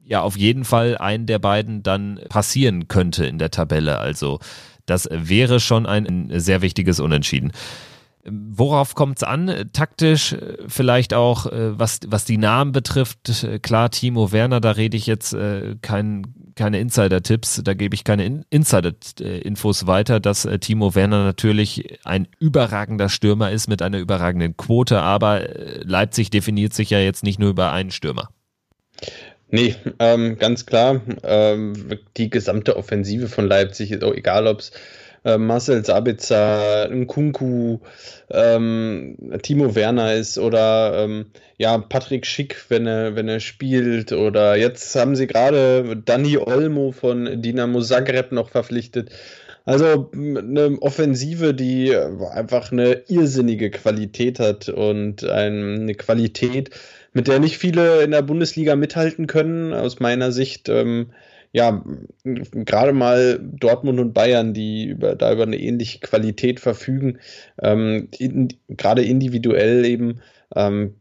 ja 0.06 0.22
auf 0.22 0.38
jeden 0.38 0.66
Fall 0.66 0.98
einen 0.98 1.26
der 1.26 1.40
beiden 1.40 1.84
dann 1.84 2.20
passieren 2.30 2.88
könnte 2.90 3.26
in 3.26 3.40
der 3.40 3.50
Tabelle. 3.50 3.98
Also 3.98 4.40
das 4.86 5.08
wäre 5.10 5.60
schon 5.62 5.86
ein 5.86 6.30
sehr 6.34 6.62
wichtiges 6.62 7.00
Unentschieden. 7.00 7.54
Worauf 8.24 8.96
kommt 8.96 9.18
es 9.18 9.24
an? 9.24 9.70
Taktisch, 9.74 10.36
vielleicht 10.68 11.14
auch, 11.14 11.48
äh, 11.48 11.78
was, 11.80 12.00
was 12.08 12.26
die 12.26 12.38
Namen 12.38 12.72
betrifft. 12.72 13.48
Klar, 13.62 13.90
Timo 13.90 14.32
Werner, 14.32 14.62
da 14.62 14.72
rede 14.72 14.96
ich 14.98 15.08
jetzt 15.08 15.34
äh, 15.34 15.76
kein, 15.82 16.28
keine 16.56 16.80
Insider-Tipps, 16.80 17.62
da 17.64 17.74
gebe 17.74 17.96
ich 17.96 18.04
keine 18.04 18.26
In 18.26 18.46
Insider-Infos 18.50 19.88
weiter, 19.88 20.20
dass 20.20 20.46
äh, 20.46 20.60
Timo 20.60 20.94
Werner 20.94 21.24
natürlich 21.24 22.00
ein 22.04 22.28
überragender 22.40 23.10
Stürmer 23.10 23.52
ist 23.52 23.68
mit 23.68 23.82
einer 23.82 23.98
überragenden 23.98 24.56
Quote, 24.56 25.02
aber 25.02 25.48
Leipzig 25.84 26.30
definiert 26.30 26.74
sich 26.74 26.90
ja 26.90 27.00
jetzt 27.00 27.24
nicht 27.24 27.40
nur 27.40 27.50
über 27.50 27.72
einen 27.72 27.92
Stürmer. 27.92 28.30
Nee, 29.50 29.76
ähm, 30.00 30.38
ganz 30.38 30.66
klar. 30.66 31.02
Ähm, 31.24 32.00
die 32.16 32.30
gesamte 32.30 32.78
Offensive 32.78 33.28
von 33.28 33.48
Leipzig 33.48 33.92
ist 33.92 34.04
auch 34.04 34.14
egal, 34.14 34.48
ob 34.48 34.60
es 34.60 34.72
äh, 35.24 35.38
Marcel 35.38 35.86
Sabitzer, 35.86 36.90
Nkunku, 36.90 37.80
ähm, 38.30 39.18
Timo 39.42 39.76
Werner 39.76 40.16
ist 40.16 40.38
oder 40.38 41.04
ähm, 41.04 41.28
ja, 41.58 41.78
Patrick 41.78 42.26
Schick, 42.26 42.66
wenn 42.70 42.88
er, 42.88 43.16
wenn 43.16 43.28
er 43.28 43.40
spielt. 43.40 44.12
Oder 44.12 44.56
jetzt 44.56 44.96
haben 44.96 45.16
sie 45.16 45.28
gerade 45.28 46.02
Dani 46.06 46.38
Olmo 46.38 46.92
von 46.92 47.42
Dinamo 47.42 47.82
Zagreb 47.82 48.32
noch 48.32 48.50
verpflichtet. 48.50 49.12
Also 49.64 50.10
eine 50.16 50.78
Offensive, 50.82 51.54
die 51.54 51.96
einfach 51.96 52.72
eine 52.72 53.04
irrsinnige 53.08 53.70
Qualität 53.70 54.40
hat 54.40 54.70
und 54.70 55.24
eine 55.24 55.94
Qualität, 55.94 56.72
mit 57.14 57.28
der 57.28 57.40
nicht 57.40 57.60
viele 57.60 58.02
in 58.02 58.10
der 58.10 58.24
Bundesliga 58.24 58.76
mithalten 58.76 59.28
können, 59.28 59.72
aus 59.74 60.00
meiner 60.00 60.32
Sicht. 60.32 60.68
Ähm, 60.68 61.12
ja, 61.54 61.84
gerade 62.24 62.94
mal 62.94 63.40
Dortmund 63.42 64.00
und 64.00 64.14
Bayern, 64.14 64.54
die 64.54 64.86
über, 64.86 65.16
da 65.16 65.34
über 65.34 65.44
eine 65.44 65.60
ähnliche 65.60 66.00
Qualität 66.00 66.60
verfügen, 66.60 67.20
ähm, 67.62 68.08
in, 68.18 68.48
gerade 68.70 69.04
individuell 69.04 69.86
eben, 69.86 70.22
ähm, 70.56 70.96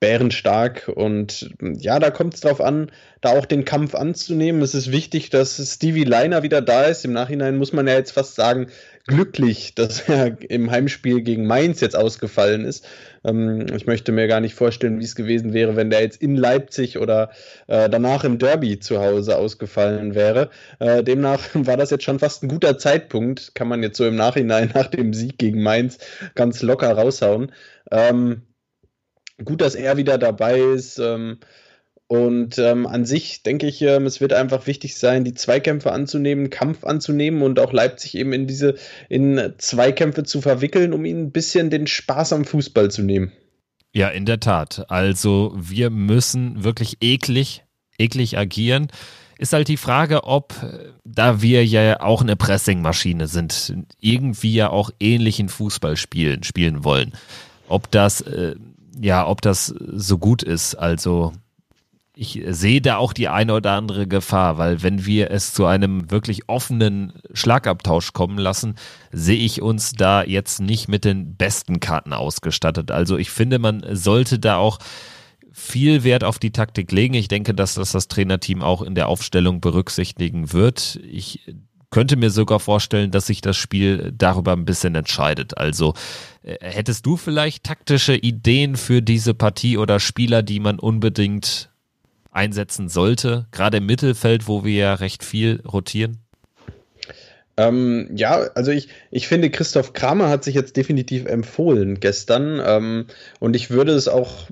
bärenstark 0.00 0.88
und 0.88 1.50
ja, 1.60 1.98
da 1.98 2.10
kommt 2.10 2.34
es 2.34 2.40
drauf 2.40 2.62
an, 2.62 2.90
da 3.20 3.30
auch 3.30 3.44
den 3.44 3.66
Kampf 3.66 3.94
anzunehmen. 3.94 4.62
Es 4.62 4.74
ist 4.74 4.90
wichtig, 4.90 5.28
dass 5.28 5.56
Stevie 5.74 6.04
Liner 6.04 6.42
wieder 6.42 6.62
da 6.62 6.84
ist. 6.84 7.04
Im 7.04 7.12
Nachhinein 7.12 7.58
muss 7.58 7.74
man 7.74 7.86
ja 7.86 7.92
jetzt 7.94 8.12
fast 8.12 8.36
sagen, 8.36 8.68
glücklich, 9.06 9.74
dass 9.74 10.00
er 10.08 10.38
im 10.48 10.70
Heimspiel 10.70 11.20
gegen 11.20 11.46
Mainz 11.46 11.82
jetzt 11.82 11.94
ausgefallen 11.94 12.64
ist. 12.64 12.86
Ähm, 13.22 13.66
ich 13.74 13.86
möchte 13.86 14.12
mir 14.12 14.28
gar 14.28 14.40
nicht 14.40 14.54
vorstellen, 14.54 14.98
wie 14.98 15.04
es 15.04 15.14
gewesen 15.14 15.52
wäre, 15.52 15.76
wenn 15.76 15.90
der 15.90 16.00
jetzt 16.00 16.22
in 16.22 16.36
Leipzig 16.36 16.96
oder 16.96 17.30
äh, 17.66 17.90
danach 17.90 18.24
im 18.24 18.38
Derby 18.38 18.78
zu 18.78 19.00
Hause 19.00 19.36
ausgefallen 19.36 20.14
wäre. 20.14 20.48
Äh, 20.78 21.04
demnach 21.04 21.42
war 21.52 21.76
das 21.76 21.90
jetzt 21.90 22.04
schon 22.04 22.18
fast 22.18 22.42
ein 22.42 22.48
guter 22.48 22.78
Zeitpunkt, 22.78 23.54
kann 23.54 23.68
man 23.68 23.82
jetzt 23.82 23.98
so 23.98 24.06
im 24.06 24.16
Nachhinein 24.16 24.70
nach 24.74 24.86
dem 24.86 25.12
Sieg 25.12 25.36
gegen 25.36 25.62
Mainz 25.62 25.98
ganz 26.34 26.62
locker 26.62 26.92
raushauen. 26.92 27.52
Ähm, 27.90 28.42
gut, 29.44 29.60
dass 29.60 29.74
er 29.74 29.96
wieder 29.96 30.18
dabei 30.18 30.58
ist. 30.58 30.98
Ähm, 30.98 31.38
und 32.08 32.58
ähm, 32.58 32.86
an 32.86 33.04
sich 33.04 33.42
denke 33.42 33.66
ich, 33.66 33.82
ähm, 33.82 34.06
es 34.06 34.20
wird 34.20 34.32
einfach 34.32 34.68
wichtig 34.68 34.96
sein, 34.96 35.24
die 35.24 35.34
Zweikämpfe 35.34 35.90
anzunehmen, 35.90 36.50
Kampf 36.50 36.84
anzunehmen 36.84 37.42
und 37.42 37.58
auch 37.58 37.72
Leipzig 37.72 38.16
eben 38.16 38.32
in 38.32 38.46
diese 38.46 38.76
in 39.08 39.54
Zweikämpfe 39.58 40.22
zu 40.22 40.40
verwickeln, 40.40 40.92
um 40.92 41.04
ihnen 41.04 41.24
ein 41.24 41.32
bisschen 41.32 41.68
den 41.68 41.88
Spaß 41.88 42.32
am 42.32 42.44
Fußball 42.44 42.92
zu 42.92 43.02
nehmen. 43.02 43.32
Ja, 43.92 44.08
in 44.08 44.24
der 44.24 44.38
Tat. 44.38 44.86
Also 44.88 45.52
wir 45.56 45.90
müssen 45.90 46.62
wirklich 46.62 46.98
eklig, 47.00 47.64
eklig 47.98 48.38
agieren. 48.38 48.88
Ist 49.38 49.52
halt 49.52 49.68
die 49.68 49.76
Frage, 49.76 50.24
ob, 50.24 50.54
da 51.04 51.42
wir 51.42 51.64
ja 51.66 52.00
auch 52.00 52.22
eine 52.22 52.36
Pressingmaschine 52.36 53.26
sind, 53.26 53.74
irgendwie 54.00 54.54
ja 54.54 54.70
auch 54.70 54.90
ähnlichen 55.00 55.48
Fußball 55.48 55.96
spielen, 55.96 56.42
spielen 56.42 56.84
wollen, 56.84 57.12
ob 57.68 57.90
das 57.90 58.20
äh, 58.20 58.54
ja, 59.00 59.26
ob 59.26 59.40
das 59.40 59.66
so 59.66 60.18
gut 60.18 60.42
ist. 60.42 60.74
Also 60.74 61.32
ich 62.18 62.42
sehe 62.48 62.80
da 62.80 62.96
auch 62.96 63.12
die 63.12 63.28
eine 63.28 63.52
oder 63.54 63.72
andere 63.72 64.06
Gefahr, 64.06 64.56
weil 64.56 64.82
wenn 64.82 65.04
wir 65.04 65.30
es 65.30 65.52
zu 65.52 65.66
einem 65.66 66.10
wirklich 66.10 66.48
offenen 66.48 67.12
Schlagabtausch 67.34 68.14
kommen 68.14 68.38
lassen, 68.38 68.76
sehe 69.12 69.38
ich 69.38 69.60
uns 69.60 69.92
da 69.92 70.24
jetzt 70.24 70.60
nicht 70.60 70.88
mit 70.88 71.04
den 71.04 71.36
besten 71.36 71.78
Karten 71.78 72.14
ausgestattet. 72.14 72.90
Also 72.90 73.18
ich 73.18 73.30
finde, 73.30 73.58
man 73.58 73.84
sollte 73.94 74.38
da 74.38 74.56
auch 74.56 74.78
viel 75.52 76.04
Wert 76.04 76.24
auf 76.24 76.38
die 76.38 76.52
Taktik 76.52 76.90
legen. 76.90 77.14
Ich 77.14 77.28
denke, 77.28 77.52
dass 77.54 77.74
das 77.74 77.92
das 77.92 78.08
Trainerteam 78.08 78.62
auch 78.62 78.80
in 78.80 78.94
der 78.94 79.08
Aufstellung 79.08 79.60
berücksichtigen 79.60 80.52
wird. 80.54 80.98
Ich 81.06 81.46
könnte 81.90 82.16
mir 82.16 82.30
sogar 82.30 82.60
vorstellen, 82.60 83.10
dass 83.10 83.26
sich 83.26 83.40
das 83.40 83.56
Spiel 83.56 84.12
darüber 84.16 84.52
ein 84.52 84.64
bisschen 84.64 84.94
entscheidet. 84.94 85.56
Also 85.56 85.94
äh, 86.42 86.56
hättest 86.60 87.06
du 87.06 87.16
vielleicht 87.16 87.64
taktische 87.64 88.14
Ideen 88.14 88.76
für 88.76 89.02
diese 89.02 89.34
Partie 89.34 89.78
oder 89.78 90.00
Spieler, 90.00 90.42
die 90.42 90.60
man 90.60 90.78
unbedingt 90.78 91.70
einsetzen 92.30 92.88
sollte, 92.88 93.46
gerade 93.50 93.78
im 93.78 93.86
Mittelfeld, 93.86 94.46
wo 94.46 94.64
wir 94.64 94.74
ja 94.74 94.94
recht 94.94 95.24
viel 95.24 95.62
rotieren? 95.66 96.18
Ähm, 97.56 98.10
ja, 98.14 98.50
also 98.54 98.70
ich, 98.70 98.88
ich 99.10 99.28
finde, 99.28 99.50
Christoph 99.50 99.94
Kramer 99.94 100.28
hat 100.28 100.44
sich 100.44 100.54
jetzt 100.54 100.76
definitiv 100.76 101.24
empfohlen 101.24 102.00
gestern. 102.00 102.60
Ähm, 102.64 103.06
und 103.40 103.56
ich 103.56 103.70
würde 103.70 103.92
es 103.92 104.08
auch, 104.08 104.48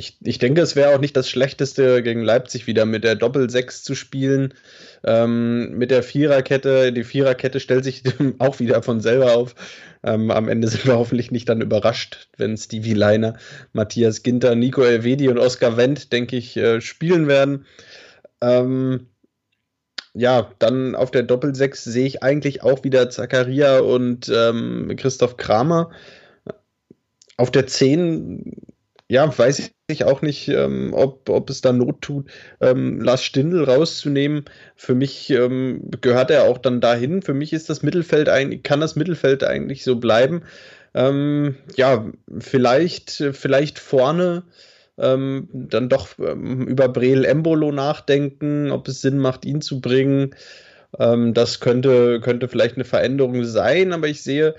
ich, 0.00 0.16
ich 0.22 0.38
denke, 0.38 0.60
es 0.60 0.76
wäre 0.76 0.94
auch 0.94 1.00
nicht 1.00 1.16
das 1.16 1.28
Schlechteste 1.28 2.04
gegen 2.04 2.22
Leipzig 2.22 2.68
wieder 2.68 2.86
mit 2.86 3.02
der 3.02 3.16
Doppel-6 3.16 3.82
zu 3.82 3.96
spielen. 3.96 4.54
Ähm, 5.04 5.76
mit 5.76 5.90
der 5.90 6.04
Viererkette, 6.04 6.92
die 6.92 7.02
Viererkette 7.02 7.58
stellt 7.58 7.82
sich 7.82 8.04
auch 8.38 8.60
wieder 8.60 8.80
von 8.84 9.00
selber 9.00 9.34
auf. 9.34 9.56
Ähm, 10.04 10.30
am 10.30 10.48
Ende 10.48 10.68
sind 10.68 10.86
wir 10.86 10.96
hoffentlich 10.96 11.32
nicht 11.32 11.48
dann 11.48 11.60
überrascht, 11.60 12.28
wenn 12.36 12.56
Stevie 12.56 12.94
Leiner, 12.94 13.38
Matthias 13.72 14.22
Ginter, 14.22 14.54
Nico 14.54 14.82
Elvedi 14.82 15.28
und 15.28 15.38
Oskar 15.38 15.76
Wendt, 15.76 16.12
denke 16.12 16.36
ich, 16.36 16.56
äh, 16.56 16.80
spielen 16.80 17.26
werden. 17.26 17.66
Ähm, 18.40 19.08
ja, 20.14 20.52
dann 20.60 20.94
auf 20.94 21.10
der 21.10 21.24
Doppelsechs 21.24 21.82
sehe 21.82 22.06
ich 22.06 22.22
eigentlich 22.22 22.62
auch 22.62 22.84
wieder 22.84 23.10
Zakaria 23.10 23.80
und 23.80 24.30
ähm, 24.32 24.94
Christoph 24.96 25.36
Kramer. 25.36 25.90
Auf 27.36 27.50
der 27.50 27.66
10 27.66 28.54
ja, 29.08 29.36
weiß 29.38 29.70
ich 29.88 30.04
auch 30.04 30.20
nicht, 30.20 30.48
ähm, 30.48 30.92
ob, 30.92 31.30
ob 31.30 31.48
es 31.48 31.62
da 31.62 31.72
Not 31.72 32.02
tut, 32.02 32.30
ähm, 32.60 33.00
Lars 33.00 33.24
Stindl 33.24 33.64
rauszunehmen. 33.64 34.44
Für 34.76 34.94
mich 34.94 35.30
ähm, 35.30 35.90
gehört 36.02 36.30
er 36.30 36.44
auch 36.44 36.58
dann 36.58 36.82
dahin. 36.82 37.22
Für 37.22 37.32
mich 37.32 37.54
ist 37.54 37.70
das 37.70 37.82
Mittelfeld 37.82 38.28
eigentlich, 38.28 38.62
kann 38.62 38.80
das 38.80 38.96
Mittelfeld 38.96 39.44
eigentlich 39.44 39.82
so 39.82 39.96
bleiben. 39.96 40.42
Ähm, 40.94 41.56
ja, 41.76 42.06
vielleicht, 42.38 43.10
vielleicht 43.32 43.78
vorne 43.78 44.42
ähm, 44.98 45.48
dann 45.52 45.88
doch 45.88 46.18
ähm, 46.18 46.66
über 46.66 46.88
Breel 46.88 47.24
Embolo 47.24 47.72
nachdenken, 47.72 48.70
ob 48.70 48.88
es 48.88 49.00
Sinn 49.00 49.18
macht, 49.18 49.46
ihn 49.46 49.62
zu 49.62 49.80
bringen. 49.80 50.34
das 50.98 51.60
könnte, 51.60 52.18
könnte 52.20 52.48
vielleicht 52.48 52.76
eine 52.76 52.84
Veränderung 52.86 53.44
sein, 53.44 53.92
aber 53.92 54.08
ich 54.08 54.22
sehe, 54.22 54.54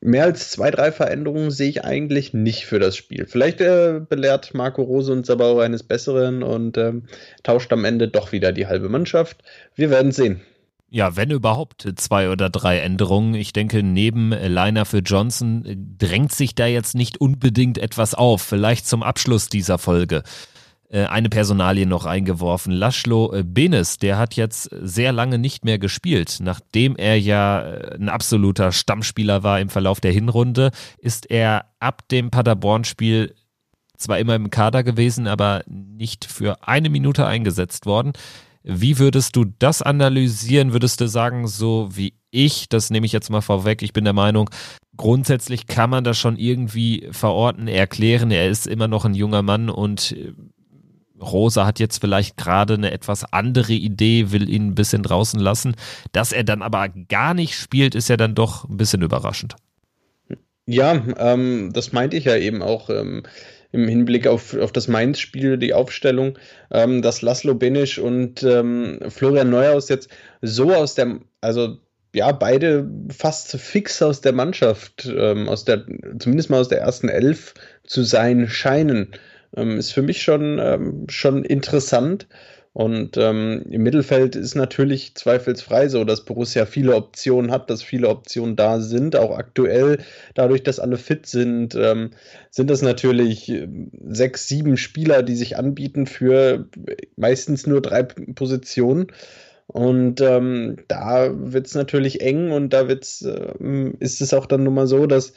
mehr 0.00 0.24
als 0.24 0.50
zwei, 0.50 0.70
drei 0.70 0.92
Veränderungen 0.92 1.50
sehe 1.50 1.68
ich 1.68 1.84
eigentlich 1.84 2.32
nicht 2.32 2.66
für 2.66 2.78
das 2.78 2.96
Spiel. 2.96 3.26
Vielleicht 3.26 3.60
äh, 3.60 4.00
belehrt 4.08 4.54
Marco 4.54 4.82
Rose 4.82 5.12
uns 5.12 5.30
aber 5.30 5.46
auch 5.46 5.58
eines 5.58 5.82
Besseren 5.82 6.42
und 6.42 6.78
ähm, 6.78 7.04
tauscht 7.42 7.72
am 7.72 7.84
Ende 7.84 8.08
doch 8.08 8.32
wieder 8.32 8.52
die 8.52 8.66
halbe 8.66 8.88
Mannschaft. 8.88 9.42
Wir 9.74 9.90
werden 9.90 10.12
sehen. 10.12 10.40
Ja, 10.92 11.14
wenn 11.14 11.30
überhaupt 11.30 11.86
zwei 11.96 12.30
oder 12.30 12.50
drei 12.50 12.80
Änderungen. 12.80 13.34
Ich 13.34 13.52
denke, 13.52 13.84
neben 13.84 14.32
Liner 14.32 14.84
für 14.84 14.98
Johnson 14.98 15.94
drängt 15.98 16.32
sich 16.32 16.56
da 16.56 16.66
jetzt 16.66 16.96
nicht 16.96 17.20
unbedingt 17.20 17.78
etwas 17.78 18.14
auf. 18.14 18.42
Vielleicht 18.42 18.88
zum 18.88 19.04
Abschluss 19.04 19.48
dieser 19.48 19.78
Folge. 19.78 20.24
Äh, 20.90 21.04
eine 21.04 21.28
Personalie 21.28 21.86
noch 21.86 22.04
eingeworfen. 22.04 22.72
Laszlo 22.72 23.32
äh, 23.32 23.44
Benes, 23.44 23.98
der 23.98 24.18
hat 24.18 24.34
jetzt 24.34 24.68
sehr 24.82 25.12
lange 25.12 25.38
nicht 25.38 25.64
mehr 25.64 25.78
gespielt. 25.78 26.38
Nachdem 26.40 26.96
er 26.96 27.18
ja 27.18 27.62
äh, 27.62 27.94
ein 27.94 28.08
absoluter 28.08 28.72
Stammspieler 28.72 29.44
war 29.44 29.60
im 29.60 29.68
Verlauf 29.68 30.00
der 30.00 30.10
Hinrunde, 30.10 30.72
ist 30.98 31.30
er 31.30 31.66
ab 31.78 32.08
dem 32.08 32.30
Paderborn-Spiel 32.30 33.36
zwar 33.96 34.18
immer 34.18 34.34
im 34.34 34.50
Kader 34.50 34.82
gewesen, 34.82 35.28
aber 35.28 35.62
nicht 35.68 36.24
für 36.24 36.66
eine 36.66 36.90
Minute 36.90 37.24
eingesetzt 37.24 37.86
worden. 37.86 38.12
Wie 38.64 38.98
würdest 38.98 39.36
du 39.36 39.44
das 39.44 39.82
analysieren? 39.82 40.72
Würdest 40.72 41.00
du 41.00 41.06
sagen, 41.06 41.46
so 41.46 41.88
wie 41.92 42.14
ich, 42.32 42.68
das 42.68 42.90
nehme 42.90 43.06
ich 43.06 43.12
jetzt 43.12 43.30
mal 43.30 43.42
vorweg, 43.42 43.82
ich 43.82 43.92
bin 43.92 44.04
der 44.04 44.12
Meinung, 44.12 44.50
grundsätzlich 44.96 45.66
kann 45.66 45.90
man 45.90 46.02
das 46.02 46.18
schon 46.18 46.36
irgendwie 46.36 47.08
verorten, 47.12 47.68
erklären. 47.68 48.30
Er 48.30 48.48
ist 48.48 48.66
immer 48.66 48.88
noch 48.88 49.04
ein 49.04 49.14
junger 49.14 49.42
Mann 49.42 49.70
und 49.70 50.14
Rosa 51.20 51.66
hat 51.66 51.78
jetzt 51.78 51.98
vielleicht 51.98 52.36
gerade 52.36 52.74
eine 52.74 52.92
etwas 52.92 53.32
andere 53.32 53.72
Idee, 53.72 54.30
will 54.32 54.48
ihn 54.48 54.68
ein 54.68 54.74
bisschen 54.74 55.02
draußen 55.02 55.40
lassen. 55.40 55.76
Dass 56.12 56.32
er 56.32 56.44
dann 56.44 56.62
aber 56.62 56.88
gar 56.88 57.34
nicht 57.34 57.54
spielt, 57.54 57.94
ist 57.94 58.08
ja 58.08 58.16
dann 58.16 58.34
doch 58.34 58.68
ein 58.68 58.76
bisschen 58.76 59.02
überraschend. 59.02 59.56
Ja, 60.66 61.02
ähm, 61.18 61.70
das 61.72 61.92
meinte 61.92 62.16
ich 62.16 62.24
ja 62.24 62.36
eben 62.36 62.62
auch 62.62 62.90
ähm, 62.90 63.24
im 63.72 63.88
Hinblick 63.88 64.26
auf, 64.26 64.56
auf 64.56 64.72
das 64.72 64.88
Mainz-Spiel, 64.88 65.58
die 65.58 65.74
Aufstellung, 65.74 66.38
ähm, 66.70 67.02
dass 67.02 67.22
Laszlo 67.22 67.54
Benisch 67.54 67.98
und 67.98 68.42
ähm, 68.42 69.00
Florian 69.08 69.50
Neuhaus 69.50 69.88
jetzt 69.88 70.10
so 70.42 70.72
aus 70.72 70.94
der, 70.94 71.20
also 71.40 71.78
ja, 72.14 72.32
beide 72.32 72.90
fast 73.16 73.56
fix 73.56 74.02
aus 74.02 74.20
der 74.20 74.32
Mannschaft, 74.32 75.06
ähm, 75.06 75.48
aus 75.48 75.64
der, 75.64 75.84
zumindest 76.18 76.50
mal 76.50 76.60
aus 76.60 76.68
der 76.68 76.80
ersten 76.80 77.08
Elf 77.08 77.54
zu 77.84 78.02
sein 78.02 78.48
scheinen 78.48 79.12
ähm, 79.56 79.78
ist 79.78 79.92
für 79.92 80.02
mich 80.02 80.22
schon, 80.22 80.58
ähm, 80.58 81.06
schon 81.08 81.44
interessant. 81.44 82.26
Und 82.72 83.16
ähm, 83.16 83.64
im 83.68 83.82
Mittelfeld 83.82 84.36
ist 84.36 84.54
natürlich 84.54 85.16
zweifelsfrei 85.16 85.88
so, 85.88 86.04
dass 86.04 86.24
Borussia 86.24 86.66
viele 86.66 86.94
Optionen 86.94 87.50
hat, 87.50 87.68
dass 87.68 87.82
viele 87.82 88.08
Optionen 88.08 88.54
da 88.54 88.78
sind, 88.80 89.16
auch 89.16 89.36
aktuell. 89.36 89.98
Dadurch, 90.34 90.62
dass 90.62 90.78
alle 90.78 90.96
fit 90.96 91.26
sind, 91.26 91.74
ähm, 91.74 92.10
sind 92.50 92.70
das 92.70 92.82
natürlich 92.82 93.48
ähm, 93.48 93.90
sechs, 94.08 94.46
sieben 94.46 94.76
Spieler, 94.76 95.24
die 95.24 95.34
sich 95.34 95.56
anbieten 95.56 96.06
für 96.06 96.68
meistens 97.16 97.66
nur 97.66 97.82
drei 97.82 98.04
Positionen. 98.04 99.08
Und 99.66 100.20
ähm, 100.20 100.76
da 100.86 101.30
wird 101.32 101.66
es 101.66 101.74
natürlich 101.74 102.20
eng 102.20 102.52
und 102.52 102.72
da 102.72 102.86
wird's, 102.86 103.22
äh, 103.22 103.52
ist 103.98 104.20
es 104.20 104.32
auch 104.32 104.46
dann 104.46 104.62
nun 104.62 104.74
mal 104.74 104.86
so, 104.86 105.06
dass, 105.06 105.32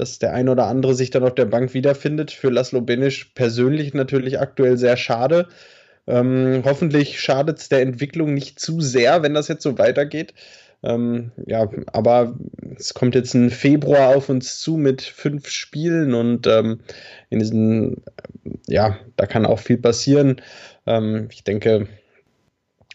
dass 0.00 0.18
der 0.18 0.32
ein 0.32 0.48
oder 0.48 0.66
andere 0.66 0.94
sich 0.94 1.10
dann 1.10 1.24
auf 1.24 1.34
der 1.34 1.44
Bank 1.44 1.74
wiederfindet. 1.74 2.30
Für 2.30 2.48
Laszlo 2.48 2.80
Benisch 2.80 3.26
persönlich 3.34 3.92
natürlich 3.92 4.40
aktuell 4.40 4.78
sehr 4.78 4.96
schade. 4.96 5.48
Ähm, 6.06 6.62
hoffentlich 6.64 7.20
schadet 7.20 7.58
es 7.58 7.68
der 7.68 7.82
Entwicklung 7.82 8.32
nicht 8.32 8.58
zu 8.58 8.80
sehr, 8.80 9.22
wenn 9.22 9.34
das 9.34 9.48
jetzt 9.48 9.62
so 9.62 9.76
weitergeht. 9.76 10.32
Ähm, 10.82 11.32
ja, 11.46 11.68
aber 11.92 12.34
es 12.78 12.94
kommt 12.94 13.14
jetzt 13.14 13.34
ein 13.34 13.50
Februar 13.50 14.16
auf 14.16 14.30
uns 14.30 14.58
zu 14.58 14.78
mit 14.78 15.02
fünf 15.02 15.48
Spielen 15.50 16.14
und 16.14 16.46
ähm, 16.46 16.80
in 17.28 17.38
diesen, 17.38 18.02
ja, 18.66 18.98
da 19.16 19.26
kann 19.26 19.44
auch 19.44 19.58
viel 19.58 19.76
passieren. 19.76 20.40
Ähm, 20.86 21.28
ich 21.30 21.44
denke, 21.44 21.86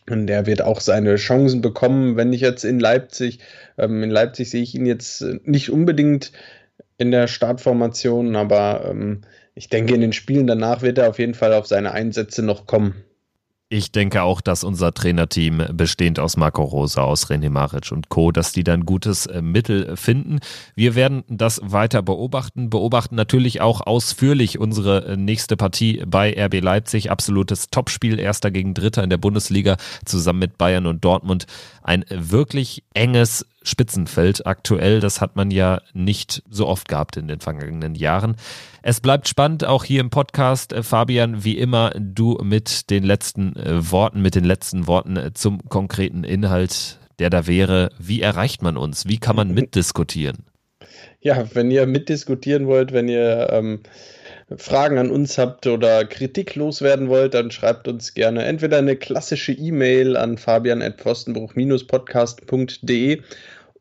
der 0.08 0.47
wird 0.47 0.64
auch 0.64 0.82
seine 0.82 1.18
Chancen 1.18 1.62
bekommen, 1.62 2.18
wenn 2.18 2.34
ich 2.34 2.41
jetzt 2.41 2.66
in 2.66 2.80
Leipzig, 2.80 3.39
ähm, 3.78 4.01
in 4.01 4.10
Leipzig 4.10 4.49
sehe 4.49 4.64
ich 4.64 4.74
ihn 4.74 4.88
jetzt 4.88 5.24
nicht 5.43 5.70
unbedingt 5.70 6.32
in 6.98 7.12
der 7.12 7.28
Startformation, 7.28 8.36
aber 8.36 8.86
ähm, 8.89 9.22
ich 9.54 9.70
denke, 9.70 9.93
in 9.93 10.02
den 10.02 10.14
Spielen 10.14 10.48
danach 10.48 10.82
wird 10.82 10.98
er 10.98 11.10
auf 11.10 11.20
jeden 11.20 11.34
Fall 11.34 11.54
auf 11.54 11.68
seine 11.68 11.91
Einsätze 11.91 12.43
noch 12.43 12.66
kommen. 12.66 13.06
Ich 13.68 13.91
denke 13.91 14.22
auch, 14.22 14.41
dass 14.41 14.64
unser 14.64 14.93
Trainerteam 14.93 15.66
bestehend 15.74 16.20
aus 16.20 16.38
Marco 16.38 16.62
Rosa, 16.64 17.02
aus 17.02 17.32
René 17.32 17.50
Maric 17.50 17.91
und 17.91 18.10
Co., 18.10 18.32
dass 18.32 18.52
die 18.52 18.64
dann 18.64 18.86
gutes 18.86 19.26
äh, 19.26 19.41
Mittel 19.41 19.98
finden. 19.98 20.38
Wir 20.76 20.93
werden 20.93 21.24
das 21.28 21.60
weiter 21.64 22.04
beobachten, 22.04 22.70
beobachten 22.70 23.16
natürlich 23.16 23.62
auch 23.62 23.82
ausführlich 23.82 24.60
unsere 24.60 25.06
äh, 25.06 25.18
nächste 25.18 25.58
Partie 25.58 26.04
bei 26.06 26.32
RB 26.38 26.62
Leipzig. 26.62 27.10
Absolutes 27.10 27.72
Topspiel, 27.72 28.20
erster 28.20 28.52
gegen 28.52 28.76
Dritter 28.76 29.04
in 29.04 29.10
der 29.10 29.18
Bundesliga, 29.18 29.78
zusammen 30.06 30.39
mit 30.39 30.60
Bayern 30.60 30.86
und 30.86 31.04
Dortmund. 31.04 31.48
Ein 31.82 32.06
wirklich 32.10 32.84
enges 32.93 33.48
Spitzenfeld 33.66 34.45
aktuell. 34.45 34.99
Das 34.99 35.22
hat 35.22 35.36
man 35.36 35.51
ja 35.51 35.82
nicht 35.93 36.43
so 36.49 36.68
oft 36.68 36.88
gehabt 36.88 37.18
in 37.18 37.28
den 37.28 37.39
vergangenen 37.39 37.95
Jahren. 37.95 38.36
Es 38.82 39.01
bleibt 39.01 39.28
spannend, 39.28 39.66
auch 39.66 39.84
hier 39.84 40.01
im 40.01 40.09
Podcast. 40.09 40.72
Äh, 40.72 40.84
Fabian, 40.84 41.43
wie 41.43 41.57
immer, 41.57 41.91
du 41.97 42.38
mit 42.43 42.89
den 42.89 43.03
letzten 43.03 43.55
äh, 43.55 43.91
Worten, 43.91 44.22
mit 44.22 44.36
den 44.36 44.45
letzten 44.45 44.88
Worten 44.88 45.18
äh, 45.18 45.34
zum 45.34 45.68
konkreten 45.70 46.24
Inhalt, 46.24 46.99
der 47.20 47.30
da 47.30 47.47
wäre. 47.47 47.89
Wie 47.97 48.22
erreicht 48.22 48.61
man 48.61 48.78
uns? 48.78 49.07
Wie 49.07 49.18
kann 49.18 49.36
man 49.36 49.53
mitdiskutieren? 49.53 50.45
Ja, 51.20 51.43
wenn 51.53 51.72
ihr 51.72 51.88
mitdiskutieren 51.88 52.68
wollt, 52.68 52.93
wenn 52.93 53.09
ihr 53.09 53.49
ähm, 53.51 53.80
Fragen 54.55 54.99
an 54.99 55.09
uns 55.09 55.39
habt 55.39 55.66
oder 55.66 56.05
Kritik 56.05 56.53
loswerden 56.53 57.09
wollt, 57.09 57.34
dann 57.34 57.49
schreibt 57.49 57.88
uns 57.88 58.13
gerne 58.13 58.45
entweder 58.45 58.78
eine 58.78 58.95
klassische 58.95 59.51
E-Mail 59.51 60.16
an 60.16 60.38
fabian.pfostenbruch-podcast.de 60.38 63.24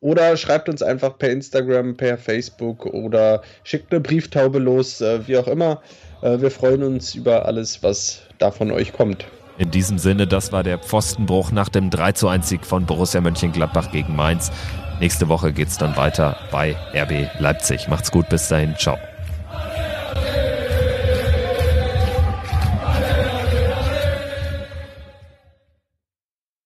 oder 0.05 0.37
schreibt 0.37 0.69
uns 0.69 0.83
einfach 0.83 1.17
per 1.17 1.31
Instagram, 1.31 1.97
per 1.97 2.19
Facebook 2.19 2.85
oder 2.85 3.41
schickt 3.63 3.91
eine 3.91 4.01
Brieftaube 4.01 4.59
los, 4.59 5.01
äh, 5.01 5.27
wie 5.27 5.35
auch 5.35 5.47
immer. 5.47 5.81
Äh, 6.21 6.39
wir 6.41 6.51
freuen 6.51 6.83
uns 6.83 7.15
über 7.15 7.45
alles, 7.47 7.81
was 7.81 8.21
da 8.37 8.51
von 8.51 8.69
euch 8.69 8.93
kommt. 8.93 9.25
In 9.57 9.71
diesem 9.71 9.97
Sinne, 9.97 10.27
das 10.27 10.51
war 10.51 10.61
der 10.61 10.77
Pfostenbruch 10.77 11.51
nach 11.51 11.69
dem 11.69 11.89
3 11.89 12.11
zu 12.11 12.27
1 12.27 12.47
Sieg 12.47 12.67
von 12.67 12.85
Borussia 12.85 13.19
Mönchengladbach 13.19 13.91
gegen 13.91 14.15
Mainz. 14.15 14.51
Nächste 14.99 15.27
Woche 15.27 15.51
geht 15.51 15.69
es 15.69 15.79
dann 15.79 15.97
weiter 15.97 16.37
bei 16.51 16.75
RB 16.93 17.27
Leipzig. 17.39 17.87
Macht's 17.87 18.11
gut, 18.11 18.29
bis 18.29 18.47
dahin, 18.47 18.75
ciao. 18.77 18.99